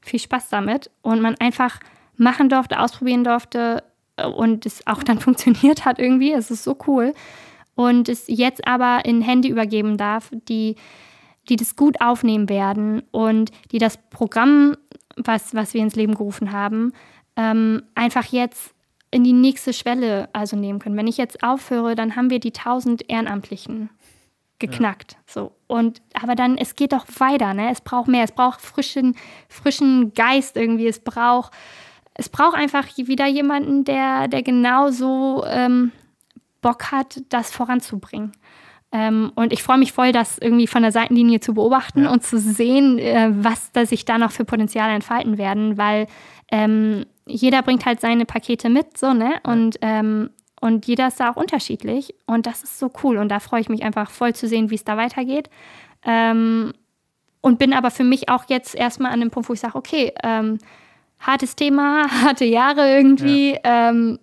viel 0.00 0.20
Spaß 0.20 0.48
damit 0.50 0.90
und 1.00 1.20
man 1.20 1.36
einfach 1.36 1.80
machen 2.16 2.48
durfte, 2.48 2.78
ausprobieren 2.78 3.24
durfte 3.24 3.82
und 4.36 4.66
es 4.66 4.86
auch 4.86 5.02
dann 5.02 5.18
funktioniert 5.20 5.84
hat 5.84 5.98
irgendwie. 5.98 6.32
Es 6.32 6.50
ist 6.50 6.64
so 6.64 6.76
cool. 6.86 7.14
Und 7.74 8.08
es 8.10 8.24
jetzt 8.28 8.66
aber 8.66 9.04
in 9.06 9.22
Hände 9.22 9.48
übergeben 9.48 9.96
darf, 9.96 10.30
die 10.48 10.76
die 11.48 11.56
das 11.56 11.76
gut 11.76 12.00
aufnehmen 12.00 12.48
werden 12.48 13.02
und 13.10 13.50
die 13.72 13.78
das 13.78 13.96
Programm, 14.10 14.76
was, 15.16 15.54
was 15.54 15.74
wir 15.74 15.82
ins 15.82 15.96
Leben 15.96 16.14
gerufen 16.14 16.52
haben, 16.52 16.92
ähm, 17.36 17.82
einfach 17.94 18.26
jetzt 18.26 18.74
in 19.10 19.24
die 19.24 19.32
nächste 19.32 19.72
Schwelle 19.72 20.28
also 20.32 20.56
nehmen 20.56 20.78
können. 20.78 20.96
Wenn 20.96 21.06
ich 21.06 21.18
jetzt 21.18 21.42
aufhöre, 21.42 21.94
dann 21.94 22.16
haben 22.16 22.30
wir 22.30 22.40
die 22.40 22.54
1000 22.54 23.10
Ehrenamtlichen 23.10 23.90
geknackt. 24.58 25.12
Ja. 25.12 25.18
So. 25.26 25.52
Und, 25.66 26.00
aber 26.14 26.34
dann, 26.34 26.56
es 26.56 26.74
geht 26.76 26.92
doch 26.92 27.04
weiter, 27.18 27.52
ne? 27.52 27.70
Es 27.70 27.80
braucht 27.80 28.08
mehr, 28.08 28.24
es 28.24 28.32
braucht 28.32 28.60
frischen, 28.60 29.16
frischen 29.48 30.14
Geist 30.14 30.56
irgendwie, 30.56 30.86
es 30.86 31.00
braucht, 31.00 31.52
es 32.14 32.28
braucht 32.28 32.56
einfach 32.56 32.86
wieder 32.96 33.26
jemanden, 33.26 33.84
der, 33.84 34.28
der 34.28 34.42
genauso 34.42 35.44
ähm, 35.46 35.92
Bock 36.62 36.92
hat, 36.92 37.22
das 37.28 37.50
voranzubringen. 37.50 38.32
Ähm, 38.92 39.32
und 39.34 39.52
ich 39.52 39.62
freue 39.62 39.78
mich 39.78 39.92
voll, 39.92 40.12
das 40.12 40.38
irgendwie 40.38 40.66
von 40.66 40.82
der 40.82 40.92
Seitenlinie 40.92 41.40
zu 41.40 41.54
beobachten 41.54 42.04
ja. 42.04 42.10
und 42.10 42.22
zu 42.22 42.38
sehen, 42.38 42.98
äh, 42.98 43.30
was 43.32 43.72
da 43.72 43.86
sich 43.86 44.04
da 44.04 44.18
noch 44.18 44.32
für 44.32 44.44
Potenziale 44.44 44.92
entfalten 44.92 45.38
werden, 45.38 45.78
weil 45.78 46.06
ähm, 46.50 47.06
jeder 47.26 47.62
bringt 47.62 47.86
halt 47.86 48.00
seine 48.00 48.26
Pakete 48.26 48.68
mit, 48.68 48.98
so, 48.98 49.14
ne? 49.14 49.40
Und, 49.44 49.78
ähm, 49.80 50.30
und 50.60 50.86
jeder 50.86 51.08
ist 51.08 51.18
da 51.18 51.30
auch 51.30 51.36
unterschiedlich. 51.36 52.14
Und 52.26 52.46
das 52.46 52.62
ist 52.62 52.78
so 52.78 52.92
cool. 53.02 53.16
Und 53.16 53.30
da 53.30 53.40
freue 53.40 53.62
ich 53.62 53.68
mich 53.70 53.82
einfach 53.82 54.10
voll 54.10 54.34
zu 54.34 54.46
sehen, 54.46 54.70
wie 54.70 54.74
es 54.74 54.84
da 54.84 54.96
weitergeht. 54.96 55.48
Ähm, 56.04 56.72
und 57.40 57.58
bin 57.58 57.72
aber 57.72 57.90
für 57.90 58.04
mich 58.04 58.28
auch 58.28 58.44
jetzt 58.48 58.74
erstmal 58.74 59.12
an 59.12 59.20
dem 59.20 59.30
Punkt, 59.30 59.48
wo 59.48 59.54
ich 59.54 59.60
sage, 59.60 59.76
okay, 59.76 60.12
ähm, 60.22 60.58
hartes 61.18 61.56
Thema, 61.56 62.06
harte 62.24 62.44
Jahre 62.44 62.90
irgendwie. 62.94 63.52
Ja. 63.52 63.90
Ähm, 63.90 64.18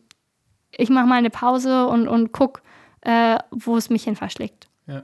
ich 0.77 0.89
mache 0.89 1.07
mal 1.07 1.15
eine 1.15 1.31
Pause 1.31 1.87
und, 1.87 2.07
und 2.07 2.31
guck, 2.31 2.61
äh, 3.01 3.37
wo 3.51 3.77
es 3.77 3.89
mich 3.89 4.03
hin 4.03 4.15
verschlägt. 4.15 4.67
Ja. 4.87 5.03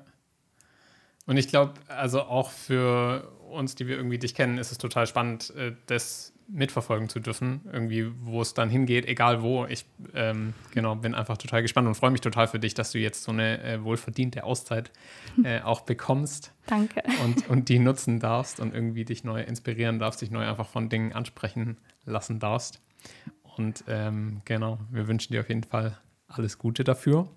Und 1.25 1.37
ich 1.37 1.47
glaube, 1.47 1.73
also 1.87 2.21
auch 2.21 2.51
für 2.51 3.31
uns, 3.49 3.75
die 3.75 3.87
wir 3.87 3.97
irgendwie 3.97 4.19
dich 4.19 4.35
kennen, 4.35 4.57
ist 4.57 4.71
es 4.71 4.77
total 4.77 5.07
spannend, 5.07 5.53
äh, 5.55 5.73
das 5.87 6.33
mitverfolgen 6.47 7.09
zu 7.09 7.19
dürfen, 7.19 7.61
irgendwie, 7.71 8.11
wo 8.21 8.41
es 8.41 8.53
dann 8.53 8.69
hingeht, 8.69 9.07
egal 9.07 9.41
wo. 9.41 9.65
Ich 9.65 9.85
ähm, 10.13 10.53
genau 10.71 10.95
bin 10.95 11.15
einfach 11.15 11.37
total 11.37 11.61
gespannt 11.61 11.87
und 11.87 11.95
freue 11.95 12.11
mich 12.11 12.21
total 12.21 12.47
für 12.47 12.59
dich, 12.59 12.73
dass 12.73 12.91
du 12.91 12.99
jetzt 12.99 13.23
so 13.23 13.31
eine 13.31 13.63
äh, 13.63 13.83
wohlverdiente 13.83 14.43
Auszeit 14.43 14.91
äh, 15.43 15.61
auch 15.63 15.81
bekommst. 15.81 16.53
Danke. 16.67 17.01
Und, 17.23 17.49
und 17.49 17.69
die 17.69 17.79
nutzen 17.79 18.19
darfst 18.19 18.59
und 18.59 18.73
irgendwie 18.73 19.05
dich 19.05 19.23
neu 19.23 19.41
inspirieren 19.41 19.99
darfst, 19.99 20.21
dich 20.21 20.31
neu 20.31 20.45
einfach 20.45 20.67
von 20.67 20.89
Dingen 20.89 21.13
ansprechen 21.13 21.77
lassen 22.05 22.39
darfst. 22.39 22.81
Und 23.57 23.83
ähm, 23.87 24.41
genau, 24.45 24.79
wir 24.91 25.07
wünschen 25.07 25.33
dir 25.33 25.41
auf 25.41 25.49
jeden 25.49 25.63
Fall 25.63 25.97
alles 26.27 26.57
Gute 26.57 26.83
dafür. 26.83 27.27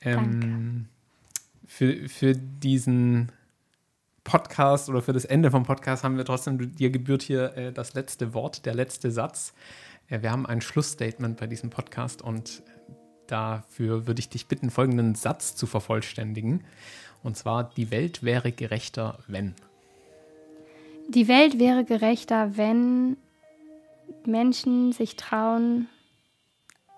Ähm, 0.00 0.86
für, 1.66 2.08
für 2.08 2.34
diesen 2.34 3.32
Podcast 4.24 4.88
oder 4.88 5.00
für 5.00 5.12
das 5.12 5.24
Ende 5.24 5.50
vom 5.50 5.64
Podcast 5.64 6.04
haben 6.04 6.16
wir 6.16 6.24
trotzdem, 6.24 6.74
dir 6.74 6.90
gebührt 6.90 7.22
hier 7.22 7.56
äh, 7.56 7.72
das 7.72 7.94
letzte 7.94 8.34
Wort, 8.34 8.66
der 8.66 8.74
letzte 8.74 9.10
Satz. 9.10 9.54
Äh, 10.08 10.22
wir 10.22 10.30
haben 10.30 10.46
ein 10.46 10.60
Schlussstatement 10.60 11.38
bei 11.38 11.46
diesem 11.46 11.70
Podcast 11.70 12.22
und 12.22 12.62
dafür 13.26 14.06
würde 14.06 14.20
ich 14.20 14.28
dich 14.28 14.46
bitten, 14.46 14.70
folgenden 14.70 15.14
Satz 15.14 15.56
zu 15.56 15.66
vervollständigen. 15.66 16.64
Und 17.22 17.36
zwar, 17.36 17.64
die 17.64 17.90
Welt 17.90 18.22
wäre 18.22 18.52
gerechter, 18.52 19.18
wenn. 19.26 19.54
Die 21.08 21.26
Welt 21.26 21.58
wäre 21.58 21.84
gerechter, 21.84 22.56
wenn 22.56 23.16
Menschen 24.26 24.92
sich 24.92 25.16
trauen, 25.16 25.88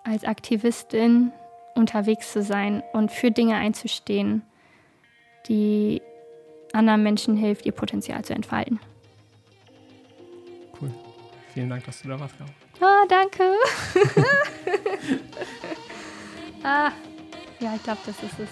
als 0.03 0.25
Aktivistin 0.25 1.31
unterwegs 1.75 2.31
zu 2.31 2.43
sein 2.43 2.83
und 2.93 3.11
für 3.11 3.31
Dinge 3.31 3.55
einzustehen, 3.55 4.43
die 5.47 6.01
anderen 6.73 7.03
Menschen 7.03 7.35
hilft, 7.35 7.65
ihr 7.65 7.71
Potenzial 7.71 8.23
zu 8.23 8.33
entfalten. 8.33 8.79
Cool. 10.79 10.91
Vielen 11.53 11.69
Dank, 11.69 11.83
dass 11.85 12.01
du 12.01 12.09
da 12.09 12.19
warst, 12.19 12.35
Caro. 12.37 12.49
Ah, 12.81 13.05
danke. 13.07 13.43
ah, 16.63 16.91
ja, 17.59 17.75
ich 17.75 17.83
glaube, 17.83 17.99
das 18.05 18.15
ist 18.23 18.39
es. 18.39 18.49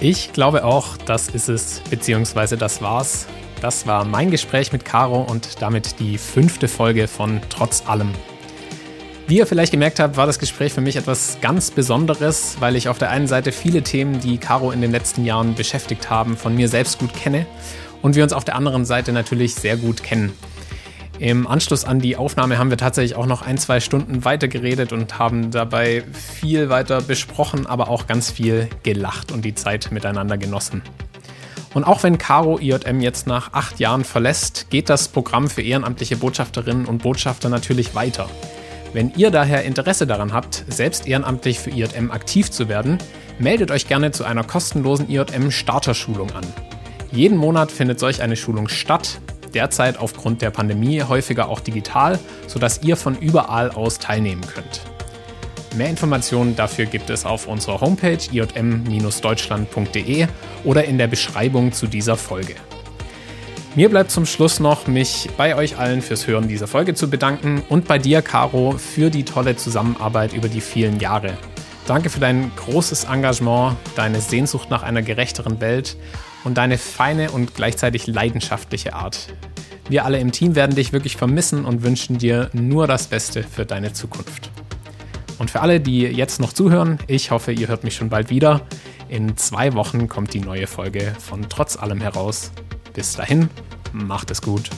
Ich 0.00 0.32
glaube 0.32 0.64
auch, 0.64 0.96
das 0.98 1.28
ist 1.28 1.48
es, 1.48 1.80
beziehungsweise 1.90 2.56
das 2.56 2.82
war's. 2.82 3.26
Das 3.60 3.86
war 3.86 4.04
mein 4.04 4.30
Gespräch 4.30 4.72
mit 4.72 4.84
Caro 4.84 5.22
und 5.22 5.62
damit 5.62 5.98
die 5.98 6.18
fünfte 6.18 6.68
Folge 6.68 7.08
von 7.08 7.40
Trotz 7.48 7.88
allem. 7.88 8.12
Wie 9.26 9.38
ihr 9.38 9.46
vielleicht 9.46 9.72
gemerkt 9.72 10.00
habt, 10.00 10.18
war 10.18 10.26
das 10.26 10.38
Gespräch 10.38 10.74
für 10.74 10.82
mich 10.82 10.96
etwas 10.96 11.38
ganz 11.40 11.70
Besonderes, 11.70 12.56
weil 12.60 12.76
ich 12.76 12.90
auf 12.90 12.98
der 12.98 13.08
einen 13.08 13.26
Seite 13.26 13.52
viele 13.52 13.80
Themen, 13.80 14.20
die 14.20 14.36
Caro 14.36 14.70
in 14.70 14.82
den 14.82 14.90
letzten 14.90 15.24
Jahren 15.24 15.54
beschäftigt 15.54 16.10
haben, 16.10 16.36
von 16.36 16.54
mir 16.54 16.68
selbst 16.68 16.98
gut 16.98 17.14
kenne 17.14 17.46
und 18.02 18.16
wir 18.16 18.22
uns 18.22 18.34
auf 18.34 18.44
der 18.44 18.54
anderen 18.54 18.84
Seite 18.84 19.12
natürlich 19.12 19.54
sehr 19.54 19.78
gut 19.78 20.02
kennen. 20.02 20.34
Im 21.20 21.46
Anschluss 21.46 21.86
an 21.86 22.00
die 22.00 22.16
Aufnahme 22.16 22.58
haben 22.58 22.68
wir 22.68 22.76
tatsächlich 22.76 23.16
auch 23.16 23.24
noch 23.24 23.40
ein, 23.40 23.56
zwei 23.56 23.80
Stunden 23.80 24.26
weiter 24.26 24.46
geredet 24.46 24.92
und 24.92 25.18
haben 25.18 25.50
dabei 25.50 26.04
viel 26.12 26.68
weiter 26.68 27.00
besprochen, 27.00 27.64
aber 27.66 27.88
auch 27.88 28.06
ganz 28.06 28.30
viel 28.30 28.68
gelacht 28.82 29.32
und 29.32 29.42
die 29.42 29.54
Zeit 29.54 29.90
miteinander 29.90 30.36
genossen. 30.36 30.82
Und 31.72 31.84
auch 31.84 32.02
wenn 32.02 32.18
Caro 32.18 32.58
IJM 32.58 33.00
jetzt 33.00 33.26
nach 33.26 33.54
acht 33.54 33.80
Jahren 33.80 34.04
verlässt, 34.04 34.66
geht 34.68 34.90
das 34.90 35.08
Programm 35.08 35.48
für 35.48 35.62
ehrenamtliche 35.62 36.18
Botschafterinnen 36.18 36.84
und 36.84 36.98
Botschafter 36.98 37.48
natürlich 37.48 37.94
weiter. 37.94 38.28
Wenn 38.94 39.12
ihr 39.16 39.30
daher 39.32 39.64
Interesse 39.64 40.06
daran 40.06 40.32
habt, 40.32 40.64
selbst 40.68 41.08
ehrenamtlich 41.08 41.58
für 41.58 41.70
IJM 41.70 42.12
aktiv 42.12 42.52
zu 42.52 42.68
werden, 42.68 42.98
meldet 43.40 43.72
euch 43.72 43.88
gerne 43.88 44.12
zu 44.12 44.22
einer 44.22 44.44
kostenlosen 44.44 45.10
IJM 45.10 45.50
Starterschulung 45.50 46.30
an. 46.30 46.46
Jeden 47.10 47.36
Monat 47.36 47.72
findet 47.72 47.98
solch 47.98 48.22
eine 48.22 48.36
Schulung 48.36 48.68
statt, 48.68 49.18
derzeit 49.52 49.98
aufgrund 49.98 50.42
der 50.42 50.50
Pandemie 50.50 51.02
häufiger 51.02 51.48
auch 51.48 51.58
digital, 51.58 52.20
sodass 52.46 52.84
ihr 52.84 52.96
von 52.96 53.18
überall 53.18 53.72
aus 53.72 53.98
teilnehmen 53.98 54.42
könnt. 54.46 54.82
Mehr 55.76 55.90
Informationen 55.90 56.54
dafür 56.54 56.86
gibt 56.86 57.10
es 57.10 57.26
auf 57.26 57.48
unserer 57.48 57.80
Homepage 57.80 58.18
ijm-deutschland.de 58.32 60.28
oder 60.62 60.84
in 60.84 60.98
der 60.98 61.08
Beschreibung 61.08 61.72
zu 61.72 61.88
dieser 61.88 62.16
Folge. 62.16 62.54
Mir 63.76 63.88
bleibt 63.88 64.12
zum 64.12 64.24
Schluss 64.24 64.60
noch, 64.60 64.86
mich 64.86 65.28
bei 65.36 65.56
euch 65.56 65.78
allen 65.78 66.00
fürs 66.00 66.28
Hören 66.28 66.46
dieser 66.46 66.68
Folge 66.68 66.94
zu 66.94 67.10
bedanken 67.10 67.60
und 67.68 67.88
bei 67.88 67.98
dir, 67.98 68.22
Caro, 68.22 68.78
für 68.78 69.10
die 69.10 69.24
tolle 69.24 69.56
Zusammenarbeit 69.56 70.32
über 70.32 70.48
die 70.48 70.60
vielen 70.60 71.00
Jahre. 71.00 71.36
Danke 71.84 72.08
für 72.08 72.20
dein 72.20 72.52
großes 72.54 73.02
Engagement, 73.02 73.76
deine 73.96 74.20
Sehnsucht 74.20 74.70
nach 74.70 74.84
einer 74.84 75.02
gerechteren 75.02 75.60
Welt 75.60 75.96
und 76.44 76.56
deine 76.56 76.78
feine 76.78 77.32
und 77.32 77.56
gleichzeitig 77.56 78.06
leidenschaftliche 78.06 78.94
Art. 78.94 79.34
Wir 79.88 80.04
alle 80.04 80.20
im 80.20 80.30
Team 80.30 80.54
werden 80.54 80.76
dich 80.76 80.92
wirklich 80.92 81.16
vermissen 81.16 81.64
und 81.64 81.82
wünschen 81.82 82.16
dir 82.16 82.50
nur 82.52 82.86
das 82.86 83.08
Beste 83.08 83.42
für 83.42 83.66
deine 83.66 83.92
Zukunft. 83.92 84.52
Und 85.40 85.50
für 85.50 85.62
alle, 85.62 85.80
die 85.80 86.02
jetzt 86.02 86.40
noch 86.40 86.52
zuhören, 86.52 87.00
ich 87.08 87.32
hoffe, 87.32 87.50
ihr 87.50 87.66
hört 87.66 87.82
mich 87.82 87.96
schon 87.96 88.08
bald 88.08 88.30
wieder. 88.30 88.60
In 89.08 89.36
zwei 89.36 89.72
Wochen 89.72 90.08
kommt 90.08 90.32
die 90.32 90.40
neue 90.40 90.68
Folge 90.68 91.12
von 91.18 91.48
Trotz 91.48 91.76
allem 91.76 92.00
heraus. 92.00 92.52
Bis 92.94 93.16
dahin, 93.16 93.50
macht 93.92 94.30
es 94.30 94.40
gut. 94.40 94.70